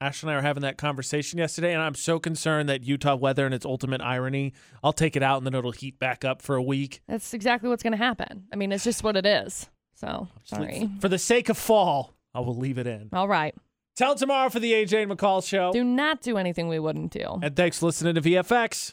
Ashley 0.00 0.28
and 0.28 0.34
I 0.34 0.36
were 0.36 0.42
having 0.42 0.62
that 0.62 0.76
conversation 0.76 1.38
yesterday, 1.38 1.72
and 1.72 1.80
I'm 1.80 1.94
so 1.94 2.18
concerned 2.18 2.68
that 2.68 2.84
Utah 2.84 3.14
weather 3.14 3.46
and 3.46 3.54
its 3.54 3.64
ultimate 3.64 4.00
irony. 4.00 4.52
I'll 4.82 4.92
take 4.92 5.16
it 5.16 5.22
out 5.22 5.38
and 5.38 5.46
then 5.46 5.54
it'll 5.54 5.72
heat 5.72 5.98
back 5.98 6.24
up 6.24 6.42
for 6.42 6.56
a 6.56 6.62
week. 6.62 7.00
That's 7.08 7.32
exactly 7.32 7.68
what's 7.68 7.82
going 7.82 7.92
to 7.92 7.96
happen. 7.96 8.44
I 8.52 8.56
mean, 8.56 8.72
it's 8.72 8.84
just 8.84 9.02
what 9.02 9.16
it 9.16 9.24
is. 9.24 9.68
So, 9.94 10.28
sorry. 10.42 10.90
For 11.00 11.08
the 11.08 11.18
sake 11.18 11.48
of 11.48 11.56
fall, 11.56 12.12
I 12.34 12.40
will 12.40 12.56
leave 12.56 12.78
it 12.78 12.86
in. 12.86 13.08
All 13.12 13.28
right. 13.28 13.54
Tell 13.96 14.16
tomorrow 14.16 14.50
for 14.50 14.58
the 14.58 14.72
AJ 14.72 15.04
and 15.04 15.12
McCall 15.12 15.46
show. 15.46 15.72
Do 15.72 15.84
not 15.84 16.20
do 16.20 16.36
anything 16.36 16.68
we 16.68 16.80
wouldn't 16.80 17.12
do. 17.12 17.38
And 17.42 17.54
thanks 17.54 17.78
for 17.78 17.86
listening 17.86 18.16
to 18.16 18.20
VFX. 18.20 18.92